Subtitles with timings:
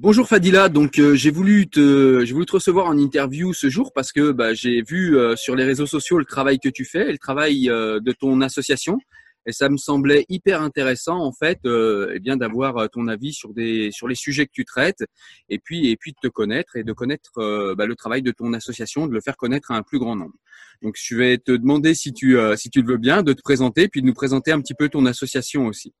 [0.00, 3.92] Bonjour Fadila, donc euh, j'ai voulu te j'ai voulu te recevoir en interview ce jour
[3.92, 7.10] parce que bah, j'ai vu euh, sur les réseaux sociaux le travail que tu fais,
[7.10, 9.00] le travail euh, de ton association
[9.44, 13.90] et ça me semblait hyper intéressant en fait eh bien d'avoir ton avis sur des
[13.90, 15.02] sur les sujets que tu traites
[15.48, 17.32] et puis et puis de te connaître et de connaître
[17.74, 20.34] bah, le travail de ton association, de le faire connaître à un plus grand nombre.
[20.80, 23.88] Donc je vais te demander si tu si tu le veux bien de te présenter
[23.88, 25.92] puis de nous présenter un petit peu ton association aussi.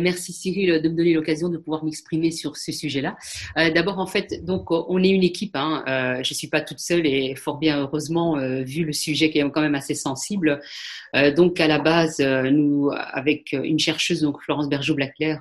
[0.00, 3.16] Merci Cyril de me donner l'occasion de pouvoir m'exprimer sur ce sujet-là.
[3.56, 5.56] Euh, d'abord, en fait, donc on est une équipe.
[5.56, 9.30] Hein, euh, je suis pas toute seule et fort bien heureusement euh, vu le sujet
[9.30, 10.60] qui est quand même assez sensible.
[11.14, 15.40] Euh, donc à la base, nous avec une chercheuse donc Florence Bergeau-Blaclair,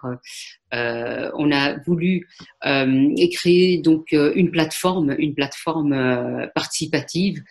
[0.71, 2.27] on a voulu
[2.61, 7.43] créer donc une plateforme, une plateforme participative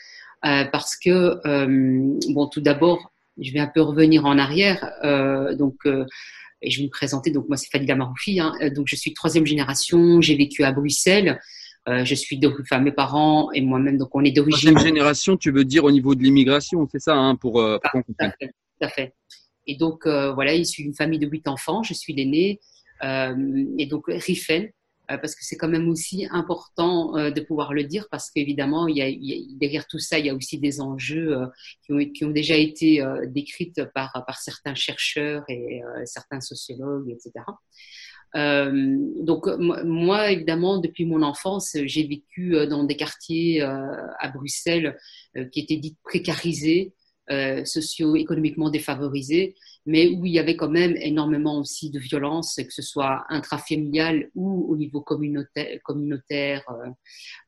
[0.43, 1.41] parce que
[2.33, 4.91] bon, tout d'abord, je vais un peu revenir en arrière.
[5.59, 5.87] donc
[6.65, 7.31] et je vais me présenter.
[7.31, 8.41] Donc, moi, c'est Fadila Maroufi.
[8.41, 8.53] Hein.
[8.63, 10.21] Euh, donc, je suis troisième génération.
[10.21, 11.39] J'ai vécu à Bruxelles.
[11.89, 14.71] Euh, je suis de, enfin, mes parents et moi-même, donc on est d'origine.
[14.71, 18.01] Troisième génération, tu veux dire au niveau de l'immigration, c'est ça, hein, pour, euh, pour
[18.19, 18.45] ah, tout,
[18.81, 19.13] à fait,
[19.67, 21.83] Et donc, euh, voilà, je suis une famille de huit enfants.
[21.83, 22.59] Je suis l'aîné.
[23.03, 24.69] Et donc, Riffen, euh,
[25.09, 29.87] parce que c'est quand même aussi important euh, de pouvoir le dire, parce qu'évidemment, derrière
[29.87, 31.43] tout ça, il y a aussi des enjeux
[31.91, 37.45] euh, qui, ont, déjà été décrits par, certains chercheurs et certains sociologues, etc.
[38.37, 39.47] Euh, donc
[39.85, 44.97] moi, évidemment, depuis mon enfance, j'ai vécu dans des quartiers à Bruxelles
[45.53, 46.93] qui étaient dits précarisés,
[47.65, 49.55] socio-économiquement défavorisés,
[49.87, 54.31] mais où il y avait quand même énormément aussi de violence, que ce soit intrafamilial
[54.35, 56.91] ou au niveau communautaire, euh,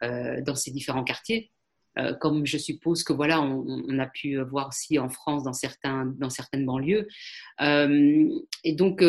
[0.03, 1.51] euh, dans ces différents quartiers.
[1.99, 6.05] Euh, comme je suppose que voilà, on, a pu voir aussi en France dans, certains,
[6.19, 7.09] dans certaines banlieues.
[7.59, 9.03] Et donc,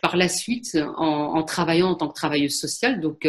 [0.00, 3.26] par la suite, en, en, travaillant en tant que travailleuse sociale, donc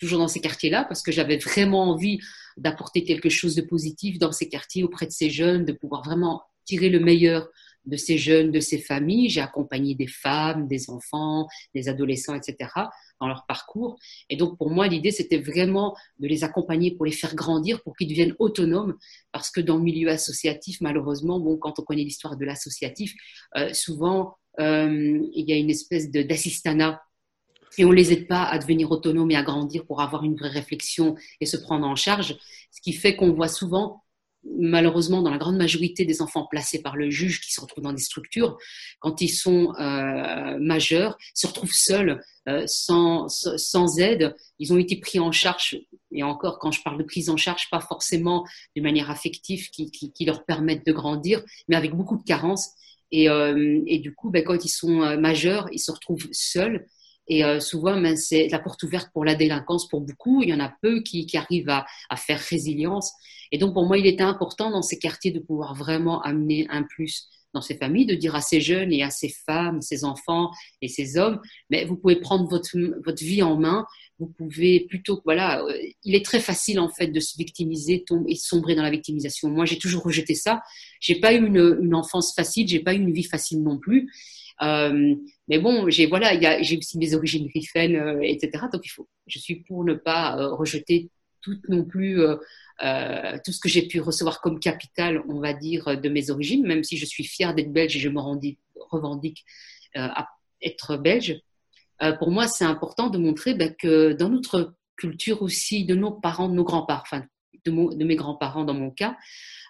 [0.00, 2.18] toujours dans ces quartiers-là, parce que j'avais vraiment envie
[2.56, 6.42] d'apporter quelque chose de positif dans ces quartiers auprès de ces jeunes, de pouvoir vraiment
[6.64, 7.48] tirer le meilleur
[7.86, 9.30] de ces jeunes, de ces familles.
[9.30, 12.70] J'ai accompagné des femmes, des enfants, des adolescents, etc.
[13.20, 13.98] dans leur parcours.
[14.28, 17.96] Et donc, pour moi, l'idée, c'était vraiment de les accompagner pour les faire grandir, pour
[17.96, 18.96] qu'ils deviennent autonomes.
[19.32, 23.14] Parce que dans le milieu associatif, malheureusement, bon, quand on connaît l'histoire de l'associatif,
[23.56, 27.00] euh, souvent, euh, il y a une espèce d'assistanat
[27.76, 30.48] et on les aide pas à devenir autonomes et à grandir pour avoir une vraie
[30.48, 32.36] réflexion et se prendre en charge.
[32.72, 34.02] Ce qui fait qu'on voit souvent
[34.44, 37.92] malheureusement, dans la grande majorité des enfants placés par le juge qui se retrouvent dans
[37.92, 38.56] des structures,
[39.00, 43.28] quand ils sont euh, majeurs, se retrouvent seuls, euh, sans,
[43.98, 44.34] aide.
[44.58, 45.78] Ils ont été pris en charge,
[46.12, 48.46] et encore, quand je parle de prise en charge, pas forcément
[48.76, 52.70] de manière affective qui, leur permettent de grandir, mais avec beaucoup de carences.
[53.10, 56.86] Et, euh, du coup, ben, quand ils sont majeurs, ils se retrouvent seuls
[57.28, 60.42] et euh, souvent, ben, c'est la porte ouverte pour la délinquance pour beaucoup.
[60.42, 63.12] Il y en a peu qui, qui arrivent à, à, faire résilience.
[63.52, 66.82] Et donc, pour moi, il était important dans ces quartiers de pouvoir vraiment amener un
[66.82, 70.50] plus dans ces familles, de dire à ces jeunes et à ces femmes, ces enfants
[70.82, 71.40] et ces hommes,
[71.70, 73.86] mais vous pouvez prendre votre, votre vie en main.
[74.18, 75.72] Vous pouvez plutôt, voilà, euh,
[76.04, 79.48] il est très facile en fait de se victimiser et sombrer dans la victimisation.
[79.48, 80.60] Moi, j'ai toujours rejeté ça.
[81.00, 84.10] J'ai pas eu une, une enfance facile, j'ai pas eu une vie facile non plus.
[84.62, 85.14] Euh,
[85.48, 88.64] mais bon, j'ai voilà, j'ai aussi des origines griffaines, euh, etc.
[88.72, 92.36] Donc il faut, je suis pour ne pas euh, rejeter tout non plus euh,
[92.82, 96.66] euh, tout ce que j'ai pu recevoir comme capital, on va dire, de mes origines,
[96.66, 98.20] même si je suis fière d'être belge et je me
[98.90, 99.44] revendique
[99.94, 100.28] à
[100.62, 101.40] être belge.
[102.18, 106.48] pour moi, c'est important de montrer ben, que dans notre culture aussi de nos parents,
[106.48, 107.24] de nos grands-parents, enfin
[107.64, 109.16] de, mes grands-parents dans mon cas.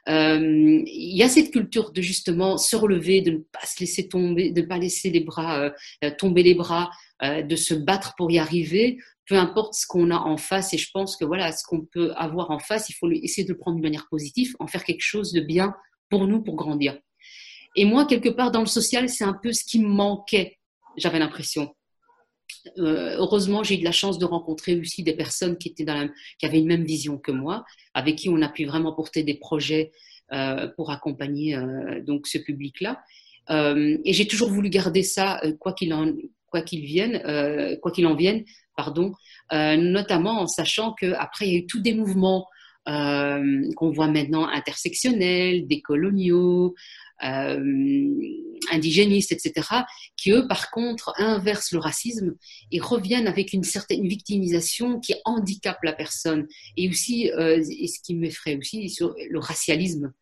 [0.09, 4.09] Euh, il y a cette culture de justement se relever, de ne pas se laisser
[4.09, 5.71] tomber, de ne pas laisser les bras euh,
[6.05, 8.99] euh, tomber les bras, de se battre pour y arriver,
[9.29, 10.73] peu importe ce qu'on a en face.
[10.75, 13.53] Et je pense que voilà, ce qu'on peut avoir en face, il faut essayer de
[13.53, 15.75] le prendre de manière positive, en faire quelque chose de bien
[16.09, 16.99] pour nous, pour grandir.
[17.77, 20.59] Et moi, quelque part dans le social, c'est un peu ce qui me manquait,
[20.97, 21.75] j'avais l'impression.
[22.79, 25.95] Euh, heureusement, j'ai eu de la chance de rencontrer aussi des personnes qui, étaient dans
[25.95, 26.09] la,
[26.39, 29.35] qui avaient une même vision que moi, avec qui on a pu vraiment porter des
[29.35, 29.93] projets
[30.33, 33.03] euh, pour accompagner euh, donc ce public-là.
[33.51, 36.13] et j'ai toujours voulu garder ça, quoi qu'il en,
[36.51, 37.23] quoi qu'il vienne,
[37.81, 38.45] quoi qu'il en vienne,
[38.77, 39.13] pardon,
[39.53, 42.47] notamment en sachant qu'après il y a eu tous des mouvements
[42.87, 46.75] qu'on voit maintenant intersectionnels, décoloniaux,
[47.25, 48.15] euh,
[48.71, 49.67] indigénistes, etc.,
[50.17, 52.37] qui eux, par contre, inversent le racisme
[52.71, 56.47] et reviennent avec une certaine victimisation qui handicape la personne.
[56.77, 60.13] Et aussi, euh, et ce qui m'effraie aussi, sur le racialisme,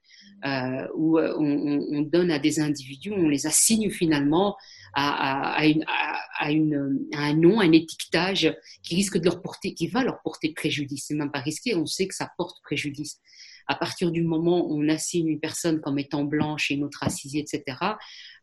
[0.45, 4.57] euh, où euh, on, on, donne à des individus, on les assigne finalement
[4.95, 5.85] à, à, une,
[6.39, 10.21] à, une, à, un nom, un étiquetage qui risque de leur porter, qui va leur
[10.23, 11.07] porter préjudice.
[11.09, 13.21] C'est même pas risqué, on sait que ça porte préjudice
[13.67, 16.99] à partir du moment où on assigne une personne comme étant blanche et une autre
[17.01, 17.79] racisée, etc.,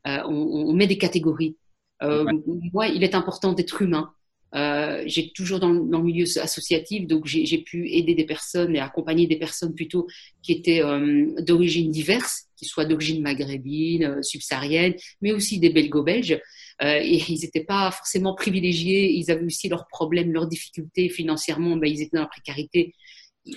[0.08, 1.58] euh, on, met des catégories.
[2.02, 2.26] Euh,
[2.74, 4.14] Moi, il est important d'être humain.
[4.56, 8.80] Euh, j'ai toujours dans, dans, le milieu associatif, donc j'ai pu aider des personnes et
[8.80, 10.08] accompagner des personnes plutôt
[10.42, 16.40] qui étaient euh, d'origine diverse, qui soient d'origine maghrébine, euh, subsaharienne, mais aussi des belgo-belges.
[16.82, 21.78] Euh, et ils n'étaient pas forcément privilégiés, ils avaient aussi leurs problèmes, leurs difficultés financièrement,
[21.78, 22.94] ben, ils étaient dans la précarité.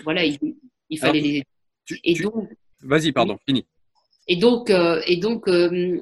[0.04, 0.38] Voilà, il,
[0.90, 1.44] il fallait les aider
[2.04, 2.48] et donc,
[2.82, 3.64] vas-y, pardon, fini.
[4.28, 6.00] Et donc, euh, et donc euh,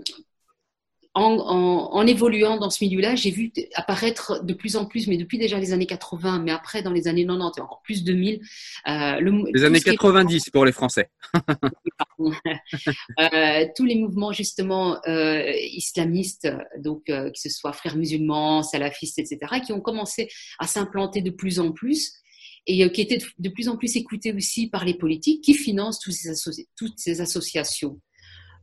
[1.14, 5.58] en, évoluant dans ce milieu-là, j'ai vu apparaître de plus en plus, mais depuis déjà
[5.58, 8.40] les années 80, mais après dans les années 90 et encore plus 2000.
[8.88, 11.10] Euh, le, les années 90 pour les Français.
[13.76, 19.80] tous les mouvements justement islamistes, donc que ce soit frères musulmans, salafistes, etc., qui ont
[19.80, 20.28] commencé
[20.58, 22.20] à s'implanter de plus en plus
[22.66, 26.00] et euh, qui était de plus en plus écouté aussi par les politiques qui financent
[26.00, 28.00] toutes ces, toutes ces associations.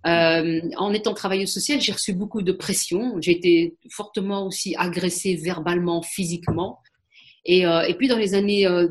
[0.07, 3.19] Euh, en étant travailleuse sociale, j'ai reçu beaucoup de pression.
[3.21, 6.80] J'ai été fortement aussi agressée verbalement, physiquement.
[7.45, 8.88] Et, euh, puis dans les années euh,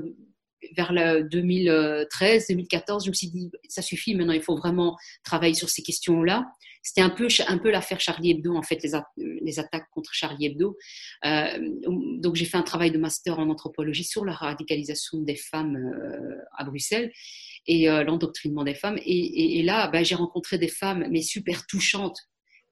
[0.77, 4.15] vers le 2013, 2014, je me suis dit ça suffit.
[4.15, 6.47] Maintenant, il faut vraiment travailler sur ces questions-là.
[6.82, 7.29] C'était un peu,
[7.71, 8.82] l'affaire Charlie Hebdo, en fait,
[9.17, 10.77] les, attaques contre Charlie Hebdo.
[11.27, 11.59] Euh,
[12.19, 16.37] donc, j'ai fait un travail de master en anthropologie sur la radicalisation des femmes euh,
[16.56, 17.12] à Bruxelles
[17.67, 18.99] et euh, l'endoctrinement des femmes.
[19.05, 22.19] Et, là, ben, j'ai rencontré des femmes, mais super touchantes,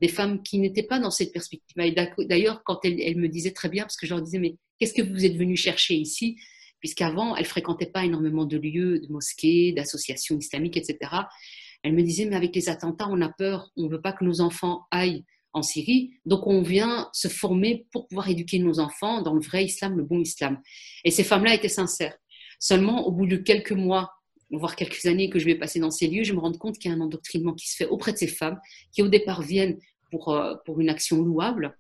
[0.01, 1.77] des femmes qui n'étaient pas dans cette perspective.
[1.77, 5.03] D'ailleurs, quand elles, me disaient très bien, parce que je leur disais, mais qu'est-ce que
[5.03, 6.37] vous êtes venu chercher ici?
[6.81, 11.11] Puisqu'avant, elles fréquentaient pas énormément de lieux, de mosquées, d'associations islamiques, etc.
[11.83, 14.25] Elle me disait, mais avec les attentats, on a peur, on ne veut pas que
[14.25, 19.23] nos enfants aillent en Syrie, donc on vient se former pour pouvoir éduquer nos enfants
[19.23, 20.61] dans le vrai islam, le bon islam.
[21.05, 22.17] Et ces femmes-là étaient sincères.
[22.61, 24.11] Seulement, au bout de quelques mois,
[24.51, 26.91] voire quelques années que je vais passer dans ces lieux, je me rends compte qu'il
[26.91, 28.59] y a un endoctrinement qui se fait auprès de ces femmes,
[28.93, 29.79] qui au départ viennent
[30.11, 31.77] pour, euh, pour une action louable,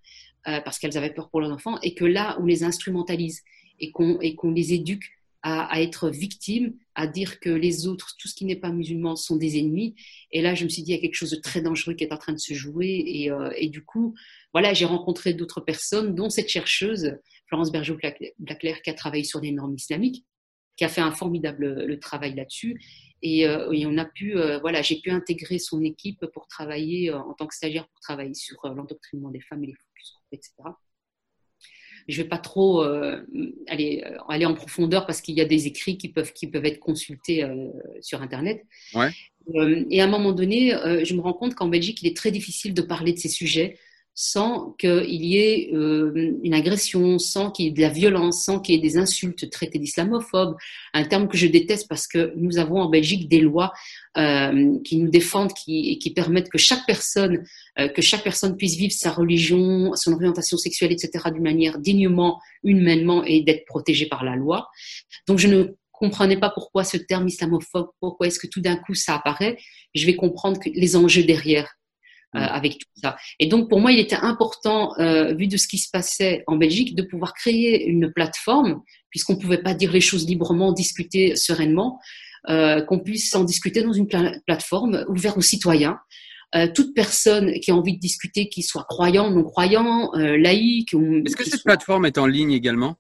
[0.46, 3.42] euh, parce qu'elles avaient peur pour leurs enfants, et que là, on les instrumentalise
[3.80, 5.04] et qu'on les éduque
[5.42, 9.36] à, être victime, à dire que les autres, tout ce qui n'est pas musulman, sont
[9.36, 9.94] des ennemis.
[10.32, 12.04] Et là, je me suis dit, il y a quelque chose de très dangereux qui
[12.04, 13.02] est en train de se jouer.
[13.06, 14.14] Et, euh, du coup,
[14.52, 17.16] voilà, j'ai rencontré d'autres personnes, dont cette chercheuse,
[17.46, 20.24] Florence Bergeau-Blaclair, qui a travaillé sur les normes islamiques,
[20.76, 22.80] qui a fait un formidable le travail là-dessus.
[23.22, 27.34] Et, euh, on a pu, euh, voilà, j'ai pu intégrer son équipe pour travailler en
[27.34, 30.52] tant que stagiaire pour travailler sur l'endoctrinement des femmes et les focus etc
[32.08, 33.20] je vais pas trop euh,
[33.66, 36.64] aller, euh, aller en profondeur parce qu'il y a des écrits qui peuvent, qui peuvent
[36.64, 37.68] être consultés euh,
[38.00, 38.64] sur Internet.
[38.94, 39.10] Ouais.
[39.90, 40.74] et à un moment donné,
[41.04, 43.78] je me rends compte qu'en Belgique, il est très difficile de parler de ces sujets
[44.20, 48.58] sans qu'il y ait euh, une agression, sans qu'il y ait de la violence, sans
[48.58, 50.56] qu'il y ait des insultes traitées d'islamophobes,
[50.92, 53.72] un terme que je déteste parce que nous avons en Belgique des lois
[54.16, 57.44] euh, qui nous défendent qui, et qui permettent que chaque personne,
[57.78, 62.40] euh, que chaque personne puisse vivre sa religion, son orientation sexuelle, etc., d'une manière dignement,
[62.64, 64.66] humainement et d'être protégée par la loi.
[65.28, 68.94] Donc je ne comprenais pas pourquoi ce terme islamophobe, pourquoi est-ce que tout d'un coup
[68.94, 69.58] ça apparaît.
[69.94, 71.77] Je vais comprendre les enjeux derrière.
[72.36, 72.42] Euh, mm.
[72.42, 73.16] avec tout ça.
[73.38, 76.56] Et donc pour moi, il était important, euh, vu de ce qui se passait en
[76.56, 81.36] Belgique, de pouvoir créer une plateforme, puisqu'on ne pouvait pas dire les choses librement, discuter
[81.36, 81.98] sereinement,
[82.50, 84.06] euh, qu'on puisse en discuter dans une
[84.46, 85.98] plateforme ouverte aux citoyens.
[86.54, 90.94] Euh, toute personne qui a envie de discuter, qui soit croyant, non croyant, euh, laïque.
[90.94, 92.96] Est-ce que cette plateforme est en ligne également?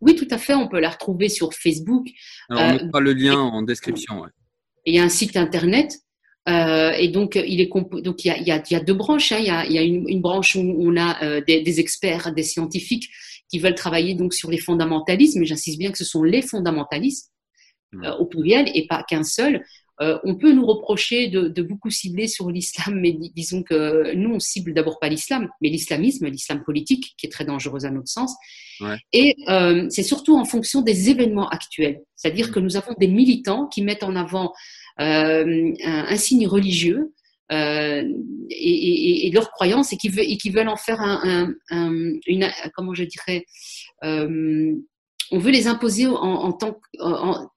[0.00, 0.54] Oui, tout à fait.
[0.54, 2.08] On peut la retrouver sur Facebook.
[2.48, 4.24] Alors, on mettra le lien en description.
[4.86, 5.98] Il y a un site internet.
[6.46, 7.70] Et donc, il est
[8.02, 9.32] donc il y a, il y a, il y a deux branches.
[9.32, 9.38] Hein.
[9.38, 12.32] Il, y a, il y a une, une branche où on a des, des, experts,
[12.34, 13.08] des scientifiques
[13.48, 15.42] qui veulent travailler donc sur les fondamentalismes.
[15.42, 17.30] Et j'insiste bien que ce sont les fondamentalistes
[17.92, 18.06] mmh.
[18.18, 19.64] au pluriel et pas qu'un seul.
[20.00, 24.40] Euh, on peut nous reprocher de, beaucoup cibler sur l'islam, mais disons que nous, on
[24.40, 28.34] cible d'abord pas l'islam, mais l'islamisme, l'islam politique, qui est très dangereux à notre sens.
[29.12, 32.00] Et euh, c'est surtout en fonction des événements actuels.
[32.16, 32.52] C'est-à-dire mm.
[32.52, 34.54] que nous avons des militants qui mettent en avant
[35.00, 37.12] euh, un, signe religieux
[37.50, 41.54] et, leur croyance et qui, veulent en faire un,
[42.26, 43.44] une, comment je dirais,
[45.32, 46.80] on veut les imposer en, tant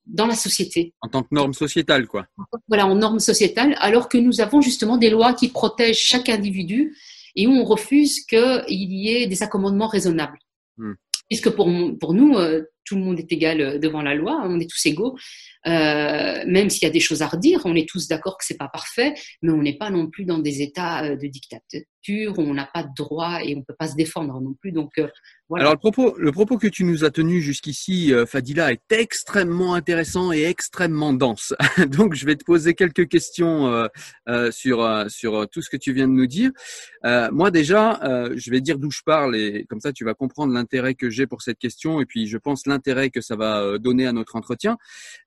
[0.06, 0.94] dans la société.
[1.02, 2.28] En tant que norme sociétale, quoi.
[2.68, 6.96] Voilà, en norme sociétale, alors que nous avons justement des lois qui protègent chaque individu
[7.36, 10.38] et où on refuse qu'il y ait des accommodements raisonnables.
[10.78, 10.94] Hmm.
[11.30, 11.68] Puisque pour,
[12.00, 14.86] pour nous, euh, tout le monde est égal euh, devant la loi, on est tous
[14.86, 15.18] égaux.
[15.66, 18.58] Euh, même s'il y a des choses à redire, on est tous d'accord que c'est
[18.58, 22.54] pas parfait, mais on n'est pas non plus dans des états de dictature où on
[22.54, 24.74] n'a pas de droit et on peut pas se défendre non plus.
[24.74, 25.00] Donc
[25.56, 25.74] alors
[26.18, 31.14] le propos, que tu nous as tenu jusqu'ici, euh, Fadila, est extrêmement intéressant et extrêmement
[31.14, 31.54] dense.
[31.90, 33.88] Donc je vais te poser quelques questions euh,
[34.30, 36.52] euh, sur sur tout ce que tu viens de nous dire.
[37.32, 38.00] moi déjà,
[38.36, 41.28] je vais dire d'où je parle et comme ça tu vas comprendre l'intérêt que j'ai
[41.28, 44.78] pour cette question et puis je pense l'intérêt que ça va donner à notre entretien.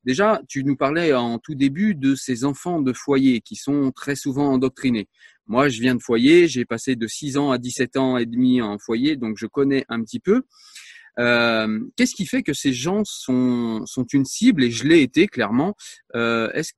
[0.04, 4.16] Déjà, tu nous parlais en tout début de ces enfants de foyer qui sont très
[4.16, 5.08] souvent endoctrinés.
[5.46, 8.60] Moi, je viens de foyer, j'ai passé de 6 ans à 17 ans et demi
[8.60, 10.42] en foyer, donc je connais un petit peu.
[11.18, 15.28] Euh, Qu'est-ce qui fait que ces gens sont, sont une cible, et je l'ai été
[15.28, 15.76] clairement
[16.14, 16.72] euh, Est-ce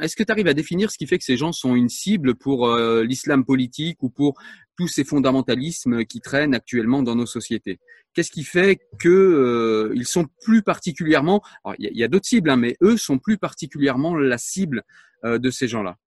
[0.00, 2.34] est-ce que tu arrives à définir ce qui fait que ces gens sont une cible
[2.34, 4.40] pour euh, l'islam politique ou pour
[4.76, 7.78] tous ces fondamentalismes qui traînent actuellement dans nos sociétés?
[8.14, 11.42] Qu'est-ce qui fait que euh, ils sont plus particulièrement
[11.78, 14.82] Il y a, d'autres cibles, hein, mais eux sont plus particulièrement la cible
[15.24, 15.98] euh, de ces gens-là.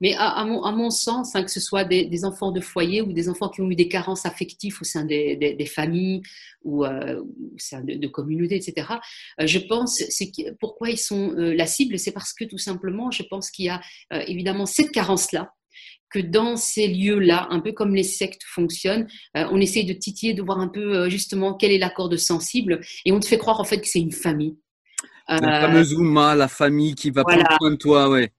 [0.00, 3.00] Mais à, mon, à mon, sens, hein, que ce soit des, des, enfants de foyer
[3.00, 6.20] ou des enfants qui ont eu des carences affectives au sein des, des, des familles
[6.62, 8.88] ou euh, au sein de, de communautés, etc.,
[9.40, 13.10] euh, je pense, c'est pourquoi ils sont euh, la cible, c'est parce que tout simplement,
[13.10, 15.52] je pense qu'il y a évidemment cette carence-là,
[16.10, 20.32] que dans ces lieux-là, un peu comme les sectes fonctionnent, euh, on essaye de titiller,
[20.32, 23.60] de voir un peu justement quel est l'accord de sensible, et on te fait croire
[23.60, 24.56] en fait que c'est une famille.
[25.28, 28.30] La fameuse Ouma, la famille qui va prendre soin de toi, ouais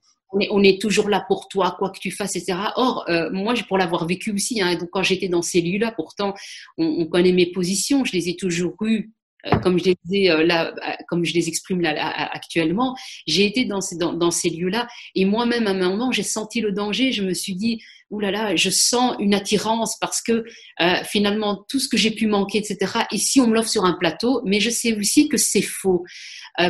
[0.49, 2.57] on est, toujours là pour toi, quoi que tu fasses, etc.
[2.75, 6.33] Or, euh, moi, pour l'avoir vécu aussi, hein, donc quand j'étais dans ces lieux-là, pourtant,
[6.77, 9.11] on, connaît mes positions, je les ai toujours eues,
[9.45, 10.73] euh, comme je les euh, là,
[11.07, 11.93] comme je les exprime là,
[12.33, 12.95] actuellement.
[13.27, 16.71] J'ai été dans ces, dans, ces lieux-là, et moi-même, à un moment, j'ai senti le
[16.71, 17.11] danger.
[17.11, 20.43] Je me suis dit, Ouh là là, je sens une attirance parce que
[21.05, 22.99] finalement tout ce que j'ai pu manquer, etc.
[23.11, 26.05] Ici, on me l'offre sur un plateau, mais je sais aussi que c'est faux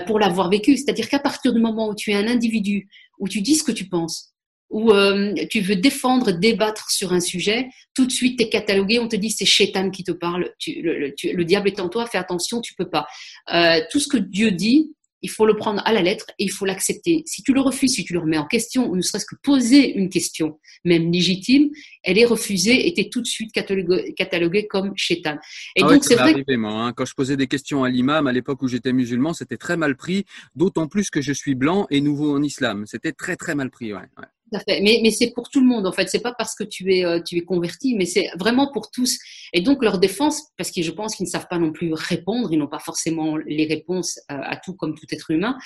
[0.07, 0.77] pour l'avoir vécu.
[0.77, 2.87] C'est-à-dire qu'à partir du moment où tu es un individu
[3.19, 4.33] où tu dis ce que tu penses,
[4.69, 8.99] où euh, tu veux défendre, débattre sur un sujet, tout de suite tu es catalogué,
[8.99, 12.61] on te dit c'est Chétan qui te parle, le, diable est en toi, fais attention,
[12.61, 13.05] tu peux pas.
[13.53, 14.93] Euh, tout ce que Dieu dit,
[15.25, 17.23] il faut le prendre à la lettre et il faut l'accepter.
[17.25, 19.97] Si tu le refuses, si tu le remets en question, ou ne serait-ce que poser
[19.97, 21.71] une question, même légitime,
[22.03, 25.37] elle est refusée et tu es tout de suite catalogué, comme chétan.
[25.75, 26.33] Et ah donc, c'est vrai.
[26.33, 26.93] Arrivé, moi, hein.
[26.93, 29.95] Quand je posais des questions à l'imam à l'époque où j'étais musulman, c'était très mal
[29.95, 32.85] pris, d'autant plus que je suis blanc et nouveau en islam.
[32.85, 33.93] C'était très, très mal pris.
[33.93, 34.25] Ouais, ouais.
[34.67, 36.07] Mais, mais c'est pour tout le monde en fait.
[36.07, 39.17] C'est pas parce que tu es euh, tu es converti, mais c'est vraiment pour tous.
[39.53, 42.49] Et donc leur défense, parce que je pense qu'ils ne savent pas non plus répondre,
[42.51, 45.57] ils n'ont pas forcément les réponses euh, à tout comme tout être humain.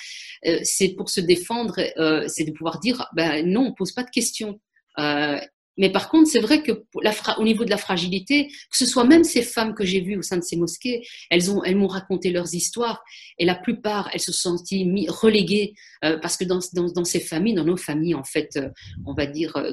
[0.45, 1.75] Euh, c'est pour se défendre,
[2.27, 4.59] c'est de pouvoir dire ben non, on pose pas de questions.
[5.79, 6.73] Mais par contre, c'est vrai que
[7.37, 10.21] au niveau de la fragilité, que ce soit même ces femmes que j'ai vues au
[10.21, 13.01] sein de ces mosquées, elles ont, elles m'ont raconté leurs histoires
[13.37, 16.59] et la plupart, elles se sont senties reléguées euh, parce que dans,
[17.05, 18.69] ces familles, dans nos familles en fait, euh,
[19.05, 19.71] on va dire euh,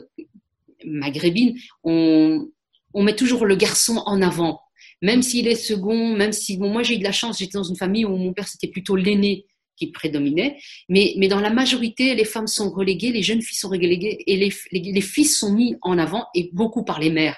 [0.85, 2.49] maghrébines, on,
[2.95, 4.61] met toujours le garçon en avant,
[5.03, 7.77] même s'il est second, même si moi j'ai eu de la chance, j'étais dans une
[7.77, 9.45] famille où mon père c'était plutôt l'aîné
[9.77, 10.59] qui prédominait.
[10.89, 14.37] Mais, mais dans la majorité, les femmes sont reléguées, les jeunes filles sont reléguées et
[14.37, 17.37] les, les, fils sont mis en avant et beaucoup par les mères.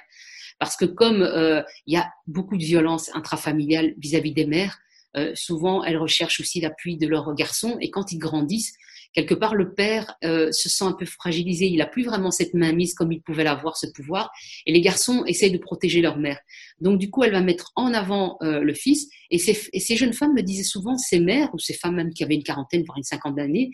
[0.59, 4.79] Parce que comme euh, il y a beaucoup de violence intrafamiliale vis-à-vis des mères,
[5.17, 8.75] euh, souvent elles recherchent aussi l'appui de leurs garçons et quand ils grandissent,
[9.13, 11.67] quelque part, le père euh, se sent un peu fragilisé.
[11.67, 14.31] Il n'a plus vraiment cette mainmise comme il pouvait l'avoir, ce pouvoir.
[14.67, 16.39] Et les garçons essayent de protéger leur mère.
[16.81, 19.09] Donc, du coup, elle va mettre en avant euh, le fils.
[19.31, 22.13] Et ces, et ces, jeunes femmes me disaient souvent, ces mères, ou ces femmes même
[22.13, 23.71] qui avaient une quarantaine, voire une cinquantaine d'années,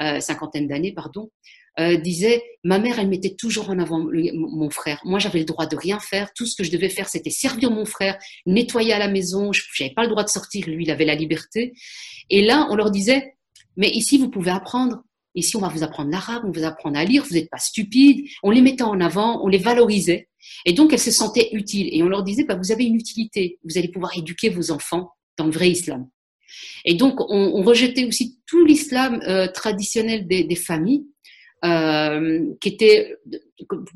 [0.00, 1.30] euh, cinquantaine d'années, pardon,
[1.80, 1.98] euh,
[2.62, 5.98] ma mère elle mettait toujours en avant mon frère moi j'avais le droit de rien
[5.98, 9.52] faire tout ce que je devais faire c'était servir mon frère nettoyer à la maison
[9.52, 11.72] je n'avais pas le droit de sortir lui il avait la liberté
[12.30, 13.33] et là on leur disait
[13.76, 15.02] mais ici vous pouvez apprendre.
[15.34, 17.58] Ici on va vous apprendre l'arabe on va vous apprendre à lire vous n'êtes pas
[17.58, 18.26] stupide.
[18.42, 20.28] On les mettait en avant on les valorisait.
[20.66, 21.88] Et donc elles se sentaient utiles.
[21.92, 23.58] Et on leur disait bah, vous avez une utilité.
[23.64, 26.08] Vous allez pouvoir éduquer vos enfants dans le vrai islam.
[26.84, 31.04] Et donc on, on rejetait aussi tout l'islam euh, traditionnel des, des familles
[31.64, 33.16] euh, qui était,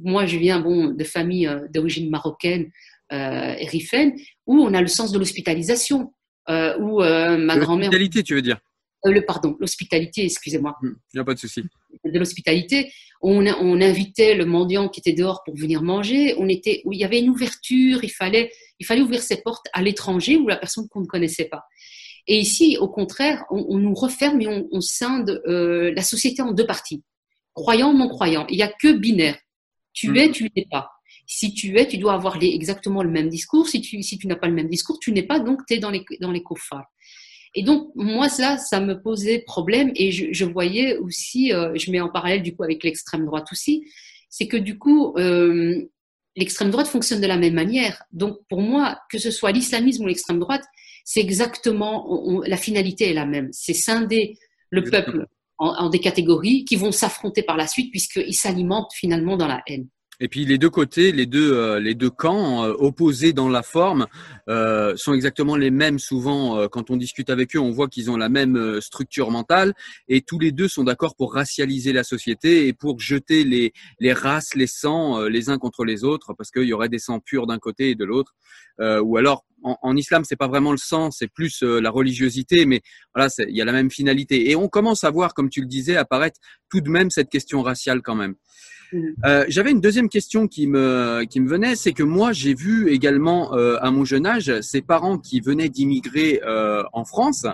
[0.01, 2.71] moi je viens bon de famille euh, d'origine marocaine,
[3.13, 4.15] euh, rifaine,
[4.47, 6.13] où on a le sens de l'hospitalisation,
[6.49, 7.91] euh, où euh, ma grand-mère.
[7.91, 8.59] L'hospitalité, tu veux dire?
[9.07, 10.77] Euh, le pardon, l'hospitalité, excusez-moi.
[10.83, 11.63] Il n'y a pas de souci.
[12.05, 16.35] De l'hospitalité, on, on invitait le mendiant qui était dehors pour venir manger.
[16.39, 19.67] On était, où il y avait une ouverture, il fallait, il fallait ouvrir ses portes
[19.73, 21.65] à l'étranger ou la personne qu'on ne connaissait pas.
[22.27, 26.43] Et ici, au contraire, on, on nous referme et on, on scinde euh, la société
[26.43, 27.03] en deux parties
[27.59, 28.47] croyant, non croyant.
[28.49, 29.39] Il n'y a que binaire.
[29.93, 30.91] Tu es, tu n'es pas.
[31.27, 33.69] Si tu es, tu dois avoir les, exactement le même discours.
[33.69, 35.79] Si tu, si tu n'as pas le même discours, tu n'es pas, donc tu es
[35.79, 36.81] dans les, dans les coffres.
[37.55, 39.91] Et donc, moi, ça, ça me posait problème.
[39.95, 43.49] Et je, je voyais aussi, euh, je mets en parallèle du coup avec l'extrême droite
[43.53, 43.85] aussi,
[44.31, 45.89] c'est que du coup, euh,
[46.37, 48.03] l'extrême droite fonctionne de la même manière.
[48.13, 50.65] Donc, pour moi, que ce soit l'islamisme ou l'extrême droite,
[51.05, 53.49] c'est exactement, on, la finalité est la même.
[53.53, 54.37] C'est scinder
[54.71, 55.19] le exactement.
[55.19, 55.27] peuple
[55.59, 59.63] en, en, des catégories qui vont s'affronter par la suite puisqu'ils s'alimentent finalement dans la
[59.67, 59.89] haine.
[60.21, 63.63] Et puis les deux côtés, les deux, euh, les deux camps euh, opposés dans la
[63.63, 64.07] forme
[64.49, 66.01] euh, sont exactement les mêmes.
[66.01, 69.31] Souvent, euh, quand on discute avec eux, on voit qu'ils ont la même euh, structure
[69.31, 69.75] mentale
[70.09, 74.13] et tous les deux sont d'accord pour racialiser la société et pour jeter les, les
[74.13, 77.47] races, les sangs les uns contre les autres parce qu'il y aurait des sangs purs
[77.47, 78.35] d'un côté et de l'autre.
[78.81, 82.81] ou alors, en, en islam, c'est pas vraiment le sang, c'est plus la religiosité, mais
[83.15, 84.51] voilà, il y a la même finalité.
[84.51, 86.39] Et on commence à voir, comme tu le disais, apparaître
[86.71, 88.35] tout de même cette question raciale quand même.
[89.25, 92.91] Euh, J'avais une deuxième question qui me qui me venait, c'est que moi j'ai vu
[92.91, 97.47] également euh, à mon jeune âge ces parents qui venaient d'immigrer euh, en France,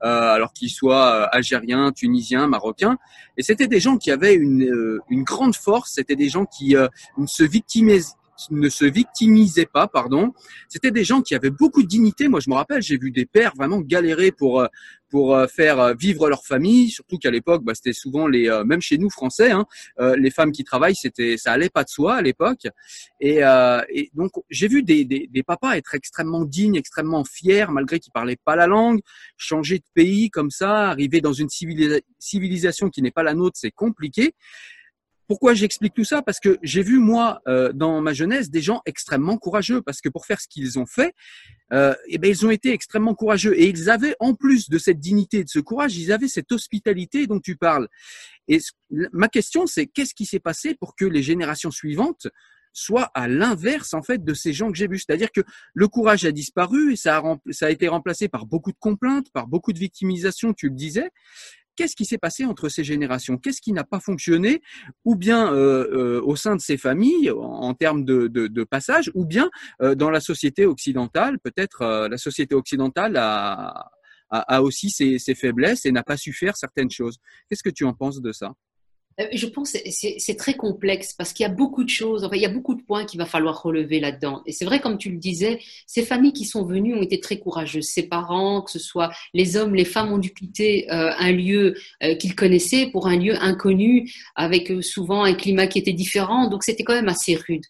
[0.00, 2.98] alors qu'ils soient algériens, tunisiens, marocains,
[3.36, 6.76] et c'était des gens qui avaient une une grande force, c'était des gens qui
[7.26, 8.14] se victimisaient
[8.50, 10.32] ne se victimisaient pas, pardon.
[10.68, 12.28] C'était des gens qui avaient beaucoup de dignité.
[12.28, 14.66] Moi, je me rappelle, j'ai vu des pères vraiment galérer pour euh,
[15.10, 16.90] pour euh, faire euh, vivre leur famille.
[16.90, 19.64] Surtout qu'à l'époque, bah, c'était souvent les, même chez nous français, hein,
[19.98, 22.66] les femmes qui travaillent, c'était, ça allait pas de soi à l'époque.
[23.20, 23.40] Et,
[23.88, 28.12] et, donc, j'ai vu des, des, des, papas être extrêmement dignes, extrêmement fiers, malgré qu'ils
[28.12, 29.00] parlaient pas la langue,
[29.36, 33.70] changer de pays comme ça, arriver dans une civilisation qui n'est pas la nôtre, c'est
[33.70, 34.34] compliqué.
[35.28, 36.22] Pourquoi j'explique tout ça?
[36.22, 39.82] Parce que j'ai vu moi euh, dans ma jeunesse des gens extrêmement courageux.
[39.82, 41.14] Parce que pour faire ce qu'ils ont fait,
[41.72, 43.54] euh, eh ben ils ont été extrêmement courageux.
[43.56, 47.26] Et ils avaient en plus de cette dignité de ce courage, ils avaient cette hospitalité
[47.26, 47.88] dont tu parles.
[48.48, 48.58] Et
[48.90, 52.28] ma question c'est qu'est-ce qui s'est passé pour que les générations suivantes
[52.72, 55.42] soient à l'inverse en fait de ces gens que j'ai vus, c'est-à-dire que
[55.74, 59.30] le courage a disparu et ça a, ça a été remplacé par beaucoup de complaintes,
[59.32, 61.10] par beaucoup de victimisation, tu le disais,
[61.78, 63.38] qu'est-ce qui s'est passé entre ces générations?
[63.38, 64.62] Qu'est-ce qui n'a pas fonctionné?
[65.04, 69.48] Ou bien euh, euh, au sein de ces familles, en, termes de, passage, ou bien
[69.80, 73.90] euh, dans la société occidentale Peut-être la société occidentale a,
[74.30, 77.18] a, aussi ses, ses faiblesses et n'a pas su faire certaines choses.
[77.48, 78.54] Qu'est-ce que tu en penses de ça?
[79.32, 82.42] Je pense que c'est très complexe parce qu'il y a beaucoup de choses, enfin, il
[82.42, 84.42] y a beaucoup de points qu'il va falloir relever là-dedans.
[84.46, 87.38] Et c'est vrai, comme tu le disais, ces familles qui sont venues ont été très
[87.38, 87.88] courageuses.
[87.88, 91.74] Ces parents, que ce soit les hommes, les femmes, ont dû quitter euh, un lieu
[92.02, 96.48] euh, qu'ils connaissaient pour un lieu inconnu, avec euh, souvent un climat qui était différent.
[96.48, 97.64] Donc c'était quand même assez rude.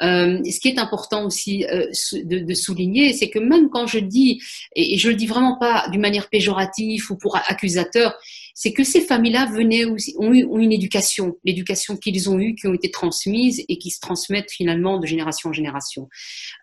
[0.00, 3.98] Euh, ce qui est important aussi euh, de, de, souligner, c'est que même quand je
[3.98, 4.40] dis,
[4.76, 8.14] et je le dis vraiment pas d'une manière péjorative ou pour accusateur,
[8.60, 12.56] c'est que ces familles-là venaient aussi, ont eu ont une éducation, l'éducation qu'ils ont eue,
[12.56, 16.08] qui ont été transmises et qui se transmettent finalement de génération en génération.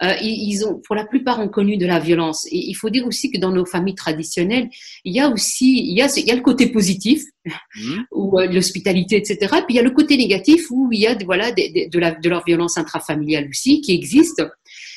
[0.03, 2.47] Euh, ils, ont, pour la plupart, ont connu de la violence.
[2.47, 4.67] Et il faut dire aussi que dans nos familles traditionnelles,
[5.05, 7.99] il y a aussi, il y a, il y a le côté positif, mmh.
[8.11, 9.37] ou euh, l'hospitalité, etc.
[9.65, 11.99] Puis il y a le côté négatif où il y a voilà de, de, de,
[11.99, 14.43] la, de leur violence intrafamiliale aussi qui existe.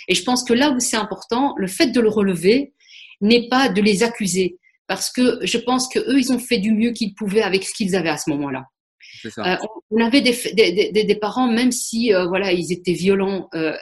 [0.08, 2.72] Et je pense que là où c'est important, le fait de le relever
[3.20, 6.72] n'est pas de les accuser parce que je pense que eux, ils ont fait du
[6.72, 8.64] mieux qu'ils pouvaient avec ce qu'ils avaient à ce moment-là.
[9.38, 9.56] Euh,
[9.90, 13.76] on avait des, des, des, des, parents, même si euh, voilà, ils étaient violents, euh,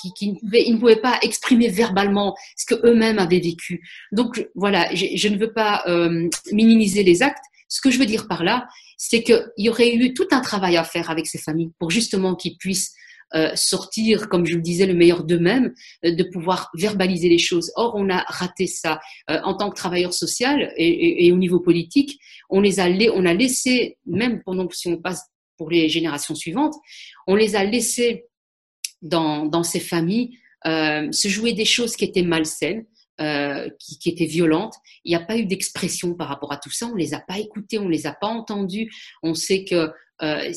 [0.00, 3.82] qui, qui ne pouvaient, ils ne pouvaient pas exprimer verbalement ce que eux-mêmes avaient vécu.
[4.10, 5.84] Donc voilà, je, je ne veux pas
[6.50, 7.44] minimiser les actes.
[7.68, 8.66] Ce que je veux dire par là,
[8.98, 12.34] c'est qu'il y aurait eu tout un travail à faire avec ces familles pour justement
[12.34, 12.92] qu'ils puissent
[13.54, 17.72] sortir, comme je le disais, le meilleur d'eux-mêmes, euh, de pouvoir verbaliser les choses.
[17.76, 21.36] Or, on a raté ça euh, en tant que travailleur social et, et, et, au
[21.36, 22.18] niveau politique.
[22.50, 25.22] On les a, on a laissé, même pendant si on passe
[25.56, 26.74] pour les générations suivantes.
[27.26, 28.24] On les a laissés
[29.00, 32.84] dans, dans ces familles euh, se jouer des choses qui étaient malsaines,
[33.20, 34.74] euh, qui, qui, étaient violentes.
[35.04, 36.86] Il n'y a pas eu d'expression par rapport à tout ça.
[36.86, 38.90] On les a pas écoutés, on les a pas entendus.
[39.22, 39.90] On sait que
[40.22, 40.52] euh,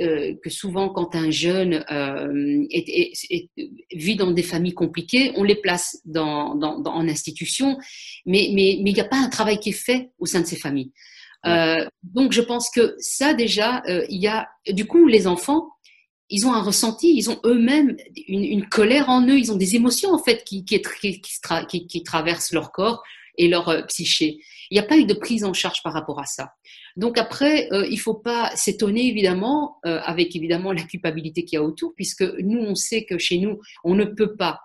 [0.00, 3.50] euh que souvent quand un jeune euh, est, est,
[3.92, 7.76] vit dans des familles compliquées, on les place dans, dans, dans en institution,
[8.26, 10.46] mais mais mais il n'y a pas un travail qui est fait au sein de
[10.46, 10.92] ces familles.
[11.46, 15.68] Euh, donc je pense que ça déjà, euh, il y a du coup les enfants
[16.30, 19.76] ils ont un ressenti, ils ont eux-mêmes une, une, colère en eux, ils ont des
[19.76, 20.80] émotions en fait qui, qui,
[21.68, 23.02] qui, qui, traversent leur corps
[23.36, 24.38] et leur euh, psyché.
[24.70, 26.52] Il n'y a pas eu de prise en charge par rapport à ça.
[26.96, 31.60] Donc après, euh, il faut pas s'étonner évidemment, euh, avec évidemment la culpabilité qu'il y
[31.60, 34.60] a autour, puisque nous on sait que chez nous on ne peut pas.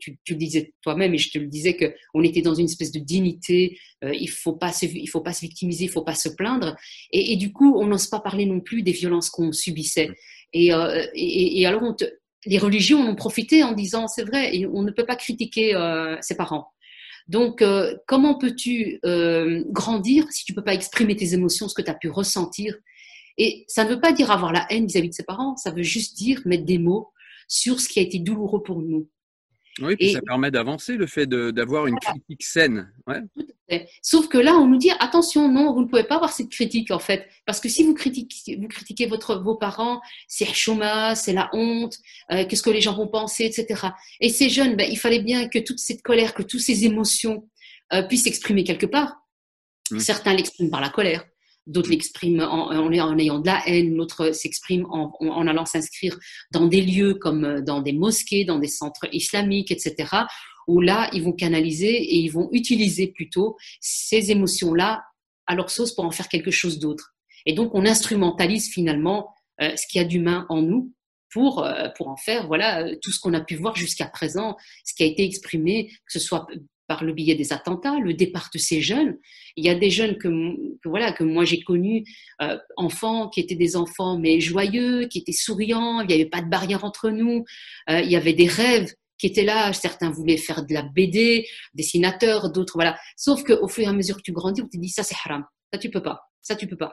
[0.00, 2.66] Tu, tu le disais toi-même et je te le disais que on était dans une
[2.66, 3.78] espèce de dignité.
[4.04, 6.76] Euh, il faut pas se, il faut pas se victimiser, il faut pas se plaindre.
[7.10, 10.10] Et, et du coup, on n'ose pas parler non plus des violences qu'on subissait.
[10.54, 11.94] Euh, et, et, alors, on
[12.46, 16.16] les religions en ont profité en disant, c'est vrai, on ne peut pas critiquer euh,
[16.20, 16.68] ses parents.
[17.26, 19.00] Donc, euh, comment peux-tu
[19.70, 22.76] grandir si tu peux pas exprimer tes émotions, ce que tu as pu ressentir?
[23.38, 25.70] Et ça ne veut pas dire avoir la haine vis-à-vis -vis de ses parents, ça
[25.70, 27.12] veut juste dire mettre des mots
[27.48, 29.08] sur ce qui a été douloureux pour nous.
[29.80, 32.90] Oui, puis ça permet d'avancer le fait d'avoir une critique saine.
[33.06, 33.86] Ouais.
[34.00, 36.90] Sauf que là, on nous dit attention, non, vous ne pouvez pas avoir cette critique
[36.90, 41.32] en fait, parce que si vous critiquez, vous critiquez votre, vos parents, c'est chôma, c'est
[41.32, 41.98] la honte,
[42.32, 43.88] euh, qu'est-ce que les gens vont penser, etc.
[44.20, 47.48] Et ces jeunes, ben, il fallait bien que toute cette colère, que toutes ces émotions
[47.92, 49.16] euh, puissent s'exprimer quelque part.
[49.90, 49.98] Mmh.
[49.98, 51.24] Certains l'expriment par la colère,
[51.66, 56.18] d'autres l'expriment en, ayant de la haine, d'autres s'expriment en, en, allant s'inscrire
[56.52, 60.08] dans des lieux comme euh, dans des mosquées, dans des centres islamiques, etc.,
[60.68, 65.04] où là, ils vont canaliser et ils vont utiliser plutôt ces émotions-là
[65.46, 67.14] à leur sauce pour en faire quelque chose d'autre.
[67.46, 70.92] Et donc, on instrumentalise finalement euh, ce qu'il y a d'humain en nous
[71.32, 74.94] pour, euh, pour en faire voilà tout ce qu'on a pu voir jusqu'à présent, ce
[74.94, 76.46] qui a été exprimé, que ce soit
[76.86, 79.18] par le biais des attentats, le départ de ces jeunes.
[79.56, 80.28] Il y a des jeunes que,
[80.84, 82.04] voilà que moi j'ai connus,
[82.42, 86.00] euh, enfants qui étaient des enfants mais joyeux, qui étaient souriants.
[86.00, 87.44] Il n'y avait pas de barrière entre nous.
[87.90, 89.72] Euh, il y avait des rêves qui étaient là.
[89.72, 92.96] Certains voulaient faire de la BD, dessinateurs, d'autres voilà.
[93.16, 95.44] Sauf qu'au fur et à mesure que tu grandis, on te dit ça c'est haram,
[95.72, 96.92] ça tu peux pas, ça tu peux pas.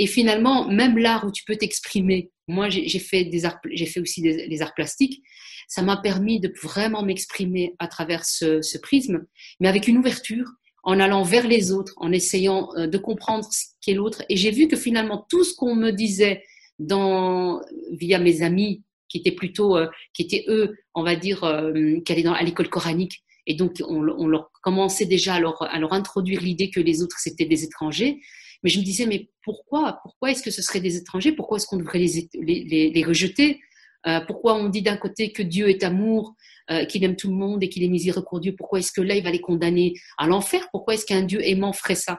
[0.00, 2.30] Et finalement, même l'art où tu peux t'exprimer.
[2.48, 5.22] Moi, j'ai fait des arts, fait aussi des, des arts plastiques
[5.70, 9.24] ça m'a permis de vraiment m'exprimer à travers ce, prisme,
[9.60, 10.46] mais avec une ouverture,
[10.82, 14.24] en allant vers les autres, en essayant euh, de comprendre ce qu'est l'autre.
[14.28, 16.42] Et j'ai vu que finalement, tout ce qu'on me disait
[16.80, 17.60] dans,
[17.92, 22.12] via mes amis, qui étaient plutôt, euh, qui étaient eux, on va dire, euh, qui
[22.12, 25.78] allaient dans, à l'école coranique, et donc on, on, leur commençait déjà à leur, à
[25.78, 28.18] leur introduire l'idée que les autres c'était des étrangers.
[28.62, 31.32] Mais je me disais, mais pourquoi Pourquoi est-ce que ce seraient des étrangers?
[31.32, 33.60] Pourquoi est-ce qu'on devrait les, les, les, les rejeter?
[34.06, 36.34] Euh, pourquoi on dit d'un côté que Dieu est amour,
[36.70, 38.54] euh, qu'il aime tout le monde et qu'il est miséricordieux?
[38.56, 40.68] Pourquoi est-ce que là, il va les condamner à l'enfer?
[40.72, 42.18] Pourquoi est-ce qu'un Dieu aimant ferait ça?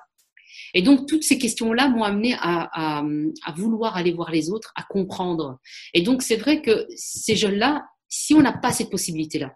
[0.73, 3.03] Et donc, toutes ces questions-là m'ont amené à, à,
[3.45, 5.59] à, vouloir aller voir les autres, à comprendre.
[5.93, 9.53] Et donc, c'est vrai que ces jeunes-là, si on n'a pas cette possibilité-là,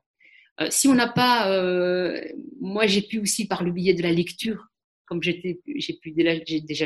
[0.61, 2.21] euh, si on n'a pas, euh,
[2.61, 4.67] moi j'ai pu aussi par le biais de la lecture
[5.05, 5.59] comme j'ai
[6.01, 6.85] pu déjà, déjà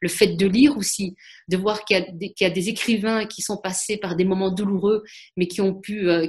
[0.00, 1.14] le fait de lire aussi,
[1.48, 1.96] de voir qu'il
[2.40, 5.02] y, a des écrivains qui sont passés par des moments douloureux,
[5.36, 6.26] mais qui ont pu, euh,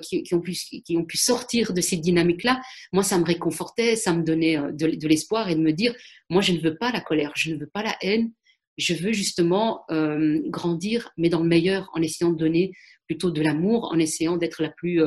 [1.13, 2.61] sortir de ces dynamiques-là,
[2.93, 5.93] moi, ça me réconfortait, ça me donnait euh, de, l'espoir et de me dire,
[6.29, 8.31] moi, je ne veux pas la colère, je ne veux pas la haine,
[8.77, 12.71] je veux justement euh, grandir, mais dans le meilleur, en essayant de donner
[13.07, 15.01] plutôt de l'amour, en essayant d'être la plus,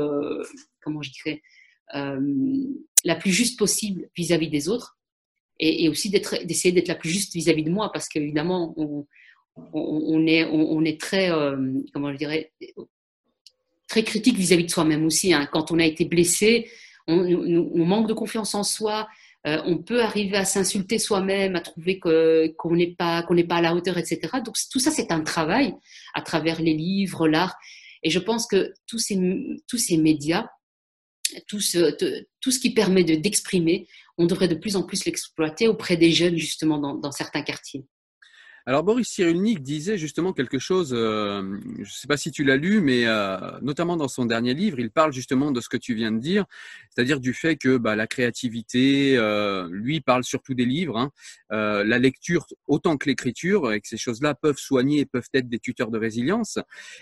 [0.83, 1.41] comment je dirais,
[3.05, 4.99] la plus juste possible vis-à-vis -vis des autres
[5.63, 10.85] et, aussi d'essayer d'être la plus juste vis-à-vis de moi, parce qu'évidemment, on, est, on,
[10.85, 11.57] est très, euh,
[11.93, 12.53] comment je dirais,
[13.89, 15.33] très critique vis-à-vis de soi-même aussi.
[15.33, 15.49] Hein.
[15.53, 16.69] Quand on a été blessé,
[17.07, 19.09] on, manque de confiance en soi.
[19.47, 23.57] Euh, on peut arriver à s'insulter soi-même, à trouver qu'on n'est pas qu'on n'est pas
[23.57, 24.21] à la hauteur, etc.
[24.45, 25.75] Donc tout ça, c'est un travail
[26.15, 27.57] à travers les livres, l'art.
[28.05, 29.19] Et je pense que tous ces
[29.69, 30.47] tous ces médias,
[31.47, 31.97] tout ce,
[32.41, 36.37] tout ce qui permet d'exprimer, on devrait de plus en plus l'exploiter auprès des jeunes,
[36.37, 37.85] justement, dans, dans certains quartiers.
[38.65, 42.57] Alors Boris Cyrulnik disait justement quelque chose, euh, je ne sais pas si tu l'as
[42.57, 45.95] lu, mais euh, notamment dans son dernier livre, il parle justement de ce que tu
[45.95, 46.45] viens de dire,
[46.91, 51.11] c'est-à-dire du fait que bah, la créativité, euh, lui parle surtout des livres, hein,
[51.51, 55.59] la lecture autant que l'écriture, et que ces choses-là peuvent soigner et peuvent être des
[55.59, 56.59] tuteurs de résilience.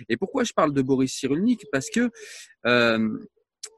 [0.08, 1.66] Et pourquoi je parle de Boris Cyrulnik?
[1.70, 2.10] Parce que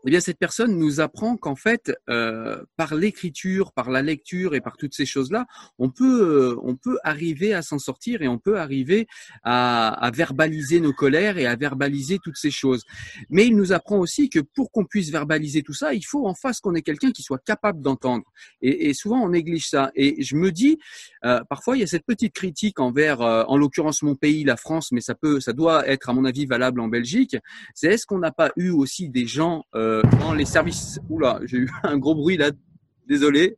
[0.04, 4.60] eh bien, cette personne nous apprend qu'en fait, euh, par l'écriture, par la lecture et
[4.60, 5.46] par toutes ces choses-là,
[5.78, 9.06] on peut, euh, on peut arriver à s'en sortir et on peut arriver
[9.44, 12.82] à, à, verbaliser nos colères et à verbaliser toutes ces choses.
[13.30, 16.34] Mais il nous apprend aussi que pour qu'on puisse verbaliser tout ça, il faut en
[16.34, 18.24] face qu'on ait quelqu'un qui soit capable d'entendre.
[18.60, 19.92] Et, et, souvent, on néglige ça.
[19.94, 20.78] Et je me dis,
[21.24, 24.56] euh, parfois, il y a cette petite critique envers, euh, en l'occurrence, mon pays, la
[24.56, 27.36] France, mais ça peut, ça doit être, à mon avis, valable en Belgique.
[27.74, 31.00] C'est est-ce qu'on n'a pas eu aussi des gens dans les services.
[31.08, 32.50] Oula, j'ai eu un gros bruit là.
[33.06, 33.56] Désolé.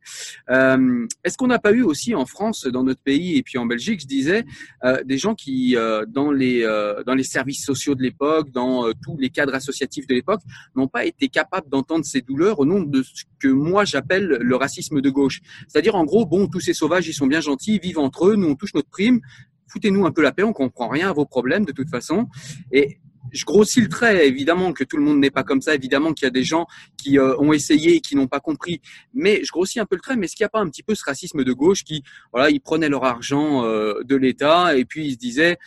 [0.49, 3.65] Euh, Est-ce qu'on n'a pas eu aussi en France, dans notre pays et puis en
[3.65, 4.43] Belgique, je disais,
[4.83, 8.87] euh, des gens qui, euh, dans les euh, dans les services sociaux de l'époque, dans
[8.87, 10.41] euh, tous les cadres associatifs de l'époque,
[10.75, 14.55] n'ont pas été capables d'entendre ces douleurs au nom de ce que moi j'appelle le
[14.55, 15.41] racisme de gauche?
[15.67, 18.47] C'est-à-dire en gros, bon, tous ces sauvages, ils sont bien gentils, vivent entre eux, nous
[18.47, 19.21] on touche notre prime,
[19.67, 22.27] foutez-nous un peu la paix, on comprend rien à vos problèmes de toute façon.
[22.71, 22.97] Et
[23.31, 26.25] je grossis le trait, évidemment que tout le monde n'est pas comme ça, évidemment qu'il
[26.25, 28.81] y a des gens qui euh, ont essayé et qui n'ont pas compris,
[29.13, 30.83] mais je grossis un peu le trait, mais est-ce qu'il n'y a pas un petit
[30.83, 34.85] peu ce racisme de gauche qui, voilà, ils prenaient leur argent euh, de l'État et
[34.85, 35.57] puis ils se disaient,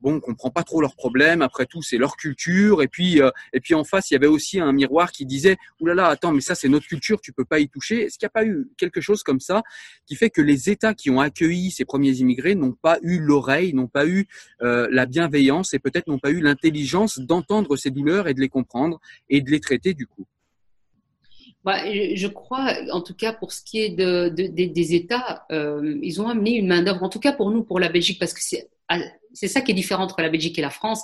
[0.00, 1.42] bon, on comprend pas trop leurs problèmes.
[1.42, 2.82] Après tout, c'est leur culture.
[2.82, 5.56] Et puis, euh, et puis en face, il y avait aussi un miroir qui disait,
[5.80, 8.02] oulala, attends, mais ça c'est notre culture, tu peux pas y toucher.
[8.04, 9.62] Est-ce qu'il n'y a pas eu quelque chose comme ça
[10.06, 13.74] qui fait que les États qui ont accueilli ces premiers immigrés n'ont pas eu l'oreille,
[13.74, 14.26] n'ont pas eu
[14.62, 18.48] euh, la bienveillance et peut-être n'ont pas eu l'intelligence d'entendre ces douleurs et de les
[18.48, 20.26] comprendre et de les traiter du coup?
[21.64, 25.98] Bah, je crois, en tout cas pour ce qui est de, de, des États, euh,
[26.00, 28.32] ils ont amené une main d'œuvre, en tout cas pour nous, pour la Belgique, parce
[28.32, 28.68] que c'est
[29.32, 31.02] c'est ça qui est différent entre la Belgique et la France.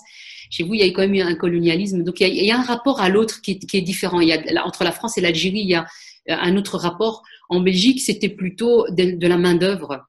[0.51, 2.03] Chez vous, il y a quand même eu un colonialisme.
[2.03, 4.21] Donc, il y a, un rapport à l'autre qui, est différent.
[4.21, 5.87] Il y a, entre la France et l'Algérie, il y a
[6.29, 7.23] un autre rapport.
[7.49, 10.07] En Belgique, c'était plutôt de, la main-d'œuvre.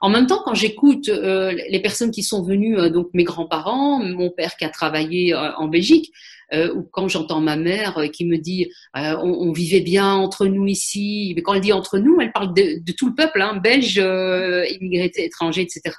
[0.00, 4.02] En même temps, quand j'écoute euh, les personnes qui sont venues, euh, donc mes grands-parents,
[4.02, 6.12] mon père qui a travaillé euh, en Belgique,
[6.52, 10.14] euh, ou quand j'entends ma mère euh, qui me dit euh, on, on, vivait bien
[10.14, 13.14] entre nous ici, mais quand elle dit entre nous, elle parle de, de tout le
[13.14, 15.96] peuple, hein, belge, immigrés étrangers, etc.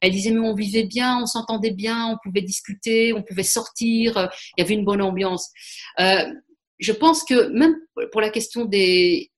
[0.00, 4.28] Elle disait mais on vivait bien, on s'entendait bien, on pouvait discuter, on pouvait sortir,
[4.56, 5.50] il y avait une bonne ambiance.
[5.98, 7.76] je pense que même
[8.10, 9.31] pour la question des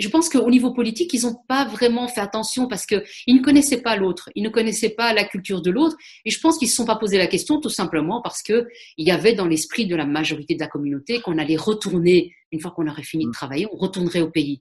[0.00, 3.82] je pense qu'au niveau politique, ils n'ont pas vraiment fait attention parce qu'ils ne connaissaient
[3.82, 6.70] pas l'autre, ils ne connaissaient pas la culture de l'autre, et je pense qu'ils ne
[6.70, 8.64] se sont pas posé la question tout simplement parce qu'il
[8.98, 12.70] y avait dans l'esprit de la majorité de la communauté qu'on allait retourner, une fois
[12.70, 13.32] qu'on aurait fini de mm.
[13.32, 14.60] travailler, on retournerait au pays.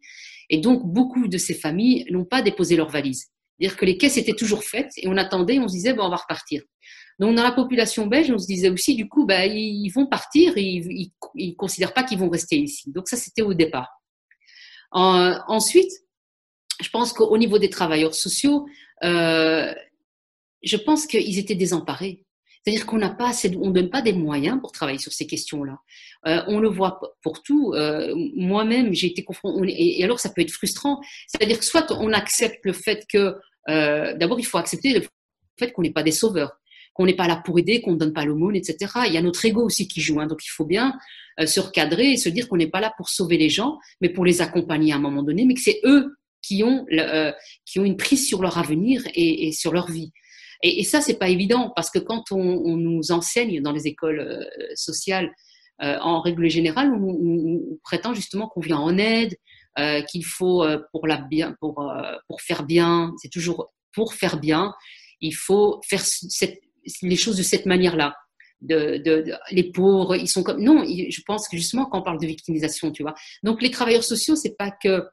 [0.49, 3.27] Et donc, beaucoup de ces familles n'ont pas déposé leurs valises.
[3.59, 6.09] C'est-à-dire que les caisses étaient toujours faites et on attendait, on se disait, bon, on
[6.09, 6.63] va repartir.
[7.19, 10.57] Donc, dans la population belge, on se disait aussi, du coup, bah, ils vont partir,
[10.57, 12.91] ils ne considèrent pas qu'ils vont rester ici.
[12.91, 13.98] Donc, ça, c'était au départ
[14.91, 15.91] ensuite,
[16.81, 18.67] je pense qu'au niveau des travailleurs sociaux,
[19.03, 19.73] euh,
[20.63, 22.25] je pense qu'ils étaient désemparés.
[22.63, 25.79] C'est-à-dire qu'on n'a pas assez, on donne pas des moyens pour travailler sur ces questions-là.
[26.27, 27.73] Euh, on le voit pour tout.
[27.73, 29.73] Euh, Moi-même, j'ai été confronté.
[29.77, 30.99] Et, alors, ça peut être frustrant.
[31.27, 33.35] C'est-à-dire que soit on accepte le fait que,
[33.67, 35.05] d'abord, il faut accepter le
[35.57, 36.59] fait qu'on n'est pas des sauveurs
[36.99, 38.91] qu'on n'est pas là pour aider, qu'on ne donne pas l'aumône, etc.
[39.07, 40.19] Il y a notre ego aussi qui joue.
[40.19, 40.99] Hein, donc il faut bien
[41.39, 44.09] euh, se recadrer et se dire qu'on n'est pas là pour sauver les gens, mais
[44.09, 47.31] pour les accompagner à un moment donné, mais que c'est eux qui ont, euh,
[47.65, 50.11] qui ont une prise sur leur avenir et, sur leur vie.
[50.61, 54.19] Et, et ça, c'est pas évident parce que quand on, nous enseigne dans les écoles
[54.19, 54.43] euh,
[54.75, 55.31] sociales,
[55.81, 59.37] en règle générale, on, prétend justement qu'on vient en aide,
[60.09, 61.89] qu'il faut pour la bien, pour
[62.27, 64.73] pour faire bien, c'est toujours pour faire bien,
[65.21, 66.59] il faut faire cette
[67.01, 68.15] les choses de cette manière-là.
[68.61, 70.83] De, de, les pauvres, ils sont comme non.
[70.83, 73.15] Je pense que justement quand on parle de victimisation, tu vois.
[73.41, 75.05] Donc les travailleurs sociaux, c'est pas que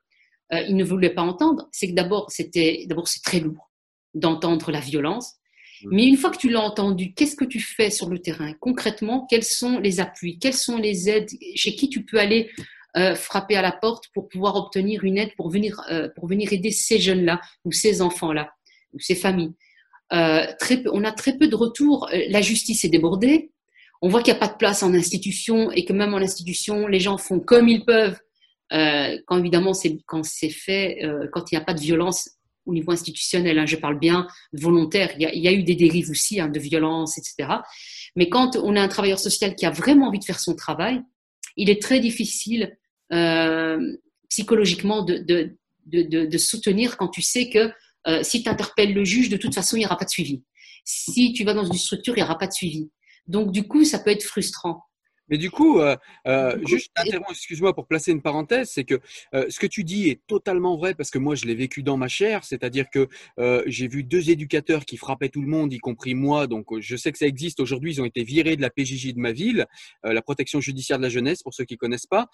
[0.53, 3.71] euh, ils ne voulaient pas entendre, c'est que d'abord c'était d'abord c'est très lourd
[4.15, 5.35] d'entendre la violence.
[5.83, 5.89] Mmh.
[5.93, 8.53] Mais une fois que tu l'as entendu, qu'est-ce que tu fais sur le terrain?
[8.55, 10.39] Concrètement Quels sont les appuis?
[10.39, 11.31] Quelles sont les aides?
[11.55, 12.51] Chez qui tu peux aller
[12.97, 16.53] euh, frapper à la porte pour pouvoir obtenir une aide pour venir euh, pour venir
[16.53, 18.51] aider ces jeunes-là ou ces enfants-là
[18.93, 19.53] ou ces familles?
[20.13, 22.09] Euh, très peu, on a très peu de retours.
[22.13, 23.51] Euh, la justice est débordée.
[24.03, 26.87] On voit qu'il n'y a pas de place en institution et que même en institution,
[26.87, 28.19] les gens font comme ils peuvent.
[28.73, 32.31] Euh, quand évidemment, c'est quand c'est fait, euh, quand il n'y a pas de violence
[32.67, 33.59] au niveau institutionnel.
[33.59, 35.13] Hein, je parle bien volontaire.
[35.17, 37.61] Il y a, il y a eu des dérives aussi hein, de violence, etc.
[38.17, 41.01] Mais quand on a un travailleur social qui a vraiment envie de faire son travail,
[41.57, 42.77] il est très difficile
[43.13, 43.79] euh,
[44.29, 47.71] psychologiquement de, de, de, de, soutenir quand tu sais que
[48.09, 48.49] euh, si tu
[48.93, 50.43] le juge, de toute façon, il n'y aura pas de suivi.
[50.85, 52.91] Si tu vas dans une structure, il n'y aura pas de suivi.
[53.27, 54.86] Donc, du coup, ça peut être frustrant.
[55.29, 56.93] Mais du coup, euh, euh, juste
[57.31, 59.01] excuse-moi pour placer une parenthèse, c'est que
[59.35, 61.97] euh, ce que tu dis est totalement vrai parce que moi je l'ai vécu dans
[61.97, 63.09] ma chair, c'est-à-dire que
[63.67, 67.13] j'ai vu deux éducateurs qui frappaient tout le monde, y compris moi, donc je sais
[67.13, 67.61] que ça existe.
[67.61, 69.67] Aujourd'hui, ils ont été virés de la PJJ de ma ville,
[70.03, 72.29] la protection judiciaire de la jeunesse pour ceux qui connaissent pas.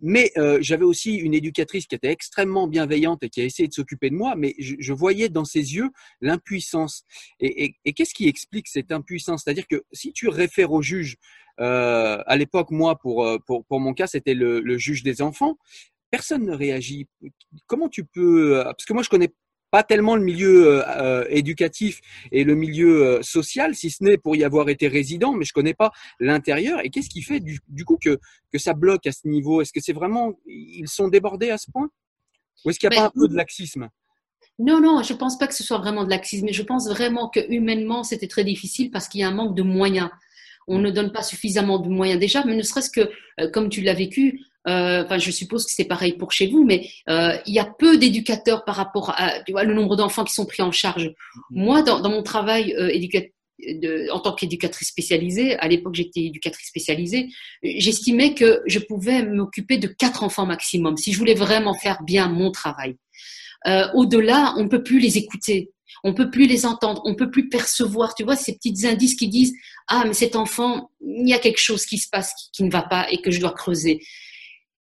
[0.00, 4.10] Mais j'avais aussi une éducatrice qui était extrêmement bienveillante et qui a essayé de s'occuper
[4.10, 7.04] de moi, mais je, voyais dans ses yeux l'impuissance.
[7.40, 9.42] Et, et qu'est-ce qui explique cette impuissance?
[9.44, 11.16] C'est-à-dire que si tu réfères au juge
[11.62, 15.22] euh, à l'époque, moi, pour, euh, pour, pour mon cas, c'était le, le, juge des
[15.22, 15.56] enfants.
[16.10, 17.08] Personne ne réagit.
[17.66, 19.32] Comment tu peux euh, Parce que moi, je connais
[19.70, 24.44] pas tellement le milieu euh, éducatif et le milieu social, si ce n'est pour y
[24.44, 26.84] avoir été résident, mais je connais pas l'intérieur.
[26.84, 28.18] Et qu'est-ce qui fait du, du, coup que,
[28.52, 29.62] que ça bloque à ce niveau?
[29.62, 31.88] Est-ce que c'est vraiment ils sont débordés à ce point?
[32.64, 33.88] Ou est-ce qu'il n'y a pas un peu de laxisme?
[34.58, 37.30] Non, non, je pense pas que ce soit vraiment de laxisme, mais je pense vraiment
[37.30, 40.10] que humainement, c'était très difficile parce qu'il y a un manque de moyens
[40.68, 43.80] on ne donne pas suffisamment de moyens déjà, mais ne serait-ce que, euh, comme tu
[43.80, 47.54] l'as vécu, euh, enfin, je suppose que c'est pareil pour chez vous, mais euh, il
[47.54, 50.62] y a peu d'éducateurs par rapport à tu vois, le nombre d'enfants qui sont pris
[50.62, 51.06] en charge.
[51.06, 51.42] Mm-hmm.
[51.50, 52.74] Moi, dans, mon travail
[54.10, 57.28] en tant qu'éducatrice spécialisée, à l'époque j'étais éducatrice spécialisée,
[57.62, 62.28] j'estimais que je pouvais m'occuper de quatre enfants maximum si je voulais vraiment faire bien
[62.28, 62.96] mon travail.
[63.94, 65.70] Au-delà, on ne peut plus les écouter.
[66.04, 69.28] On peut plus les entendre, on peut plus percevoir, tu vois, ces petits indices qui
[69.28, 69.54] disent
[69.88, 72.82] ah mais cet enfant, il y a quelque chose qui se passe qui, ne va
[72.82, 74.00] pas et que je dois creuser.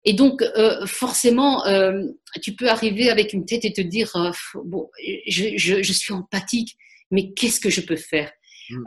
[0.04, 2.02] Et donc euh, forcément, euh,
[2.42, 4.32] tu peux arriver avec une tête et te dire euh,
[4.64, 4.90] bon,
[5.28, 6.76] je, suis empathique,
[7.12, 8.32] mais qu'est-ce que je peux faire?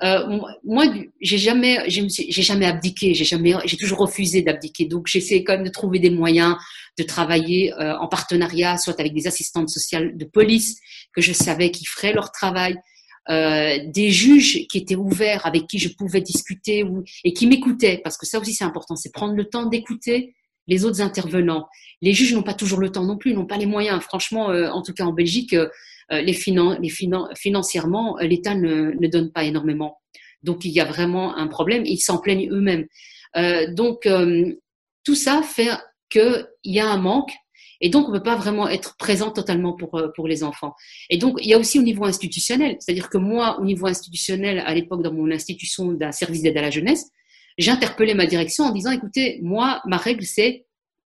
[0.03, 0.85] Euh, moi,
[1.21, 4.87] j'ai jamais, j'ai jamais abdiqué, j'ai jamais, j'ai toujours refusé d'abdiquer.
[4.87, 6.57] Donc, j'essaie quand même de trouver des moyens
[6.99, 10.79] de travailler euh, en partenariat, soit avec des assistantes sociales de police
[11.13, 12.77] que je savais qui feraient leur travail,
[13.31, 16.85] euh, des juges qui étaient ouverts, avec qui je pouvais discuter
[17.25, 20.35] et qui m'écoutaient, parce que ça aussi c'est important, c'est prendre le temps d'écouter
[20.67, 21.67] les autres intervenants.
[22.01, 24.01] Les juges n'ont pas toujours le temps non plus, n'ont pas les moyens.
[24.03, 25.69] Franchement, en tout cas en Belgique euh,
[26.11, 26.37] les,
[26.81, 26.91] les
[27.35, 30.01] financièrement, euh, l'État ne, ne, donne pas énormément.
[30.43, 31.85] Donc il y a vraiment un problème.
[31.87, 32.87] Ils s'en plaignent eux-mêmes.
[33.37, 34.09] Euh, donc
[35.05, 35.71] tout ça fait
[36.11, 37.33] qu'il y a un manque
[37.81, 40.73] et donc, on ne peut pas vraiment être présent totalement pour, pour les enfants.
[41.11, 42.77] Et donc, il y a aussi au niveau institutionnel.
[42.81, 46.63] C'est-à-dire que moi, au niveau institutionnel, à l'époque, dans mon institution d'un service d'aide à
[46.63, 47.11] la jeunesse,
[47.59, 50.65] j'interpellais ma direction en disant, écoutez, moi, ma règle, c'est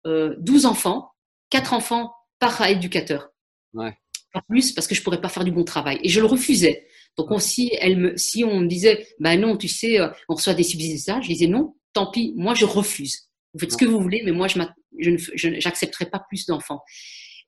[0.07, 1.13] euh, 12 enfants,
[1.49, 3.31] 4 enfants par éducateur.
[3.73, 3.97] Ouais
[4.43, 5.99] plus parce que je pourrais pas faire du bon travail.
[6.03, 6.87] Et je le refusais.
[7.17, 10.55] Donc si, elle me, si on me disait, bah non, tu sais, euh, on reçoit
[10.55, 13.29] des subsides, ça, je disais non, tant pis, moi je refuse.
[13.55, 16.83] Vous faites ce que vous voulez, mais moi je n'accepterai pas plus d'enfants.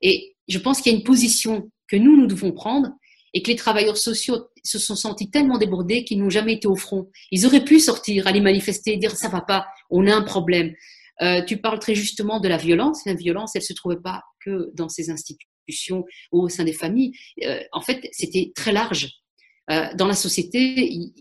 [0.01, 2.89] Et je pense qu'il y a une position que nous, nous devons prendre
[3.33, 6.75] et que les travailleurs sociaux se sont sentis tellement débordés qu'ils n'ont jamais été au
[6.75, 7.11] front.
[7.31, 10.73] Ils auraient pu sortir, aller manifester, dire ça va pas, on a un problème.
[11.21, 13.05] Euh, tu parles très justement de la violence.
[13.05, 15.48] La violence, elle se trouvait pas que dans ces instituts
[16.31, 19.09] au sein des familles, euh, en fait, c'était très large.
[19.71, 21.13] Euh, dans la société, il,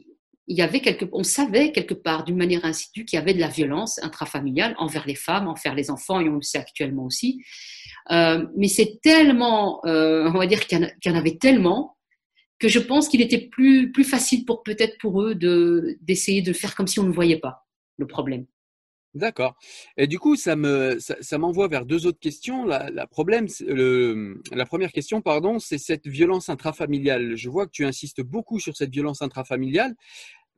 [0.47, 3.49] y avait quelque, on savait quelque part, d'une manière insidieuse, qu'il y avait de la
[3.49, 7.43] violence intrafamiliale envers les femmes, envers les enfants, et on le sait actuellement aussi.
[8.11, 11.97] Euh, mais c'est tellement, on va dire qu'il y, en avait tellement
[12.59, 16.53] que je pense qu'il était plus, plus facile pour peut-être pour eux de, d'essayer de
[16.53, 17.67] faire comme si on ne voyait pas
[17.99, 18.47] le problème.
[19.14, 19.57] D'accord.
[19.97, 22.64] Et du coup, ça me, ça, m'envoie vers deux autres questions.
[22.64, 27.35] La, problème, le, la première question, pardon, c'est cette violence intrafamiliale.
[27.35, 29.94] Je vois que tu insistes beaucoup sur cette violence intrafamiliale.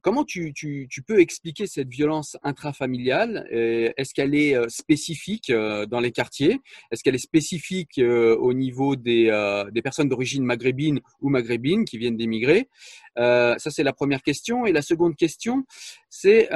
[0.03, 3.47] Comment tu, tu, tu peux expliquer cette violence intrafamiliale?
[3.51, 6.59] Est-ce qu'elle est euh, spécifique euh, dans les quartiers?
[6.91, 9.31] Est-ce qu'elle est spécifique euh, au niveau des,
[9.73, 12.69] des personnes d'origine maghrébine ou maghrébine qui viennent d'émigrer?
[13.17, 14.65] Ça, c'est la première question.
[14.65, 15.65] Et la seconde question,
[16.09, 16.49] c'est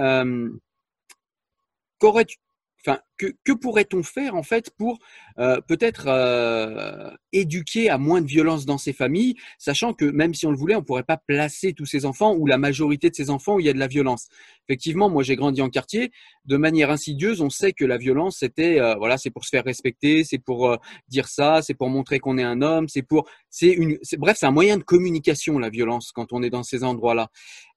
[3.16, 4.98] que, pourrait-on faire en fait pour
[5.38, 10.46] euh, peut-être euh, éduquer à moins de violence dans ces familles, sachant que même si
[10.46, 13.30] on le voulait, on pourrait pas placer tous ces enfants ou la majorité de ces
[13.30, 14.28] enfants où il y a de la violence.
[14.68, 16.10] Effectivement, moi j'ai grandi en quartier,
[16.44, 19.64] de manière insidieuse, on sait que la violence c'était euh, voilà, c'est pour se faire
[19.64, 20.76] respecter, c'est pour
[21.08, 24.46] dire ça, c'est pour montrer qu'on est un homme, c'est pour c'est une bref, c'est
[24.46, 27.30] un moyen de communication la violence quand on est dans ces endroits-là.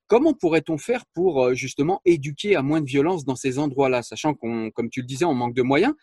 [0.08, 4.34] Comment pourrait-on faire pour euh, justement éduquer à moins de violence dans ces endroits-là, sachant
[4.34, 5.94] qu'on, comme tu le disais, on manque de moyens,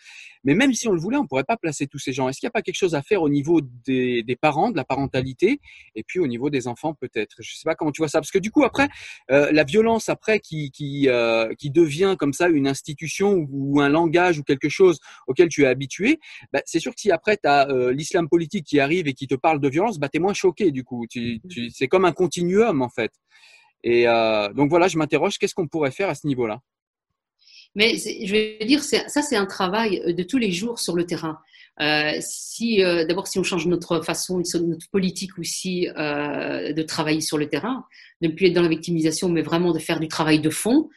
[0.45, 2.29] mais même si on le voulait, on ne pourrait pas placer tous ces gens.
[2.29, 4.85] Est-ce qu'il n'y a pas quelque chose à faire au niveau des, parents, de la
[4.85, 5.59] parentalité,
[5.95, 7.37] et puis au niveau des enfants peut-être?
[7.41, 8.89] Je ne sais pas comment tu vois ça, parce que du coup après,
[9.31, 13.89] euh, la violence après qui qui, euh, qui devient comme ça une institution ou, un
[13.89, 16.21] langage ou quelque chose auquel tu es habitué,
[16.53, 19.35] bah, c'est sûr que si après tu as l'islam politique qui arrive et qui te
[19.35, 21.07] parle de violence, bah, tu es moins choqué du coup.
[21.09, 23.13] Tu, tu, c'est comme un continuum en fait.
[23.85, 26.61] Et euh, donc voilà, je m'interroge, qu'est-ce qu'on pourrait faire à ce niveau-là?
[27.77, 31.39] Mais je vais dire, ça, c'est un travail de tous les jours sur le terrain.
[31.81, 32.21] Euh,
[32.63, 37.49] euh, d'abord si on change notre façon, notre politique aussi euh, de travailler sur le
[37.49, 37.85] terrain,
[38.21, 40.89] de ne plus être dans la victimisation, mais vraiment de faire du travail de fond.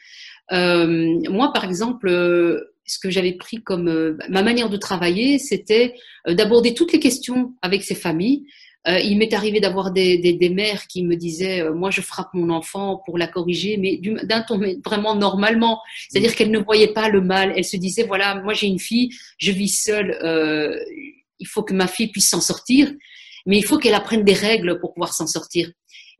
[0.52, 5.94] Euh, moi, par exemple, euh, ce que j'avais pris comme ma manière de travailler, c'était
[6.26, 8.46] d'aborder toutes les questions avec ces familles,
[8.88, 12.00] euh, il m'est arrivé d'avoir des, des, des, mères qui me disaient euh, Moi, je
[12.00, 15.80] frappe mon enfant pour la corriger, mais d'un ton vraiment normalement.
[16.08, 17.52] C'est-à-dire qu'elle ne voyait pas le mal.
[17.56, 20.78] Elle se disait Voilà, moi, j'ai une fille, je vis seule, euh,
[21.38, 22.90] il faut que ma fille puisse s'en sortir,
[23.46, 25.70] mais il faut qu'elle apprenne des règles pour pouvoir s'en sortir.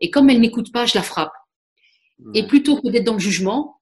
[0.00, 1.32] Et comme elle n'écoute pas, je la frappe.
[2.34, 3.78] Et plutôt que d'être dans le jugement,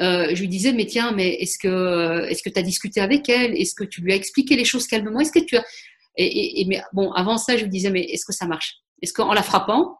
[0.00, 3.28] euh, je lui disais, mais tiens, mais est-ce que est-ce que tu as discuté avec
[3.28, 3.54] elle?
[3.54, 5.20] Est-ce que tu lui as expliqué les choses calmement?
[5.20, 5.64] Est-ce que tu as
[6.16, 8.76] et, mais bon, avant ça, je me disais, mais est-ce que ça marche?
[9.02, 9.98] Est-ce qu'en la frappant,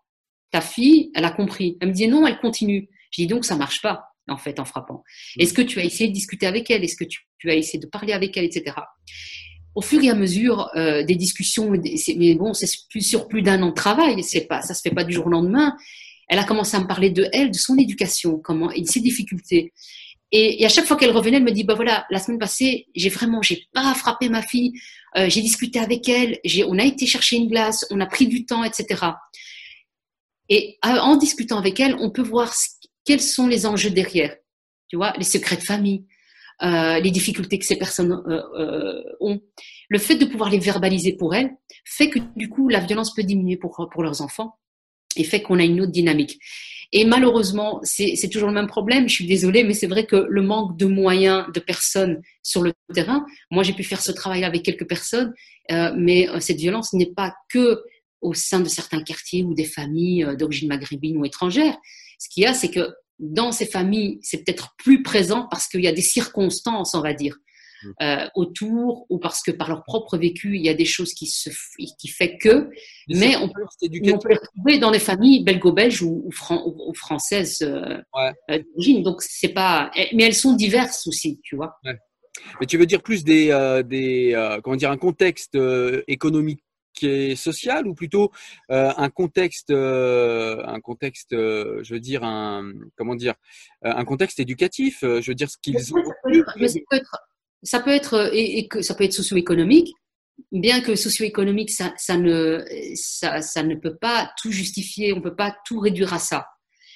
[0.50, 1.76] ta fille, elle a compris?
[1.80, 2.88] Elle me disait non, elle continue.
[3.10, 5.02] Je dis donc, ça marche pas, en fait, en frappant.
[5.36, 5.42] Mm.
[5.42, 6.84] Est-ce que tu as essayé de discuter avec elle?
[6.84, 8.76] Est-ce que tu, as essayé de parler avec elle, etc.
[9.74, 13.68] Au fur et à mesure euh, des discussions, mais bon, c'est sur plus d'un an
[13.68, 15.76] de travail, c'est pas, ça se fait pas du jour au lendemain.
[16.28, 19.00] Elle a commencé à me parler de elle, de son éducation, comment et de ses
[19.00, 19.72] difficultés.
[20.32, 23.08] Et, à chaque fois qu'elle revenait, elle me dit bah voilà, la semaine passée, j'ai
[23.08, 24.72] vraiment, j'ai pas frappé ma fille,
[25.16, 28.44] euh, j'ai discuté avec elle, on a été chercher une glace, on a pris du
[28.44, 29.06] temps, etc.
[30.48, 32.52] Et euh, en discutant avec elle, on peut voir
[33.04, 34.34] quels sont les enjeux derrière,
[34.88, 36.06] tu vois, les secrets de famille,
[36.62, 38.12] euh, les difficultés que ces personnes
[39.20, 39.40] ont.
[39.88, 41.50] Le fait de pouvoir les verbaliser pour elles
[41.84, 44.58] fait que du coup la violence peut diminuer pour, pour leurs enfants
[45.16, 46.38] et fait qu'on a une autre dynamique.
[46.92, 49.08] Et malheureusement, c'est toujours le même problème.
[49.08, 52.72] Je suis désolée, mais c'est vrai que le manque de moyens de personnes sur le
[52.94, 53.26] terrain.
[53.50, 55.34] Moi, j'ai pu faire ce travail avec quelques personnes,
[55.72, 57.82] euh, mais euh, cette violence n'est pas que
[58.20, 61.76] au sein de certains quartiers ou des familles euh, d'origine maghrébine ou étrangère.
[62.18, 65.82] Ce qu'il y a, c'est que dans ces familles, c'est peut-être plus présent parce qu'il
[65.82, 67.36] y a des circonstances, on va dire.
[67.82, 67.90] Mm.
[68.02, 71.26] euh, autour ou parce que par leur propre vécu, il y a des choses qui
[71.26, 71.50] se
[71.98, 72.70] qui fait que,
[73.08, 77.98] mais on peut, on peut, les retrouver dans les familles belgo-belges ou, ou, françaises euh,
[78.50, 79.02] euh, d'origine.
[79.02, 81.76] Donc c'est pas, mais elles sont diverses aussi, tu vois.
[81.84, 81.96] Ouais.
[82.60, 85.58] Mais tu veux dire plus des, euh, des euh, comment dire un contexte
[86.06, 86.62] économique
[87.02, 88.30] et social ou plutôt
[88.70, 93.34] euh, un contexte euh, un contexte euh, je veux dire un comment dire
[93.82, 97.25] un contexte éducatif je veux dire ce qu'ils ont ça peut être,
[97.64, 99.92] euh, et, que ça peut être socio-économique,
[100.52, 105.22] bien que socio-économique, ça, ça, ne, ça, ça, ne peut pas tout justifier, on ne
[105.22, 106.46] peut pas tout réduire à ça.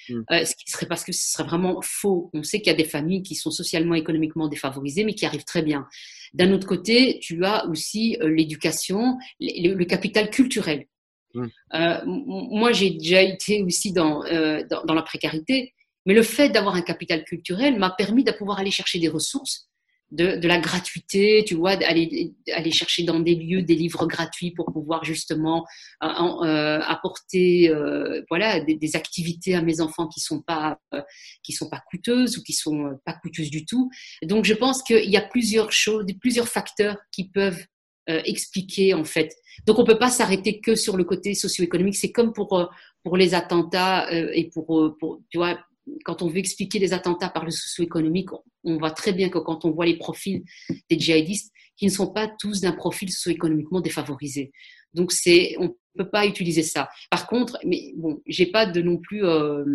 [0.09, 0.21] Hmm.
[0.31, 2.29] Euh, ce qui serait parce que ce serait vraiment faux.
[2.33, 5.45] On sait qu'il y a des familles qui sont socialement, économiquement défavorisées, mais qui arrivent
[5.45, 5.87] très bien.
[6.33, 10.85] D'un autre côté, tu as aussi euh, l'éducation, le, capital culturel.
[11.33, 11.47] Hmm.
[11.73, 14.23] Euh, moi, j'ai déjà été aussi dans,
[14.69, 15.73] dans, dans, la précarité,
[16.05, 19.70] mais le fait d'avoir un capital culturel m'a permis de pouvoir aller chercher des ressources
[20.11, 24.51] de, de, la gratuité, tu vois, d'aller aller chercher dans des lieux des livres gratuits
[24.51, 25.65] pour pouvoir justement
[26.03, 31.01] euh, euh apporter euh, voilà des, des, activités à mes enfants qui sont pas euh,
[31.43, 33.89] qui sont pas coûteuses ou qui sont euh, pas coûteuses du tout.
[34.23, 37.65] Donc je pense qu'il y a plusieurs choses, plusieurs facteurs qui peuvent
[38.07, 39.33] expliquer en fait.
[39.65, 41.95] Donc on peut pas s'arrêter que sur le côté socio-économique.
[41.95, 42.69] C'est comme pour
[43.03, 45.57] pour les attentats et pour, pour tu vois
[46.03, 48.29] quand on veut expliquer les attentats par le socio-économique,
[48.63, 50.43] on voit très bien que quand on voit les profils
[50.89, 54.51] des djihadistes, qui ne sont pas tous d'un profil socio-économiquement défavorisé.
[54.93, 56.89] Donc c'est, on peut pas utiliser ça.
[57.09, 59.65] Par contre, mais bon, j'ai pas de non plus, euh,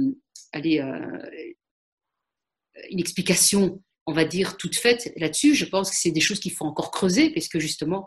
[0.53, 1.45] allez, euh,
[2.91, 5.55] une explication, on va dire toute faite là-dessus.
[5.55, 8.07] Je pense que c'est des choses qu'il faut encore creuser, parce que justement,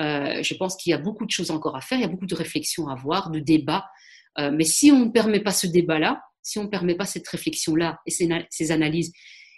[0.00, 2.08] euh, je pense qu'il y a beaucoup de choses encore à faire, il y a
[2.08, 3.86] beaucoup de réflexions à avoir, de débats.
[4.38, 8.00] Mais si on ne permet pas ce débat-là, si on ne permet pas cette réflexion-là
[8.06, 9.12] et ces, analyses,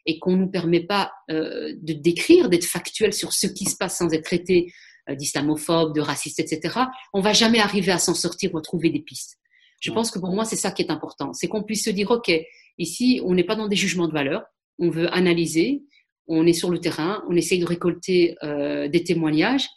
[0.07, 3.76] et qu'on ne nous permet pas euh, de décrire, d'être factuel sur ce qui se
[3.76, 4.72] passe sans être traité
[5.09, 6.80] euh, d'islamophobe, de raciste, etc.,
[7.12, 9.38] on va jamais arriver à s'en sortir ou à trouver des pistes.
[9.80, 11.32] Je pense que pour moi, c'est ça qui est important.
[11.32, 12.30] C'est qu'on puisse se dire, OK,
[12.78, 14.44] ici, on n'est pas dans des jugements de valeur,
[14.78, 15.82] on veut analyser,
[16.28, 19.68] on est sur le terrain, on essaye de récolter euh, des témoignages,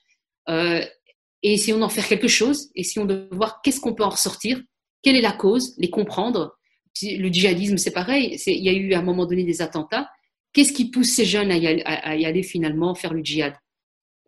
[0.47, 4.61] et essayons d'en faire quelque chose, essayons de voir qu'est-ce qu'on peut en ressortir,
[5.01, 6.55] quelle est la cause, les comprendre,
[7.03, 8.39] le djihadisme, c'est pareil.
[8.47, 10.09] Il y a eu à un moment donné des attentats.
[10.55, 13.53] Qu'est-ce qui pousse ces jeunes à y aller, finalement, faire le djihad?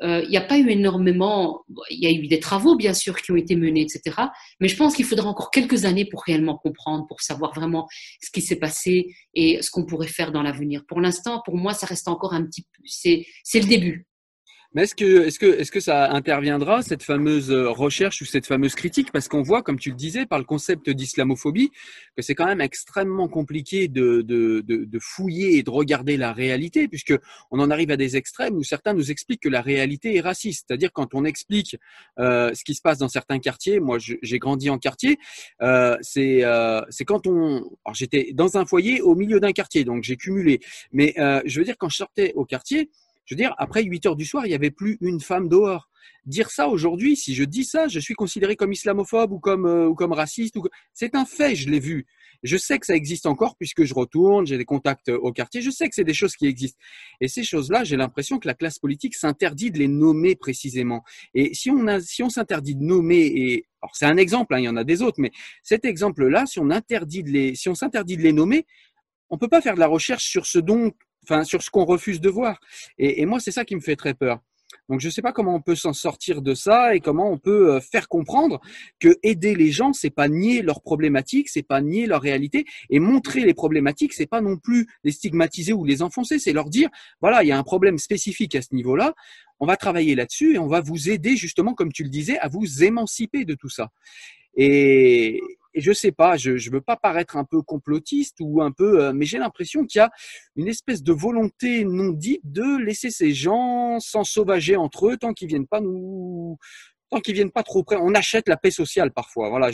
[0.03, 1.63] Euh, Il n'y a pas eu énormément.
[1.89, 4.28] Il y a eu des travaux, bien sûr, qui ont été menés, etc.
[4.59, 7.88] Mais je pense qu'il faudra encore quelques années pour réellement comprendre, pour savoir vraiment
[8.21, 10.84] ce qui s'est passé et ce qu'on pourrait faire dans l'avenir.
[10.86, 12.67] Pour l'instant, pour moi, ça reste encore un petit.
[12.84, 13.25] C'est
[13.61, 14.05] le début.
[14.74, 18.45] Mais est-ce que, est-ce que, est-ce que ça interviendra cette fameuse euh, recherche ou cette
[18.45, 19.11] fameuse critique?
[19.11, 21.72] Parce qu'on voit, comme tu le disais, par le concept d'islamophobie,
[22.15, 26.34] que c'est quand même extrêmement compliqué de, de, de, de, fouiller et de regarder la
[26.34, 27.13] réalité, puisque
[27.51, 30.65] on en arrive à des extrêmes où certains nous expliquent que la réalité est raciste.
[30.68, 31.78] C'est-à-dire quand on explique
[32.20, 33.80] euh, ce qui se passe dans certains quartiers.
[33.80, 35.18] Moi, j'ai grandi en quartier.
[35.61, 37.63] Euh, c'est, euh, c'est quand on,
[37.93, 40.59] j'étais dans un foyer au milieu d'un quartier, donc j'ai cumulé.
[40.91, 42.89] Mais euh, je veux dire, quand je sortais au quartier
[43.28, 45.89] je veux dire, après 8 heures du soir, il n'y avait plus une femme dehors.
[46.25, 49.88] Dire ça aujourd'hui, si je dis ça, je suis considéré comme islamophobe ou comme, euh,
[49.88, 50.55] ou comme raciste.
[50.55, 50.63] Ou...
[50.93, 52.05] C'est un fait, je l'ai vu.
[52.43, 55.71] Je sais que ça existe encore puisque je retourne, j'ai des contacts au quartier, je
[55.71, 56.80] sais que c'est des choses qui existent.
[57.19, 61.03] Et ces choses-là, j'ai l'impression que la classe politique s'interdit de les nommer précisément.
[61.34, 64.65] Et si on, si on s'interdit de nommer, et alors c'est un exemple, hein, il
[64.65, 65.32] y en a des autres, mais
[65.63, 68.65] cet exemple-là, si on interdit de les, si on s'interdit de les nommer,
[69.30, 70.93] on peut pas faire de la recherche sur ce dont
[71.30, 72.59] enfin sur ce qu'on refuse de voir.
[72.97, 74.39] Et, moi, c'est ça qui me fait très peur.
[74.89, 77.38] Donc je ne sais pas comment on peut s'en sortir de ça et comment on
[77.38, 78.59] peut euh, faire comprendre
[78.99, 82.99] que aider les gens, c'est pas nier leurs problématiques, c'est pas nier leur réalité et
[82.99, 86.89] montrer les problématiques, c'est pas non plus les stigmatiser ou les enfoncer, c'est leur dire
[87.21, 89.13] voilà, il y a un problème spécifique à ce niveau-là,
[89.59, 92.49] on va travailler là-dessus et on va vous aider justement comme tu le disais à
[92.49, 93.89] vous émanciper de tout ça.
[94.57, 95.41] Et,
[95.78, 98.99] et je sais pas, je ne veux pas paraître un peu complotiste ou un peu,
[98.99, 100.09] euh, mais j'ai l'impression qu'il y a
[100.55, 105.49] une espèce de volonté non dite de laisser ces gens s'ensauvager entre eux tant qu'ils
[105.49, 106.57] viennent pas nous,
[107.11, 107.95] tant qu'ils viennent pas trop près.
[107.97, 109.49] On achète la paix sociale parfois.
[109.49, 109.69] Voilà,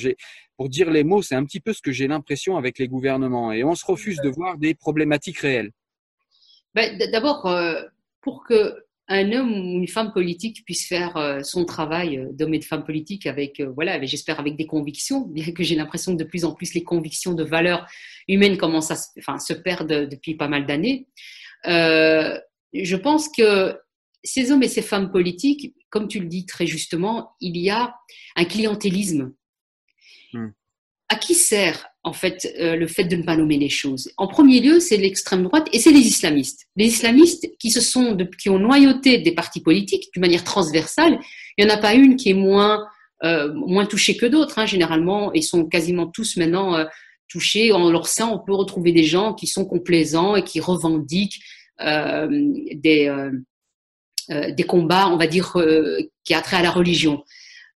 [0.58, 3.54] pour dire les mots, c'est un petit peu ce que j'ai l'impression avec les gouvernements
[3.54, 5.72] et on se refuse de voir des problématiques réelles.
[6.74, 7.82] Ben, D'abord, euh,
[8.20, 8.76] pour que
[9.08, 12.64] un homme ou une femme politique puisse faire euh, son travail euh, d'homme et de
[12.64, 16.28] femme politique avec, euh, voilà, j'espère avec des convictions, bien que j'ai l'impression que de
[16.28, 17.86] plus en plus les convictions de valeurs
[18.28, 21.08] humaines commencent à enfin, se perdre depuis pas mal d'années.
[21.66, 23.78] je pense que
[24.24, 27.96] ces hommes et ces femmes politiques, comme tu le dis très justement, il y a
[28.38, 29.34] un clientélisme.
[30.32, 30.50] Hmm.
[31.10, 34.12] À qui sert en fait euh, le fait de ne pas nommer les choses.
[34.18, 36.68] En premier lieu, c'est l'extrême droite et c'est les islamistes.
[36.76, 41.20] Les islamistes qui se sont qui ont noyauté des partis politiques d'une manière transversale.
[41.58, 42.86] Il n'y en a pas une qui est moins
[43.24, 44.60] euh, moins touchée que d'autres.
[44.60, 44.66] Hein.
[44.66, 46.86] Généralement, ils sont quasiment tous maintenant euh,
[47.30, 47.72] touchés.
[47.72, 51.42] En leur sein, on peut retrouver des gens qui sont complaisants et qui revendiquent
[51.80, 53.12] des
[54.30, 55.54] des combats, on va dire,
[56.24, 57.24] qui a trait à la religion.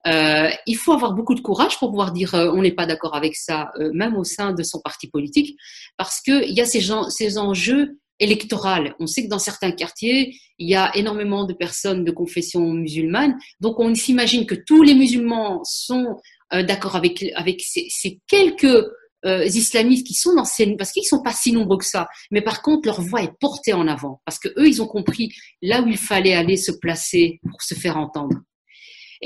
[0.06, 3.16] Euh, il faut avoir beaucoup de courage pour pouvoir dire euh, on n'est pas d'accord
[3.16, 5.56] avec ça, euh, même au sein de son parti politique,
[5.96, 8.84] parce qu'il y a ces, gens, ces enjeux électoraux.
[9.00, 13.36] On sait que dans certains quartiers, il y a énormément de personnes de confession musulmane,
[13.60, 16.16] donc on s'imagine que tous les musulmans sont
[16.52, 18.86] d'accord avec, avec ces, ces quelques
[19.24, 22.06] islamistes qui sont dans ces parce qu'ils sont pas si nombreux que ça.
[22.30, 25.30] Mais par contre leur voix est portée en avant parce que eux ils ont compris
[25.60, 28.36] là où il fallait aller se placer pour se faire entendre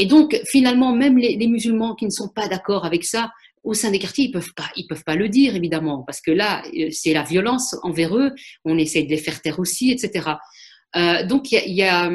[0.01, 3.31] et donc, finalement, même les, musulmans qui ne sont pas d'accord avec ça,
[3.65, 6.31] au sein des quartiers, ils peuvent pas, ils peuvent pas le dire évidemment, parce que
[6.31, 8.33] là, euh, c'est la violence envers eux.
[8.65, 10.31] On essaie de les faire taire aussi, etc.
[10.97, 12.11] Euh, donc, il y a, y, a,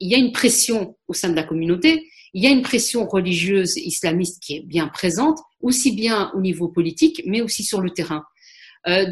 [0.00, 2.08] y a, une pression au sein de la communauté.
[2.32, 6.68] Il y a une pression religieuse islamiste qui est bien présente, aussi bien au niveau
[6.68, 8.24] politique, mais aussi sur le terrain.
[8.88, 9.04] Euh,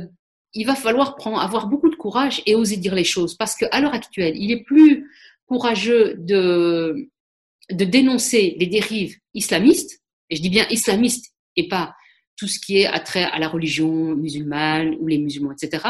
[0.54, 3.82] il va falloir prendre, avoir beaucoup de courage et oser dire les choses, parce qu'à
[3.82, 5.10] l'heure actuelle, il est plus
[5.46, 7.10] courageux de
[7.70, 10.00] de dénoncer les dérives islamistes,
[10.30, 11.94] et je dis bien islamistes et pas
[12.36, 15.84] tout ce qui est attrait à la religion musulmane ou les musulmans, etc.,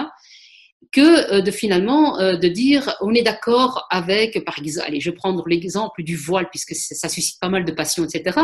[0.92, 5.10] que euh, de finalement euh, de dire on est d'accord avec, par exemple, allez, je
[5.10, 8.38] vais prendre l'exemple du voile puisque ça suscite pas mal de passion, etc.,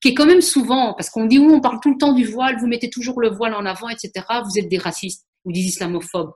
[0.00, 2.58] qui est quand même souvent, parce qu'on dit on parle tout le temps du voile,
[2.60, 4.12] vous mettez toujours le voile en avant, etc.,
[4.44, 6.32] vous êtes des racistes ou des islamophobes.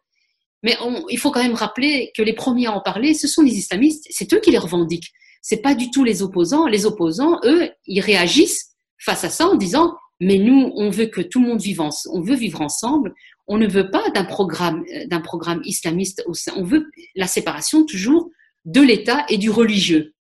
[0.63, 0.77] Mais
[1.11, 4.07] il faut quand même rappeler que les premiers à en parler, ce sont les islamistes,
[4.11, 5.13] c'est eux qui les revendiquent
[5.43, 6.67] c'est pas du tout les opposants.
[6.67, 11.21] Les opposants, eux, ils réagissent face à ça en disant mais nous, on veut que
[11.21, 13.13] tout le monde vive ensemble, on veut vivre ensemble.
[13.49, 16.25] On ne veut pas d'un programme, euh, d'un programme islamiste.
[16.55, 18.31] On veut la séparation toujours
[18.65, 20.15] de l'État et du religieux.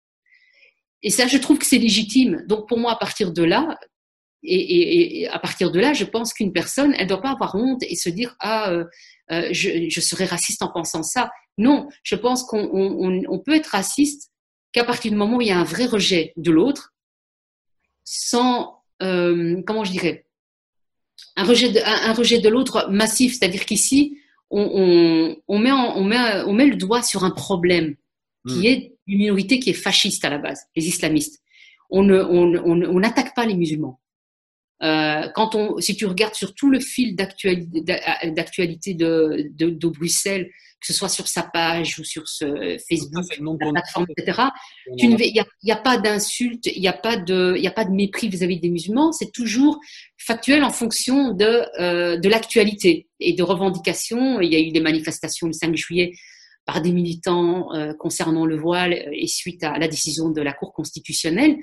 [1.02, 2.42] Et ça, je trouve que c'est légitime.
[2.48, 3.78] Donc, pour moi, à partir de là,
[4.42, 7.82] et, à partir de là, je pense qu'une personne, elle ne doit pas avoir honte
[7.82, 8.84] et se dire ah, euh,
[9.32, 11.30] euh, je, je, serais raciste en pensant ça.
[11.58, 14.29] Non, je pense qu'on on, on peut être raciste
[14.72, 16.94] qu'à partir du moment où il y a un vrai rejet de l'autre,
[18.04, 20.26] sans, euh, comment je dirais,
[21.36, 24.18] un rejet de, un, rejet de l'autre massif, c'est-à-dire qu'ici,
[24.50, 27.94] on, on, on, met on, met, on met le doigt sur un problème
[28.48, 28.66] qui hmm.
[28.66, 31.42] est une minorité qui est fasciste à la base, les islamistes.
[31.90, 33.99] On n'attaque on, on, pas les musulmans.
[34.82, 40.50] Euh, quand on, si tu regardes sur tout le fil d'actualité de, de, de, Bruxelles,
[40.80, 43.26] que ce soit sur sa page ou sur ce Facebook,
[43.60, 44.42] la plateforme, etc.,
[44.96, 47.90] il n'y a, y a, pas d'insulte, il n'y a pas de, a pas de
[47.90, 49.12] mépris vis-à-vis des musulmans.
[49.12, 49.78] C'est toujours
[50.16, 54.40] factuel en fonction de euh, de l'actualité et de revendications.
[54.40, 56.12] Il y a eu des manifestations le 5 juillet
[56.64, 60.72] par des militants euh, concernant le voile et suite à la décision de la Cour
[60.72, 61.56] constitutionnelle.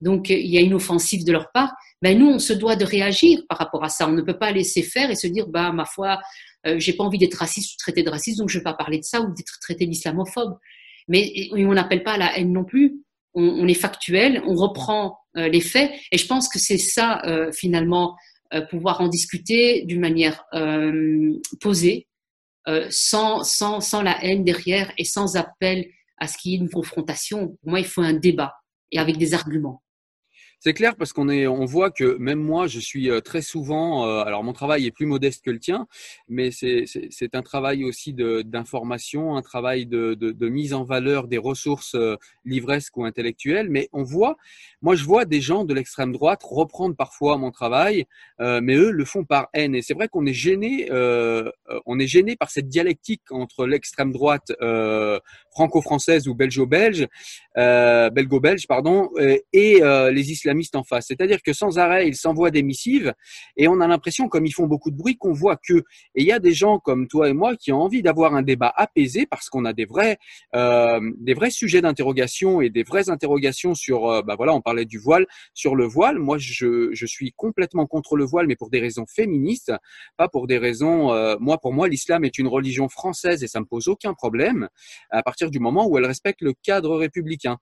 [0.00, 1.72] Donc il y a une offensive de leur part.
[2.02, 4.08] Mais nous, on se doit de réagir par rapport à ça.
[4.08, 6.20] On ne peut pas laisser faire et se dire, bah ma foi,
[6.66, 8.98] euh, j'ai pas envie d'être raciste ou traité de raciste, donc je vais pas parler
[8.98, 10.56] de ça ou d'être traité d'islamophobe.
[11.08, 13.02] Mais on n'appelle pas à la haine non plus.
[13.34, 17.22] On, on est factuel, on reprend euh, les faits, et je pense que c'est ça
[17.26, 18.16] euh, finalement
[18.68, 20.42] pouvoir en discuter d'une manière
[21.60, 22.08] posée,
[22.88, 25.86] sans, sans, sans la haine derrière et sans appel
[26.18, 27.56] à ce qu'il y ait une confrontation.
[27.62, 28.54] Pour moi, il faut un débat
[28.90, 29.84] et avec des arguments.
[30.62, 34.06] C'est clair parce qu'on est, on voit que même moi, je suis euh, très souvent.
[34.06, 35.86] Euh, alors mon travail est plus modeste que le tien,
[36.28, 41.38] mais c'est un travail aussi d'information, un travail de, de, de, mise en valeur des
[41.38, 43.70] ressources euh, livresques ou intellectuelles.
[43.70, 44.36] Mais on voit,
[44.82, 48.04] moi je vois des gens de l'extrême droite reprendre parfois mon travail,
[48.38, 49.74] mais eux le font par haine.
[49.74, 50.90] Et c'est vrai qu'on est gêné,
[51.86, 54.52] on est gêné par cette dialectique entre l'extrême droite
[55.50, 57.06] franco-française ou belgeo-belge,
[57.56, 59.10] belgo-belge pardon,
[59.52, 61.06] et les islamistes en face.
[61.08, 63.14] C'est-à-dire que sans arrêt, ils s'envoient des missives
[63.56, 65.78] et on a l'impression, comme ils font beaucoup de bruit, qu'on voit que.
[66.14, 68.42] Et il y a des gens comme toi et moi qui ont envie d'avoir un
[68.42, 70.18] débat apaisé parce qu'on a des vrais,
[70.54, 74.84] euh, des vrais sujets d'interrogation et des vraies interrogations sur, euh, bah voilà, on parlait
[74.84, 76.18] du voile, sur le voile.
[76.18, 79.72] Moi, je, je suis complètement contre le voile, mais pour des raisons féministes,
[80.16, 81.12] pas pour des raisons.
[81.12, 84.68] Euh, moi, pour moi, l'islam est une religion française et ça me pose aucun problème
[85.10, 87.58] à partir du moment où elle respecte le cadre républicain.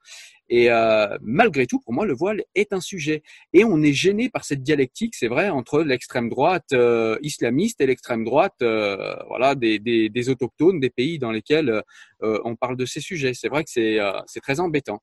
[0.51, 3.23] Et euh, malgré tout, pour moi, le voile est un sujet.
[3.53, 7.87] Et on est gêné par cette dialectique, c'est vrai, entre l'extrême droite euh, islamiste et
[7.87, 11.83] l'extrême droite, euh, voilà, des, des, autochtones, des pays dans lesquels
[12.21, 13.35] on parle de ces sujets.
[13.35, 15.01] C'est vrai que c'est c'est très embêtant.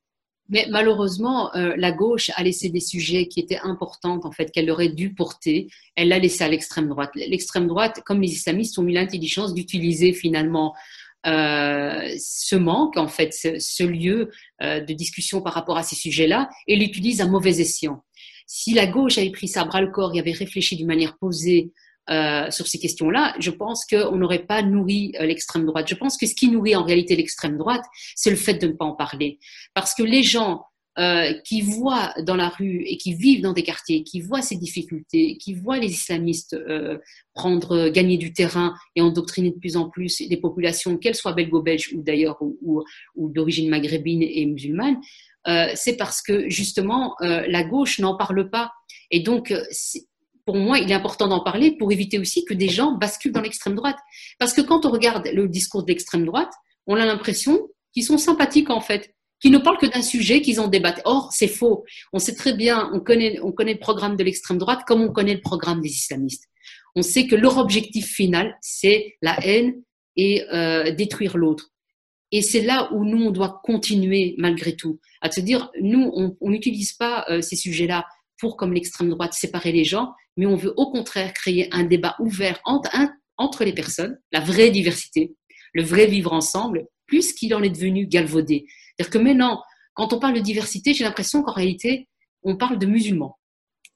[0.48, 4.90] Mais malheureusement, la gauche a laissé des sujets qui étaient importants, en fait, qu'elle aurait
[4.90, 5.68] dû porter.
[5.96, 7.10] Elle l'a laissé à l'extrême droite.
[7.14, 10.74] L'extrême droite, comme les islamistes, ont eu l'intelligence d'utiliser finalement
[11.26, 14.30] euh, ce manque, en fait, ce, lieu
[14.62, 18.04] euh, de discussion par rapport à ces sujets-là, et l'utilise à mauvais escient.
[18.46, 21.18] Si la gauche avait pris ça à bras le corps et avait réfléchi d'une manière
[21.18, 21.72] posée
[22.10, 25.88] euh, sur ces questions-là, je pense qu'on n'aurait pas nourri l'extrême droite.
[25.88, 28.72] Je pense que ce qui nourrit en réalité l'extrême droite, c'est le fait de ne
[28.72, 29.40] pas en parler.
[29.74, 30.64] Parce que les gens
[30.98, 34.56] euh, qui voient dans la rue et qui vivent dans des quartiers, qui voient ces
[34.56, 36.96] difficultés, qui voient les islamistes euh,
[37.34, 41.34] prendre, euh, gagner du terrain et endoctriner de plus en plus des populations, qu'elles soient
[41.34, 42.82] belgo-belges ou d'ailleurs ou,
[43.14, 44.98] d'origine maghrébine et musulmane,
[45.74, 48.72] c'est parce que justement la gauche n'en parle pas.
[49.10, 49.52] Et donc,
[50.46, 53.42] pour moi, il est important d'en parler pour éviter aussi que des gens basculent dans
[53.42, 53.98] l'extrême droite.
[54.38, 56.52] Parce que quand on regarde le discours d'extrême droite,
[56.86, 60.60] on a l'impression qu'ils sont sympathiques en fait qui ne parlent que d'un sujet qu'ils
[60.60, 61.00] ont débattu.
[61.04, 61.84] Or, c'est faux.
[62.12, 65.12] On sait très bien, on connaît, on connaît le programme de l'extrême droite comme on
[65.12, 66.44] connaît le programme des islamistes.
[66.94, 69.74] On sait que leur objectif final, c'est la haine
[70.16, 71.70] et euh, détruire l'autre.
[72.32, 76.10] Et c'est là où nous, on doit continuer malgré tout, à se dire, nous,
[76.40, 78.04] on n'utilise pas euh, ces sujets-là
[78.40, 82.16] pour, comme l'extrême droite, séparer les gens, mais on veut au contraire créer un débat
[82.18, 82.90] ouvert entre,
[83.36, 85.34] entre les personnes, la vraie diversité,
[85.72, 88.66] le vrai vivre ensemble, plus qu'il en est devenu galvaudé.
[88.96, 89.62] C'est-à-dire que maintenant,
[89.94, 92.08] quand on parle de diversité, j'ai l'impression qu'en réalité,
[92.42, 93.38] on parle de musulmans.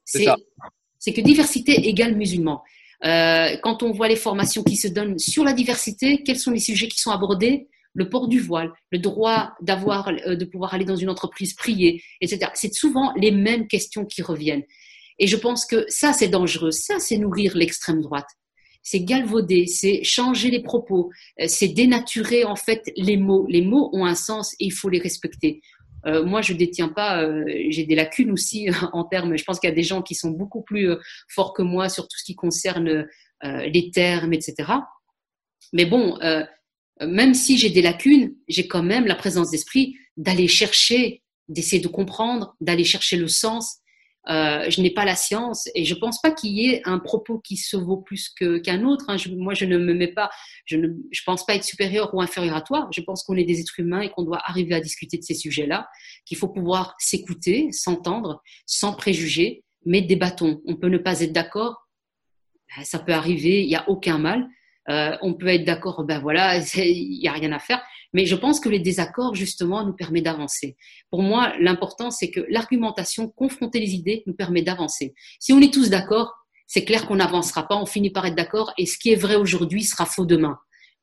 [0.03, 2.63] C'est que diversité égale musulmans.
[3.03, 6.59] Euh, quand on voit les formations qui se donnent sur la diversité, quels sont les
[6.59, 7.67] sujets qui sont abordés?
[7.93, 12.03] Le port du voile, le droit d'avoir, euh, de pouvoir aller dans une entreprise, prier,
[12.21, 12.51] etc.
[12.53, 14.63] C'est souvent les mêmes questions qui reviennent.
[15.19, 16.71] Et je pense que ça, c'est dangereux.
[16.71, 18.29] Ça, c'est nourrir l'extrême droite
[18.83, 23.45] c'est galvauder, c'est changer les propos, euh, c'est dénaturer en fait les mots.
[23.47, 25.61] Les mots ont un sens et il faut les respecter.
[26.07, 29.37] Euh, moi, je détiens pas, euh, j'ai des lacunes aussi en termes.
[29.37, 30.89] Je pense qu'il y a des gens qui sont beaucoup plus
[31.29, 33.05] forts que moi sur tout ce qui concerne
[33.43, 34.71] les termes, etc.
[35.73, 36.19] Mais bon,
[37.01, 41.87] même si j'ai des lacunes, j'ai quand même la présence d'esprit d'aller chercher, d'essayer de
[41.87, 43.79] comprendre, d'aller chercher le sens
[44.29, 47.39] euh, je n'ai pas la science et je pense pas qu'il y ait un propos
[47.39, 49.05] qui se vaut plus qu'un autre.
[49.07, 49.17] Hein.
[49.37, 50.29] moi, je ne me mets pas,
[50.65, 52.87] je ne je pense pas être supérieur ou inférieur à toi.
[52.91, 55.33] Je pense qu'on est des êtres humains et qu'on doit arriver à discuter de ces
[55.33, 55.87] sujets-là,
[56.25, 60.61] qu'il faut pouvoir s'écouter, s'entendre, sans préjugés, mais débattons.
[60.65, 61.87] On peut ne pas être d'accord,
[62.75, 64.47] ben, ça peut arriver, il n'y a aucun mal.
[64.89, 67.81] Euh, on peut être d'accord, ben voilà, il n'y a rien à faire.
[68.13, 70.75] Mais je pense que les désaccords, justement, nous permettent d'avancer.
[71.09, 75.13] Pour moi, l'important, c'est que l'argumentation, confronter les idées, nous permet d'avancer.
[75.39, 76.33] Si on est tous d'accord,
[76.67, 79.35] c'est clair qu'on n'avancera pas, on finit par être d'accord, et ce qui est vrai
[79.35, 80.57] aujourd'hui sera faux demain.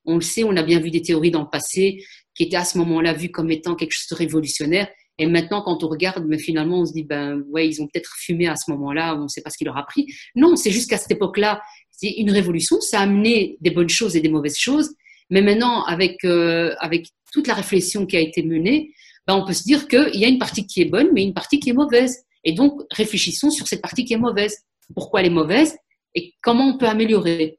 [0.05, 2.03] On le sait, on a bien vu des théories dans le passé
[2.35, 4.89] qui étaient à ce moment-là vues comme étant quelque chose de révolutionnaire.
[5.19, 8.15] Et maintenant, quand on regarde, mais finalement, on se dit, ben ouais, ils ont peut-être
[8.17, 10.07] fumé à ce moment-là, on ne sait pas ce qui leur a pris.
[10.37, 14.15] Non, c'est juste qu'à cette époque-là, c'est une révolution, ça a amené des bonnes choses
[14.15, 14.95] et des mauvaises choses.
[15.31, 18.93] Mais maintenant, avec euh, avec toute la réflexion qui a été menée,
[19.27, 21.35] ben, on peut se dire qu'il y a une partie qui est bonne, mais une
[21.35, 22.25] partie qui est mauvaise.
[22.45, 24.57] Et donc, réfléchissons sur cette partie qui est mauvaise.
[24.95, 25.77] Pourquoi elle est mauvaise
[26.15, 27.59] et comment on peut améliorer.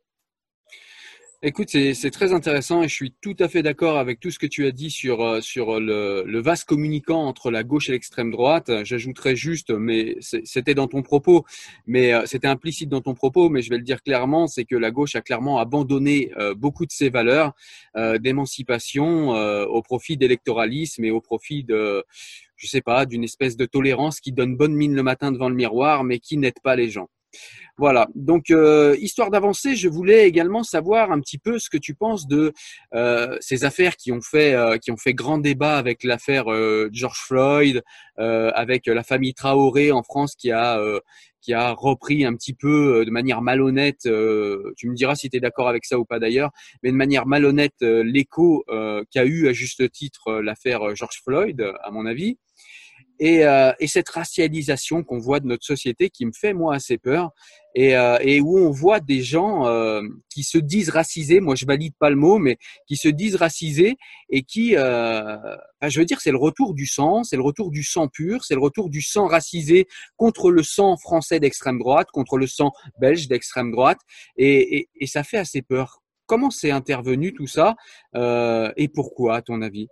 [1.41, 4.45] Écoute, c'est très intéressant et je suis tout à fait d'accord avec tout ce que
[4.45, 8.29] tu as dit sur, euh, sur le, le vaste communicant entre la gauche et l'extrême
[8.29, 8.69] droite.
[8.83, 11.45] J'ajouterais juste, mais c'était dans ton propos,
[11.87, 14.75] mais euh, c'était implicite dans ton propos, mais je vais le dire clairement, c'est que
[14.75, 17.53] la gauche a clairement abandonné euh, beaucoup de ses valeurs
[18.19, 22.03] d'émancipation au profit d'électoralisme et au profit de,
[22.57, 25.55] je sais pas, d'une espèce de tolérance qui donne bonne mine le matin devant le
[25.55, 27.09] miroir, mais qui n'aide pas les gens.
[27.79, 28.09] Voilà.
[28.13, 32.27] Donc, euh, histoire d'avancer, je voulais également savoir un petit peu ce que tu penses
[32.27, 32.51] de
[32.93, 36.45] euh, ces affaires qui ont fait euh, qui ont fait grand débat avec l'affaire
[36.91, 37.81] George Floyd,
[38.17, 40.81] avec la famille Traoré en France qui a
[41.41, 45.39] qui a repris un petit peu de manière malhonnête, tu me diras si tu es
[45.39, 46.51] d'accord avec ça ou pas d'ailleurs,
[46.83, 52.05] mais de manière malhonnête l'écho qu'a eu à juste titre l'affaire George Floyd, à mon
[52.05, 52.37] avis
[53.19, 56.97] et, euh, et cette racialisation qu'on voit de notre société qui me fait moi assez
[56.97, 57.31] peur.
[57.75, 60.01] Et, euh, et où on voit des gens euh,
[60.33, 62.57] qui se disent racisés, moi je valide pas le mot, mais
[62.87, 63.95] qui se disent racisés
[64.31, 65.37] et qui, euh,
[65.83, 68.55] je veux dire, c'est le retour du sang, c'est le retour du sang pur, c'est
[68.55, 73.27] le retour du sang racisé contre le sang français d'extrême droite, contre le sang belge
[73.27, 73.99] d'extrême droite,
[74.35, 76.01] et, et, et, ça fait assez peur.
[76.25, 77.75] Comment c'est intervenu tout ça
[78.15, 79.87] euh, et pourquoi, à ton avis?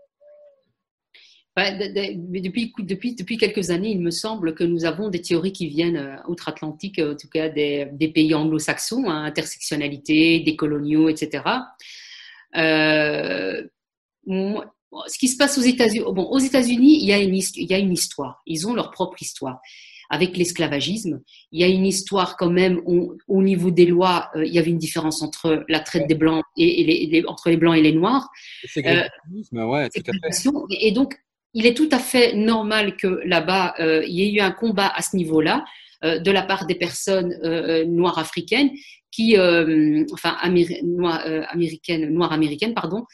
[1.57, 5.97] Depuis, depuis, depuis quelques années, il me semble que nous avons des théories qui viennent
[5.97, 11.43] euh, outre-Atlantique, en tout cas des, des pays anglo-saxons, hein, intersectionnalité, des coloniaux, etc.
[12.55, 13.63] Euh,
[14.27, 17.73] ce qui se passe aux États-Unis, bon, aux États-Unis, il, y a une, il y
[17.73, 18.41] a une histoire.
[18.45, 19.59] Ils ont leur propre histoire.
[20.09, 21.19] Avec l'esclavagisme,
[21.51, 24.29] il y a une histoire quand même au niveau des lois.
[24.35, 27.57] Euh, il y avait une différence entre la traite des blancs et, les, entre les
[27.57, 28.29] blancs et les noirs.
[28.77, 29.03] Euh,
[29.51, 30.49] ouais, tout à fait.
[30.79, 31.17] Et donc,
[31.57, 34.91] il est tout à fait normal que là-bas, euh, il y ait eu un combat
[34.93, 35.65] à ce niveau-là
[36.03, 38.69] euh, de la part des personnes euh, noires africaines
[39.09, 39.35] qui,
[40.13, 40.37] enfin
[40.83, 43.05] noires américaines, noires américaines, pardon,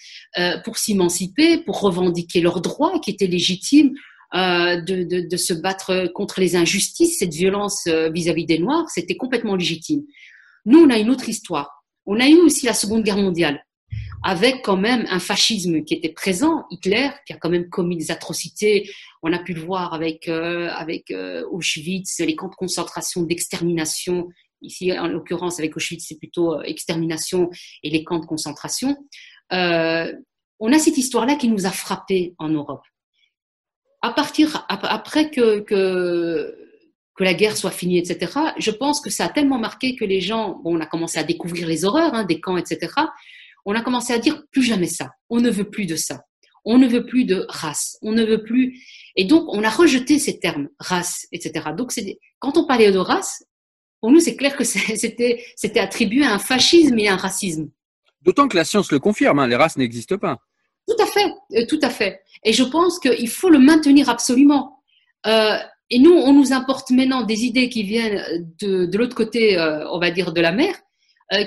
[0.66, 3.94] pour s'émanciper, pour revendiquer leurs droits qui étaient légitimes,
[4.34, 10.02] de, de, se battre contre les injustices, cette violence vis-à-vis des Noirs, c'était complètement légitime.
[10.66, 11.86] Nous, on a une autre histoire.
[12.06, 13.64] On a eu aussi la Seconde Guerre mondiale
[14.24, 18.10] avec quand même un fascisme qui était présent, Hitler, qui a quand même commis des
[18.10, 18.90] atrocités.
[19.22, 20.70] On a pu le voir avec, euh,
[21.12, 24.30] euh, Auschwitz, les camps de concentration, d'extermination.
[24.62, 27.50] Ici, en l'occurrence, avec Auschwitz, c'est plutôt euh, extermination
[27.84, 28.96] et les camps de concentration.
[29.52, 32.86] on a cette histoire-là qui nous a frappés en Europe.
[34.02, 36.56] À partir, après que, que,
[37.16, 40.22] que la guerre soit finie, etc., je pense que ça a tellement marqué que les
[40.22, 42.90] gens, bon, on a commencé à découvrir les horreurs hein, des camps, etc.,
[43.66, 45.12] on a commencé à dire plus jamais ça.
[45.30, 46.22] On ne veut plus de ça.
[46.66, 47.98] On ne veut plus de race.
[48.02, 48.80] On ne veut plus.
[49.16, 51.70] Et donc, on a rejeté ces termes, race, etc.
[51.78, 51.94] Donc,
[52.40, 53.44] quand on parlait de race,
[54.02, 57.70] pour nous, c'est clair que c'était, c'était attribué à un fascisme et à un racisme.
[58.22, 60.40] D'autant que la science le confirme, hein, les races n'existent pas.
[60.88, 62.22] Tout à fait, euh, tout à fait.
[62.44, 64.80] Et je pense qu'il faut le maintenir absolument.
[65.26, 65.58] Euh,
[65.90, 69.86] et nous, on nous importe maintenant des idées qui viennent de, de l'autre côté, euh,
[69.92, 70.76] on va dire, de la mer,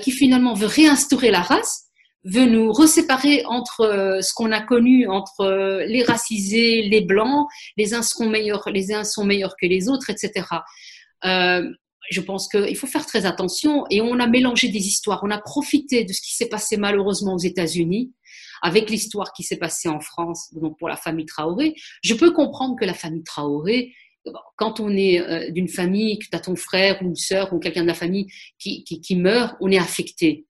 [0.03, 1.86] qui finalement veut réinstaurer la race
[2.27, 7.47] veut nous reséparer entre euh, ce qu'on a connu entre euh, les racisés, les blancs,
[7.77, 10.45] les uns sont meilleurs, les uns sont meilleurs que les autres, etc.
[11.25, 11.71] Euh,
[12.11, 15.21] je pense qu'il faut faire très attention et on a mélangé des histoires.
[15.23, 18.13] On a profité de ce qui s'est passé malheureusement aux États-Unis
[18.63, 21.75] avec l'histoire qui s'est passée en France, donc pour la famille Traoré.
[22.03, 23.93] Je peux comprendre que la famille Traoré,
[24.57, 27.83] quand on est d'une famille, que tu as ton frère ou une sœur ou quelqu'un
[27.83, 28.27] de la famille
[28.59, 30.46] qui, qui, qui meurt, on est affecté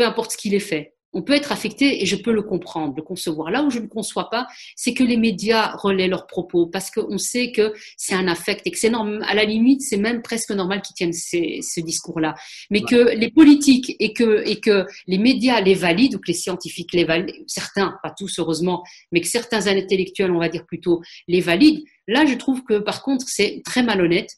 [0.00, 0.94] peu importe ce qu'il est fait.
[1.12, 3.50] On peut être affecté et je peux le comprendre, le concevoir.
[3.50, 4.46] Là où je ne conçois pas,
[4.76, 8.70] c'est que les médias relaient leurs propos parce qu'on sait que c'est un affect et
[8.70, 9.22] que c'est normal.
[9.28, 12.34] À la limite, c'est même presque normal qu'ils tiennent ce discours-là.
[12.70, 16.34] Mais que les politiques et que, et que les médias les valident ou que les
[16.34, 18.82] scientifiques les valident, certains, pas tous heureusement,
[19.12, 21.84] mais que certains intellectuels, on va dire plutôt, les valident.
[22.06, 24.30] Là, je trouve que par contre, c'est très malhonnête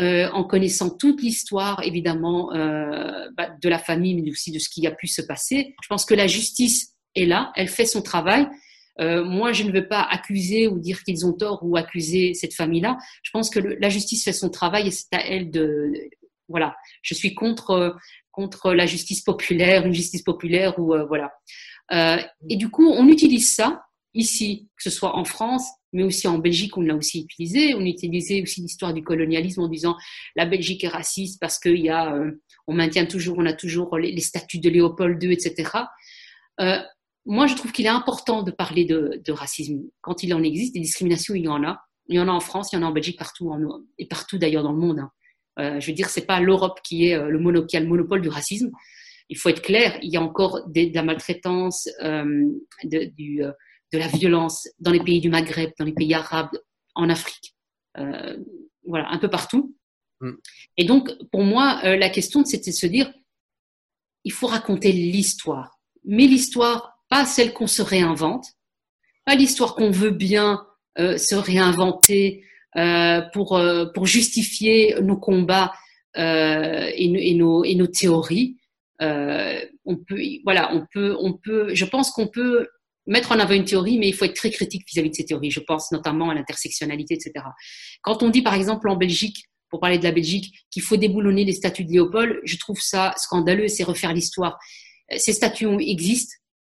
[0.00, 4.70] euh, en connaissant toute l'histoire, évidemment, euh, bah, de la famille, mais aussi de ce
[4.70, 5.74] qui a pu se passer.
[5.82, 8.48] Je pense que la justice est là, elle fait son travail.
[9.00, 12.54] Euh, moi, je ne veux pas accuser ou dire qu'ils ont tort ou accuser cette
[12.54, 12.96] famille-là.
[13.22, 15.92] Je pense que la justice fait son travail et c'est à elle de.
[16.48, 17.96] Voilà, je suis contre
[18.30, 21.30] contre la justice populaire, une justice populaire ou voilà.
[21.90, 23.84] et du coup, on utilise ça
[24.14, 27.74] ici, que ce soit en France, mais aussi en Belgique, on l'a aussi utilisé.
[27.74, 29.96] On utilisait aussi l'histoire du colonialisme en disant
[30.36, 32.30] la Belgique est raciste parce qu'il y a, euh,
[32.66, 35.70] on maintient toujours, on a toujours les, statuts de Léopold II, etc.
[36.60, 36.78] Euh,
[37.26, 40.74] moi, je trouve qu'il est important de parler de, racisme quand il en existe.
[40.74, 41.80] Des discriminations, il y en a.
[42.08, 43.52] Il y en a en France, il y en a en Belgique, partout
[43.98, 44.98] et partout d'ailleurs dans le monde.
[44.98, 45.10] Hein.
[45.58, 48.70] Euh, je veux dire, c'est pas l'Europe qui est le monopole, le monopole du racisme.
[49.28, 51.88] Il faut être clair, il y a encore de la maltraitance,
[52.82, 53.42] du
[53.92, 56.50] de la violence dans les pays du Maghreb, dans les pays arabes,
[56.94, 57.54] en Afrique,
[57.98, 58.36] euh,
[58.86, 59.76] voilà, un peu partout.
[60.20, 60.32] Mm.
[60.78, 63.12] Et donc, pour moi, euh, la question, c'était de se dire,
[64.24, 68.46] il faut raconter l'histoire, mais l'histoire, pas celle qu'on se réinvente,
[69.24, 70.64] pas l'histoire qu'on veut bien
[70.98, 72.44] euh, se réinventer
[73.34, 73.60] pour,
[73.92, 75.74] pour justifier nos combats
[76.16, 78.56] et, nos, et nos théories.
[78.98, 82.66] on peut, voilà, on peut, on peut, je pense qu'on peut
[83.06, 85.50] mettre en avant une théorie, mais il faut être très critique vis-à-vis de ces théories.
[85.50, 87.32] Je pense notamment à l'intersectionnalité, etc.
[88.02, 91.44] Quand on dit, par exemple, en Belgique, pour parler de la Belgique, qu'il faut déboulonner
[91.44, 94.58] les statuts de Léopold, je trouve ça scandaleux, c'est refaire l'histoire.
[95.16, 96.34] Ces statuts existent.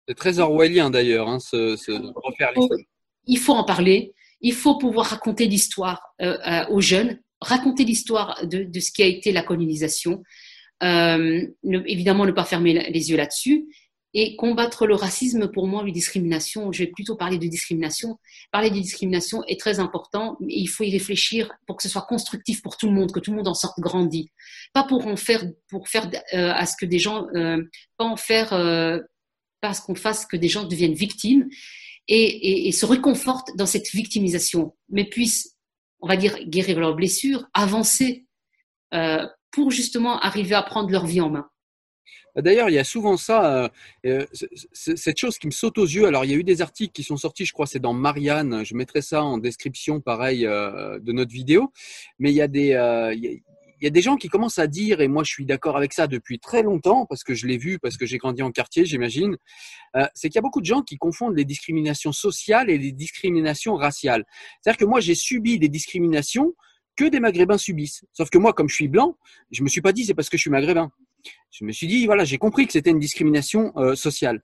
[0.08, 2.80] C'est très orwellien d'ailleurs, hein, ce, ce, refaire l'histoire.
[3.28, 8.46] Il faut en parler, il faut pouvoir raconter l'histoire euh, euh, aux jeunes, raconter l'histoire
[8.46, 10.24] de, de, ce qui a été la colonisation.
[10.84, 13.66] Euh, ne, évidemment, ne pas fermer les yeux là-dessus
[14.18, 18.18] et combattre le racisme, pour moi, les discriminations, je vais plutôt parler de discrimination.
[18.52, 22.06] Parler de discrimination est très important, mais il faut y réfléchir pour que ce soit
[22.08, 24.32] constructif pour tout le monde, que tout le monde en sorte grandi.
[24.74, 27.62] Pas pour en faire, pour faire euh, à ce que des gens, euh,
[27.98, 29.00] pas en faire, euh,
[29.60, 31.50] pas ce qu'on fasse que des gens deviennent victimes
[32.08, 35.58] et, et, et, se réconfortent dans cette victimisation, mais puissent,
[36.00, 38.26] on va dire, guérir leurs blessures, avancer
[38.94, 41.50] euh, pour justement arriver à prendre leur vie en main.
[42.36, 43.70] D'ailleurs, il y a souvent ça, euh,
[44.06, 44.26] euh,
[44.74, 46.06] cette chose qui me saute aux yeux.
[46.06, 48.66] Alors, il y a eu des articles qui sont sortis, je crois, c'est dans Marianne.
[48.66, 51.72] Je mettrai ça en description, pareil, euh, de notre vidéo.
[52.20, 52.72] Mais il y a des,
[53.16, 55.94] il y a des gens qui commencent à dire, et moi je suis d'accord avec
[55.94, 58.86] ça depuis très longtemps, parce que je l'ai vu, parce que j'ai grandi en quartier,
[58.86, 59.38] j'imagine,
[60.14, 63.76] c'est qu'il y a beaucoup de gens qui confondent les discriminations sociales et les discriminations
[63.76, 64.26] raciales.
[64.62, 66.54] C'est-à-dire que moi j'ai subi des discriminations
[66.96, 68.06] que des Maghrébins subissent.
[68.14, 69.18] Sauf que moi, comme je suis blanc,
[69.52, 70.92] je me suis pas dit c'est parce que je suis Maghrébin.
[71.52, 74.42] Je me suis dit, voilà, j'ai compris que c'était une discrimination euh, sociale.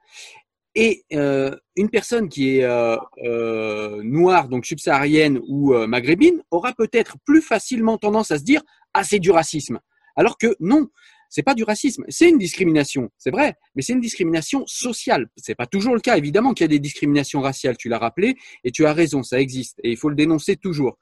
[0.74, 7.42] Et euh, une personne qui est euh, noire, donc subsaharienne ou maghrébine, aura peut-être plus
[7.42, 8.62] facilement tendance à se dire,
[8.94, 9.80] ah, c'est du racisme.
[10.16, 10.88] Alors que non,
[11.32, 15.28] c'est pas du racisme, c'est une discrimination, c'est vrai, mais c'est une discrimination sociale.
[15.38, 18.36] C'est pas toujours le cas, évidemment qu'il y a des discriminations raciales, tu l'as rappelé,
[18.66, 20.98] et tu as raison, ça existe, et il faut le dénoncer toujours.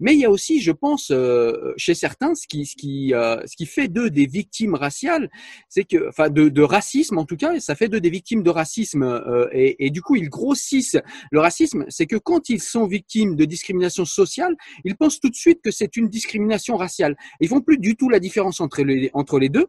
[0.00, 3.36] Mais il y a aussi, je pense, euh, chez certains, ce qui, ce qui, euh,
[3.46, 5.30] ce qui fait d'eux des victimes raciales,
[5.68, 8.50] c'est que, enfin, de, de, racisme en tout cas, ça fait d'eux des victimes de
[8.50, 10.96] racisme, euh, et, et, du coup, ils grossissent
[11.30, 11.84] le racisme.
[11.90, 15.70] C'est que quand ils sont victimes de discrimination sociale, ils pensent tout de suite que
[15.70, 17.16] c'est une discrimination raciale.
[17.40, 19.66] Ils font plus du tout la différence entre les, entre les deux.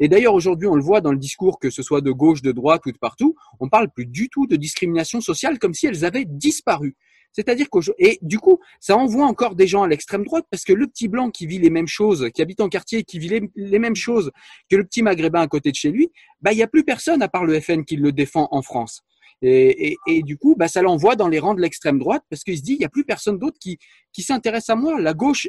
[0.00, 2.52] Et d'ailleurs, aujourd'hui, on le voit dans le discours, que ce soit de gauche, de
[2.52, 6.04] droite ou de partout, on parle plus du tout de discrimination sociale comme si elles
[6.04, 6.96] avaient disparu.
[7.32, 10.72] C'est-à-dire que et du coup, ça envoie encore des gens à l'extrême droite parce que
[10.72, 13.78] le petit blanc qui vit les mêmes choses, qui habite en quartier, qui vit les,
[13.78, 14.30] mêmes choses
[14.70, 16.12] que le petit maghrébin à côté de chez lui,
[16.42, 19.02] bah il y a plus personne à part le FN qui le défend en France.
[19.44, 22.56] Et, et, du coup, bah, ça l'envoie dans les rangs de l'extrême droite parce qu'il
[22.56, 23.78] se dit, il n'y a plus personne d'autre qui,
[24.12, 25.00] qui s'intéresse à moi.
[25.00, 25.48] La gauche,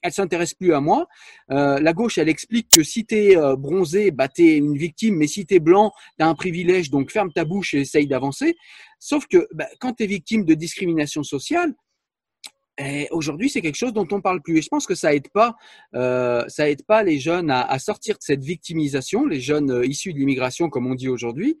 [0.00, 1.06] elle s'intéresse plus à moi.
[1.50, 4.78] Euh, la gauche, elle explique que si tu es euh, bronzé, bah, tu es une
[4.78, 7.80] victime, mais si tu es blanc, tu as un privilège, donc ferme ta bouche et
[7.80, 8.56] essaye d'avancer.
[8.98, 11.74] Sauf que bah, quand tu es victime de discrimination sociale,
[13.10, 14.58] aujourd'hui, c'est quelque chose dont on parle plus.
[14.58, 15.56] Et je pense que ça aide pas,
[15.94, 19.86] euh, ça aide pas les jeunes à, à, sortir de cette victimisation, les jeunes euh,
[19.86, 21.58] issus de l'immigration, comme on dit aujourd'hui.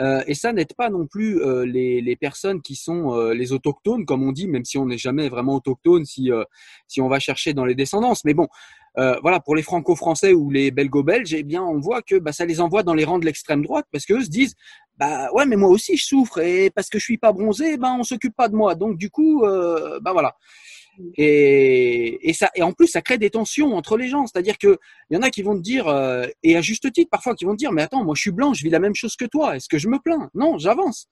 [0.00, 3.52] Euh, et ça n'aide pas non plus euh, les, les, personnes qui sont euh, les
[3.52, 6.30] autochtones, comme on dit, même si on n'est jamais vraiment autochtone, si
[6.86, 8.24] si on va chercher dans les descendances.
[8.24, 8.48] Mais bon,
[8.96, 12.60] voilà, pour les franco-français ou les belgo-belges, eh bien, on voit que bah, ça les
[12.60, 14.54] envoie dans les rangs de l'extrême droite parce qu'eux se disent
[14.98, 16.38] bah ouais mais moi aussi je souffre.
[16.40, 18.74] Et parce que je suis pas bronzé ben on s'occupe pas de moi.
[18.74, 20.36] Donc du coup euh, bah voilà.
[21.18, 24.26] Et, et ça et en plus ça crée des tensions entre les gens.
[24.26, 24.78] C'est-à-dire que
[25.10, 27.44] il y en a qui vont te dire euh, et à juste titre parfois qui
[27.44, 29.26] vont te dire mais attends moi je suis blanc je vis la même chose que
[29.26, 29.56] toi.
[29.56, 30.30] Est-ce que je me plains?
[30.34, 31.08] Non j'avance.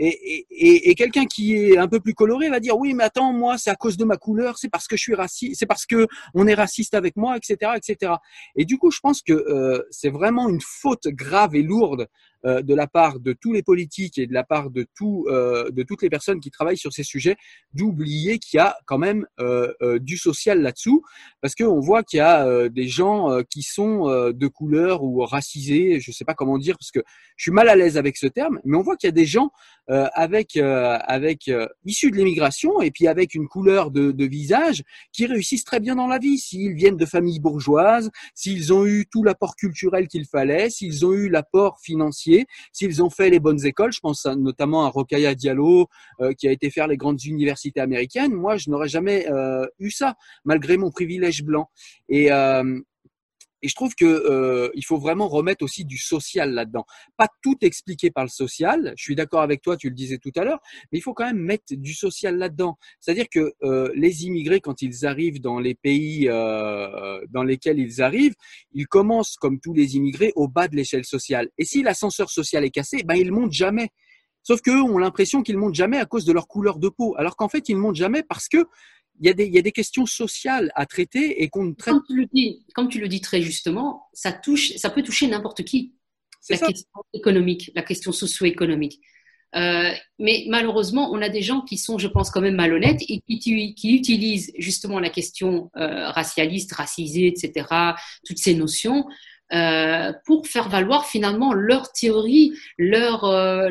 [0.00, 3.32] Et, et, et quelqu'un qui est un peu plus coloré va dire oui, mais attends,
[3.32, 5.86] moi, c'est à cause de ma couleur, c'est parce que je suis raciste, c'est parce
[5.86, 8.12] que on est raciste avec moi, etc., etc.
[8.54, 12.06] Et du coup, je pense que euh, c'est vraiment une faute grave et lourde
[12.46, 15.70] euh, de la part de tous les politiques et de la part de, tout, euh,
[15.70, 17.34] de toutes les personnes qui travaillent sur ces sujets,
[17.74, 21.02] d'oublier qu'il y a quand même euh, du social là-dessous,
[21.40, 26.10] parce qu'on voit qu'il y a des gens qui sont de couleur ou racisés, je
[26.10, 27.00] ne sais pas comment dire, parce que
[27.36, 29.26] je suis mal à l'aise avec ce terme, mais on voit qu'il y a des
[29.26, 29.50] gens
[29.88, 31.50] avec, avec
[31.84, 34.82] issus de l'immigration et puis avec une couleur de, de visage
[35.12, 39.06] qui réussissent très bien dans la vie, s'ils viennent de familles bourgeoises, s'ils ont eu
[39.10, 42.27] tout l'apport culturel qu'il fallait, s'ils ont eu l'apport financier
[42.72, 45.88] s'ils ont fait les bonnes écoles, je pense notamment à Rokaya Diallo
[46.20, 48.32] euh, qui a été faire les grandes universités américaines.
[48.34, 50.14] Moi, je n'aurais jamais euh, eu ça
[50.44, 51.70] malgré mon privilège blanc.
[52.08, 52.80] Et euh,
[53.62, 56.84] et je trouve que euh, il faut vraiment remettre aussi du social là-dedans.
[57.16, 58.92] Pas tout expliquer par le social.
[58.96, 60.60] Je suis d'accord avec toi, tu le disais tout à l'heure,
[60.92, 62.78] mais il faut quand même mettre du social là-dedans.
[63.00, 68.02] C'est-à-dire que euh, les immigrés, quand ils arrivent dans les pays euh, dans lesquels ils
[68.02, 68.34] arrivent,
[68.72, 71.48] ils commencent comme tous les immigrés au bas de l'échelle sociale.
[71.58, 73.90] Et si l'ascenseur social est cassé, ben ils montent jamais.
[74.42, 77.36] Sauf qu'eux ont l'impression qu'ils montent jamais à cause de leur couleur de peau, alors
[77.36, 78.64] qu'en fait ils montent jamais parce que
[79.20, 81.94] il y, a des, il y a des questions sociales à traiter et qu'on traite.
[81.94, 85.26] Comme tu, le dis, comme tu le dis très justement, ça, touche, ça peut toucher
[85.26, 85.94] n'importe qui.
[86.50, 89.00] La question économique, la question socio-économique.
[89.56, 93.20] Euh, mais malheureusement, on a des gens qui sont, je pense, quand même malhonnêtes et
[93.20, 97.66] qui, qui utilisent justement la question euh, racialiste, racisée, etc.,
[98.26, 99.06] toutes ces notions,
[99.52, 103.70] euh, pour faire valoir finalement leur théorie, leur euh,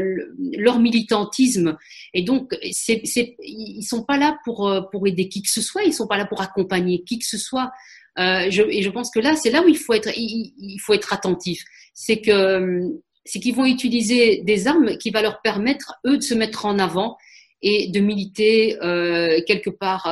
[0.53, 1.77] leur militantisme.
[2.15, 5.61] Et donc, c'est, c'est, ils sont pas là pour euh, pour aider qui que ce
[5.61, 7.71] soit, ils sont pas là pour accompagner qui que ce soit.
[8.17, 10.79] Euh, je, et je pense que là, c'est là où il faut être il, il
[10.79, 11.63] faut être attentif.
[11.93, 12.81] C'est que
[13.25, 16.79] c'est qu'ils vont utiliser des armes qui va leur permettre eux de se mettre en
[16.79, 17.17] avant
[17.61, 20.09] et de militer euh, quelque part,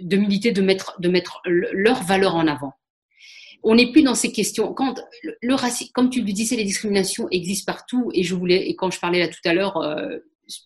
[0.00, 2.72] de militer, de mettre de mettre leur valeur en avant
[3.62, 4.72] on n'est plus dans ces questions.
[4.72, 8.10] Quand le, racisme, comme tu le disais, les discriminations existent partout.
[8.14, 10.18] Et je voulais, et quand je parlais là tout à l'heure euh,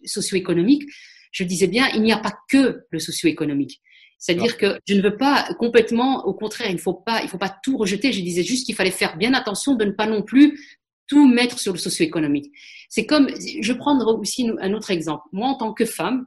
[0.05, 0.84] socio-économique,
[1.32, 3.80] je disais bien, il n'y a pas que le socio-économique.
[4.18, 7.38] C'est-à-dire que je ne veux pas complètement, au contraire, il ne faut pas, il faut
[7.38, 8.12] pas tout rejeter.
[8.12, 10.61] Je disais juste qu'il fallait faire bien attention de ne pas non plus
[11.07, 12.53] tout mettre sur le socio-économique.
[12.91, 13.30] C'est comme,
[13.61, 15.24] je prendre aussi un autre exemple.
[15.32, 16.26] Moi, en tant que femme,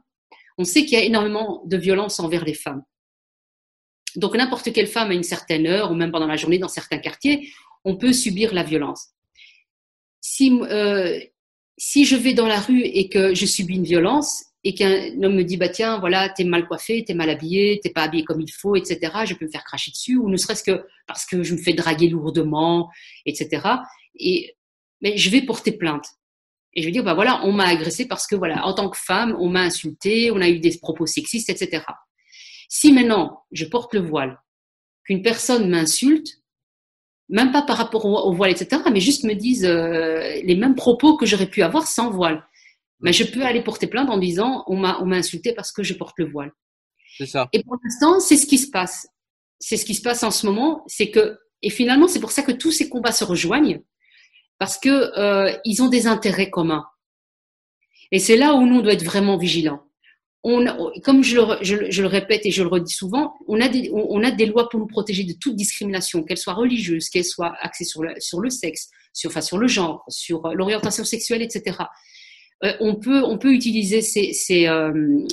[0.58, 2.82] on sait qu'il y a énormément de violence envers les femmes.
[4.16, 6.98] Donc n'importe quelle femme à une certaine heure ou même pendant la journée dans certains
[6.98, 7.50] quartiers,
[7.84, 9.08] on peut subir la violence.
[10.20, 11.18] Si, euh,
[11.76, 15.34] si je vais dans la rue et que je subis une violence et qu'un homme
[15.34, 18.40] me dit bah tiens voilà t'es mal coiffé, t'es mal habillé, t'es pas habillé comme
[18.40, 19.12] il faut, etc.
[19.26, 21.74] Je peux me faire cracher dessus ou ne serait-ce que parce que je me fais
[21.74, 22.90] draguer lourdement,
[23.26, 23.62] etc.
[24.18, 24.54] Et
[25.02, 26.06] mais je vais porter plainte.
[26.72, 28.96] Et je vais dire bah voilà on m'a agressé parce que voilà en tant que
[28.96, 31.82] femme on m'a insulté, on a eu des propos sexistes, etc.
[32.68, 34.40] Si maintenant je porte le voile,
[35.04, 36.28] qu'une personne m'insulte,
[37.28, 41.16] même pas par rapport au, voile, etc., mais juste me dise euh, les mêmes propos
[41.16, 42.46] que j'aurais pu avoir sans voile,
[43.00, 45.82] mais je peux aller porter plainte en disant on m'a on m'a insulté parce que
[45.82, 46.52] je porte le voile.
[47.16, 47.48] C'est ça.
[47.52, 49.06] Et pour l'instant, c'est ce qui se passe.
[49.60, 52.42] C'est ce qui se passe en ce moment, c'est que et finalement c'est pour ça
[52.42, 53.82] que tous ces combats se rejoignent
[54.58, 54.88] parce que
[55.18, 56.86] euh, ils ont des intérêts communs.
[58.10, 59.82] Et c'est là où nous on doit être vraiment vigilants
[60.44, 64.86] comme je le, répète et je le redis souvent, on a, des, lois pour nous
[64.86, 69.66] protéger de toute discrimination, qu'elle soit religieuse, qu'elle soit axée sur le, sexe, sur, le
[69.66, 71.78] genre, sur euh, l'orientation sexuelle, etc.
[72.62, 74.00] Euh, on, peut, utiliser
[74.68, 75.26] euh,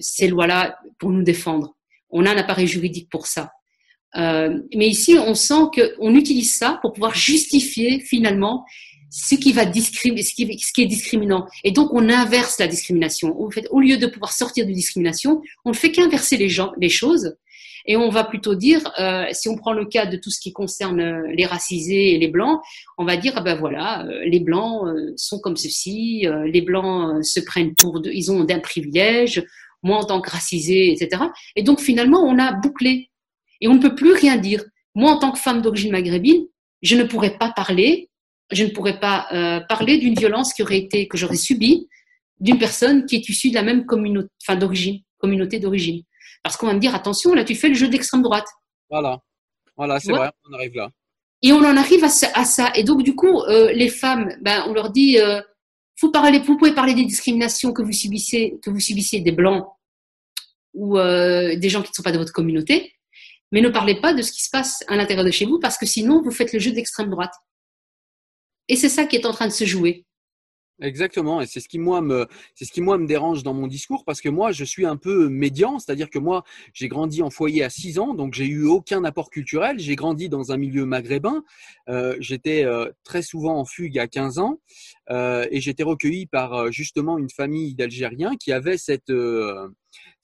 [0.00, 1.76] ces lois-là pour nous défendre.
[2.10, 3.52] On a un appareil juridique pour ça.
[4.16, 8.64] mais ici, on sent qu'on utilise ça pour pouvoir justifier finalement
[9.10, 10.34] ce qui va ce
[10.72, 11.46] qui, est discriminant.
[11.64, 13.34] Et donc, on inverse la discrimination.
[13.50, 16.88] Fait, au lieu de pouvoir sortir de discrimination, on ne fait qu'inverser les, gens, les
[16.88, 17.36] choses.
[17.88, 20.52] Et on va plutôt dire, euh, si on prend le cas de tout ce qui
[20.52, 22.60] concerne euh, les racisés et les blancs,
[22.98, 27.24] on va dire, ah ben voilà, euh, les blancs euh, sont comme ceci, les blancs
[27.24, 29.44] se prennent pour de, ils ont d'un privilège,
[29.84, 31.22] moi en tant que racisé, etc.
[31.54, 33.10] Et donc finalement, on a bouclé.
[33.60, 34.64] Et on ne peut plus rien dire.
[34.94, 36.46] Moi, en tant que femme d'origine maghrébine,
[36.82, 38.10] je ne pourrais pas parler
[38.50, 41.88] je ne pourrais pas euh, parler d'une violence qui aurait été que j'aurais subie
[42.38, 46.02] d'une personne qui est issue de la même communauté, enfin d'origine, communauté d'origine.
[46.42, 48.46] Parce qu'on va me dire attention, là tu fais le jeu d'extrême droite.
[48.90, 49.20] Voilà,
[49.76, 50.90] voilà, c'est vrai, on arrive là.
[51.42, 52.72] Et on en arrive à ça.
[52.74, 55.40] Et donc du coup, euh, les femmes, ben on leur dit, euh,
[56.00, 59.66] vous parlez, vous pouvez parler des discriminations que vous subissez, que vous subissez des blancs
[60.74, 62.92] ou euh, des gens qui ne sont pas de votre communauté,
[63.50, 65.78] mais ne parlez pas de ce qui se passe à l'intérieur de chez vous parce
[65.78, 67.32] que sinon vous faites le jeu d'extrême droite.
[68.68, 70.06] Et c'est ça qui est en train de se jouer.
[70.82, 73.66] Exactement, et c'est ce qui moi me c'est ce qui moi me dérange dans mon
[73.66, 76.44] discours parce que moi je suis un peu médian, c'est-à-dire que moi
[76.74, 79.78] j'ai grandi en foyer à 6 ans, donc j'ai eu aucun apport culturel.
[79.78, 81.42] J'ai grandi dans un milieu maghrébin,
[81.88, 84.60] euh, j'étais euh, très souvent en fugue à 15 ans
[85.10, 89.10] euh, et j'étais recueilli par justement une famille d'Algériens qui avait cette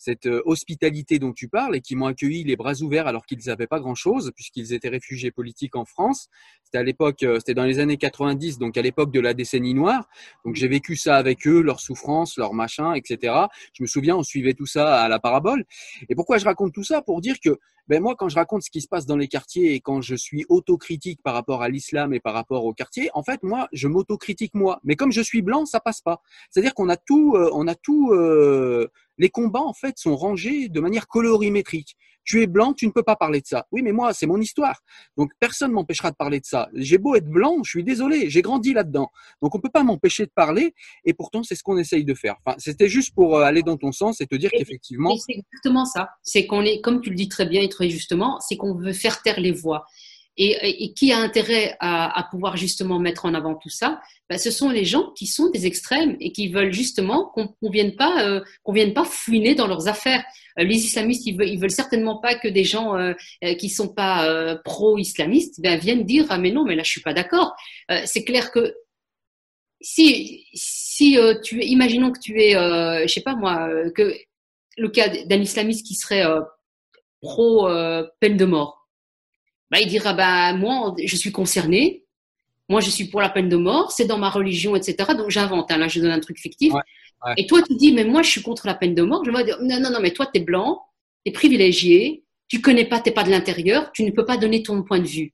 [0.03, 3.39] cette euh, hospitalité dont tu parles et qui m'ont accueilli les bras ouverts alors qu'ils
[3.47, 6.29] n'avaient pas grand-chose puisqu'ils étaient réfugiés politiques en France.
[6.65, 9.75] C'était à l'époque, euh, c'était dans les années 90, donc à l'époque de la décennie
[9.75, 10.09] noire.
[10.45, 13.33] Donc j'ai vécu ça avec eux, leurs souffrances, leurs machins, etc.
[13.75, 15.65] Je me souviens, on suivait tout ça à la parabole.
[16.09, 17.01] Et pourquoi je raconte tout ça?
[17.01, 17.61] Pour dire que
[17.93, 20.14] ben moi, quand je raconte ce qui se passe dans les quartiers et quand je
[20.14, 23.86] suis autocritique par rapport à l'islam et par rapport au quartier, en fait, moi, je
[23.86, 24.80] m'autocritique moi.
[24.82, 26.22] Mais comme je suis blanc, ça passe pas.
[26.51, 28.12] C'est-à-dire qu'on a tout, euh, on a tout.
[28.14, 28.88] Euh,
[29.18, 31.99] les combats en fait sont rangés de manière colorimétrique.
[32.25, 33.66] Tu es blanc, tu ne peux pas parler de ça.
[33.73, 34.81] Oui, mais moi, c'est mon histoire.
[35.16, 36.68] Donc personne m'empêchera de parler de ça.
[36.75, 39.11] J'ai beau être blanc, je suis désolé, j'ai grandi là-dedans.
[39.41, 40.75] Donc on peut pas m'empêcher de parler.
[41.05, 42.37] Et pourtant, c'est ce qu'on essaye de faire.
[42.45, 45.16] Enfin, c'était juste pour euh, aller dans ton sens et te dire qu'effectivement.
[45.16, 46.11] C'est exactement ça.
[46.23, 48.93] C'est qu'on est, comme tu le dis très bien et très justement, c'est qu'on veut
[48.93, 49.85] faire taire les voix.
[50.39, 54.01] Et, qui a intérêt à, pouvoir justement mettre en avant tout ça?
[54.30, 57.70] Ben, Ce sont les gens qui sont des extrêmes et qui veulent justement qu'on ne
[57.70, 60.24] vienne pas euh, qu'on vienne pas fouiner dans leurs affaires.
[60.59, 63.12] Euh, les islamistes, ils veulent, ils veulent certainement pas que des gens euh,
[63.59, 67.12] qui sont pas pro-islamistes ben, viennent dire ah mais non mais là je suis pas
[67.12, 67.55] d'accord.
[68.07, 68.74] c'est clair que
[69.80, 74.14] si si tu imaginons que tu es je sais pas moi que
[74.78, 76.24] le cas d'un islamiste qui serait
[77.20, 77.68] pro
[78.20, 78.82] peine de mort
[79.73, 82.05] bah, il dira bah moi je suis concerné,
[82.68, 85.14] moi je suis pour la peine de mort, c'est dans ma religion, etc.
[85.16, 85.73] Donc j'invente.
[85.73, 86.75] Hein, là je donne un truc fictif.
[87.39, 89.25] Et toi tu dis mais moi je suis contre la peine de mort.
[89.25, 90.83] Je vais dire non non non mais toi tu es blanc,
[91.25, 94.62] tu es privilégié, tu connais pas, t'es pas de l'intérieur, tu ne peux pas donner
[94.62, 95.33] ton point de vue.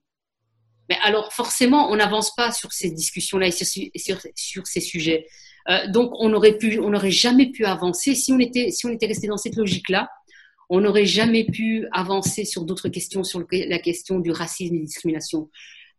[0.88, 5.26] Mais alors forcément on n'avance pas sur ces discussions-là et sur, sur, ces sujets.
[5.68, 8.90] Euh, donc on aurait pu, on n'aurait jamais pu avancer si on était si on
[8.90, 10.08] était resté dans cette logique-là
[10.68, 15.50] on n'aurait jamais pu avancer sur d'autres questions, sur la question du racisme et discrimination.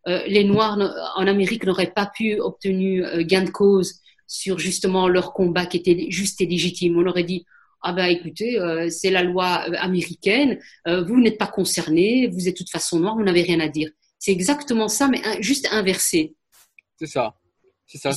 [0.08, 0.78] Euh, les Noirs
[1.16, 5.78] en Amérique n'auraient pas pu obtenir euh, gain de cause sur justement leur combat qui
[5.78, 6.98] était juste et légitime.
[6.98, 7.46] On aurait dit
[7.82, 9.46] ah ben écoutez, euh, c'est la loi
[9.78, 13.70] américaine, vous n'êtes pas concerné, vous êtes de toute façon noir, vous n'avez rien à
[13.70, 13.90] dire.
[14.20, 16.36] C'est exactement ça, mais juste inversé.
[16.98, 17.36] C'est ça.
[17.88, 18.12] C'est ça.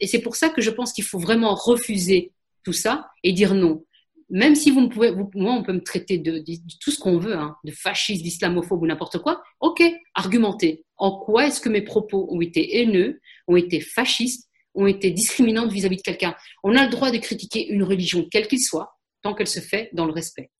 [0.00, 2.32] Et c'est pour ça que je pense qu'il faut vraiment refuser
[2.64, 3.84] tout ça et dire non
[4.30, 6.42] même si vous me pouvez, moi, on peut me traiter de,
[6.80, 9.42] tout ce qu'on veut, hein, de fasciste, d'islamophobe ou n'importe quoi.
[9.60, 9.82] Ok,
[10.14, 10.84] argumentez.
[10.96, 15.68] En quoi est-ce que mes propos ont été haineux, ont été fascistes, ont été discriminants
[15.68, 16.34] vis-à-vis de quelqu'un?
[16.62, 19.90] On a le droit de critiquer une religion, quelle qu'il soit, tant qu'elle se fait
[19.92, 20.50] dans le respect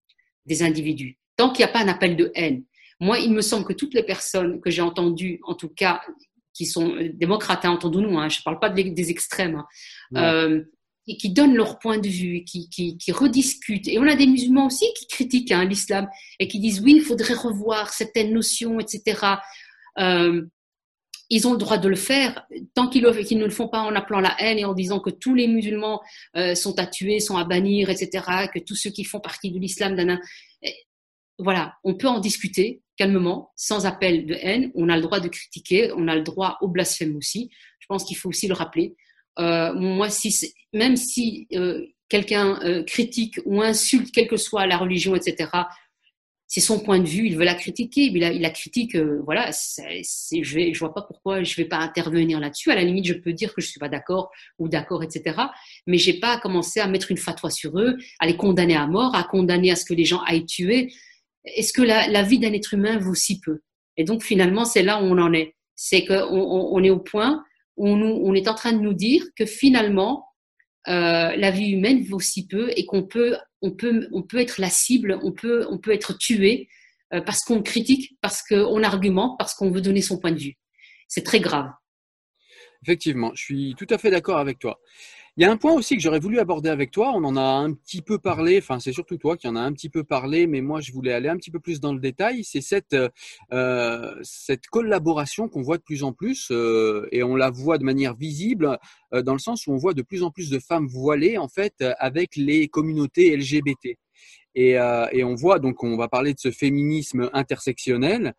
[0.47, 2.65] des individus, tant qu'il n'y a pas un appel de haine.
[3.01, 6.01] Moi, il me semble que toutes les personnes que j'ai entendues, en tout cas,
[6.53, 9.65] qui sont démocrates, hein, entendons-nous, hein, je ne parle pas des extrêmes,
[10.15, 10.62] hein, euh,
[11.07, 13.89] qui donnent leur point de vue, qui, qui, qui rediscutent.
[13.89, 17.03] Et on a des musulmans aussi qui critiquent hein, l'islam et qui disent oui, il
[17.03, 19.21] faudrait revoir certaines notions, etc.
[19.99, 20.43] Euh,
[21.31, 24.21] ils ont le droit de le faire tant qu'ils ne le font pas en appelant
[24.21, 26.01] la haine et en disant que tous les musulmans
[26.37, 28.25] euh, sont à tuer, sont à bannir, etc.
[28.53, 29.97] Que tous ceux qui font partie de l'islam,
[31.39, 34.71] voilà, on peut en discuter calmement, sans appel de haine.
[34.75, 37.51] On a le droit de critiquer, on a le droit au blasphème aussi.
[37.81, 38.95] Je pense qu'il faut aussi le rappeler.
[39.39, 44.76] Euh, moi, si, même si euh, quelqu'un euh, critique ou insulte, quelle que soit la
[44.76, 45.51] religion, etc.,
[46.47, 50.37] c'est son point de vue, il veut la critiquer, il la, la critique, voilà, je
[50.39, 52.70] ne vois pas pourquoi je ne vais pas intervenir là-dessus.
[52.70, 55.37] À la limite, je peux dire que je ne suis pas d'accord ou d'accord, etc.
[55.87, 59.16] Mais j'ai pas commencé à mettre une fatwa sur eux, à les condamner à mort,
[59.16, 60.93] à condamner à ce que les gens aillent tuer.
[61.45, 63.61] Est-ce que la, la vie d'un être humain vaut si peu?
[63.97, 65.57] Et donc, finalement, c'est là où on en est.
[65.74, 67.43] C'est qu'on on, on est au point
[67.77, 70.27] on, est en train de nous dire que finalement,
[70.89, 74.61] euh, la vie humaine vaut si peu et qu'on peut, on peut, on peut être
[74.61, 76.68] la cible, on peut, on peut être tué
[77.12, 80.55] euh, parce qu'on critique, parce qu'on argumente, parce qu'on veut donner son point de vue.
[81.09, 81.70] C'est très grave.
[82.83, 84.79] Effectivement, je suis tout à fait d'accord avec toi.
[85.37, 87.11] Il y a un point aussi que j'aurais voulu aborder avec toi.
[87.12, 88.59] On en a un petit peu parlé.
[88.59, 91.12] Enfin, c'est surtout toi qui en a un petit peu parlé, mais moi, je voulais
[91.12, 92.45] aller un petit peu plus dans le détail.
[92.45, 92.97] C'est cette
[93.53, 97.85] euh, cette collaboration qu'on voit de plus en plus, euh, et on la voit de
[97.85, 98.78] manière visible
[99.12, 101.49] euh, dans le sens où on voit de plus en plus de femmes voilées en
[101.49, 103.99] fait avec les communautés LGBT.
[104.55, 108.35] Et, euh, et, on voit donc on va parler de ce féminisme intersectionnel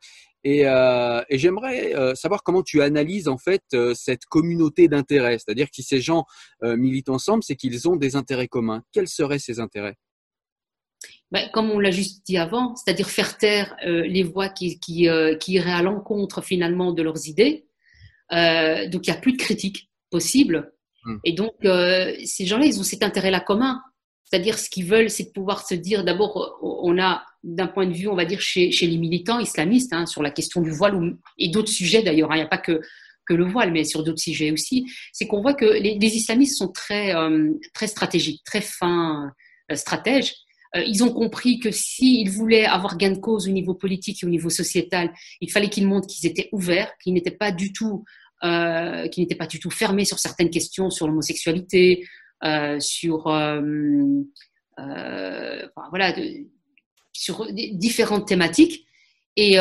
[0.45, 5.39] et, euh, et j'aimerais euh, savoir comment tu analyses en fait euh, cette communauté d'intérêts,
[5.39, 6.25] c'est-à-dire que si ces gens
[6.61, 8.83] militent ensemble, c'est qu'ils ont des intérêts communs.
[8.91, 9.95] Quels seraient ces intérêts?
[11.31, 15.07] Ben, comme on l'a juste dit avant, c'est-à-dire faire taire les voix qui, qui,
[15.39, 17.65] qui iraient à l'encontre finalement de leurs idées.
[18.29, 20.71] donc il n'y a plus de critique possible.
[21.03, 21.17] Hmm.
[21.23, 23.81] Et donc, ces gens-là, ils ont cet intérêt-là commun.
[24.25, 27.93] C'est-à-dire, ce qu'ils veulent, c'est de pouvoir se dire, d'abord, on a, d'un point de
[27.93, 31.15] vue, on va dire, chez, chez les militants islamistes, hein, sur la question du voile,
[31.37, 32.81] et d'autres sujets d'ailleurs, hein, il n'y a pas que,
[33.25, 36.69] que le voile, mais sur d'autres sujets aussi, c'est qu'on voit que les, islamistes sont
[36.69, 39.31] très, euh, très stratégiques, très fins
[39.71, 40.33] euh, stratèges.
[40.75, 44.25] Euh, ils ont compris que s'ils voulaient avoir gain de cause au niveau politique et
[44.25, 48.03] au niveau sociétal, il fallait qu'ils montrent qu'ils étaient ouverts, qu'ils n'étaient pas du tout,
[48.41, 49.07] pas
[49.49, 52.05] du tout fermés sur certaines questions, sur l'homosexualité,
[52.79, 53.23] sur
[55.89, 56.45] voilà, de,
[57.15, 58.85] sur différentes thématiques
[59.35, 59.57] et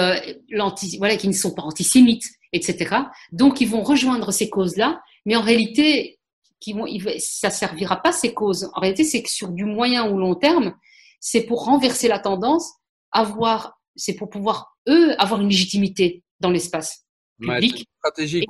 [0.98, 2.96] voilà, qui ne sont pas antisémites, etc.
[3.32, 6.18] Donc, ils vont rejoindre ces causes-là, mais en réalité,
[6.60, 6.86] qui vont,
[7.18, 8.70] ça servira pas ces causes.
[8.74, 10.74] En réalité, c'est que sur du moyen ou long terme,
[11.20, 12.72] c'est pour renverser la tendance,
[13.12, 17.06] avoir, c'est pour pouvoir eux avoir une légitimité dans l'espace
[17.40, 17.88] public.
[17.98, 18.48] stratégique.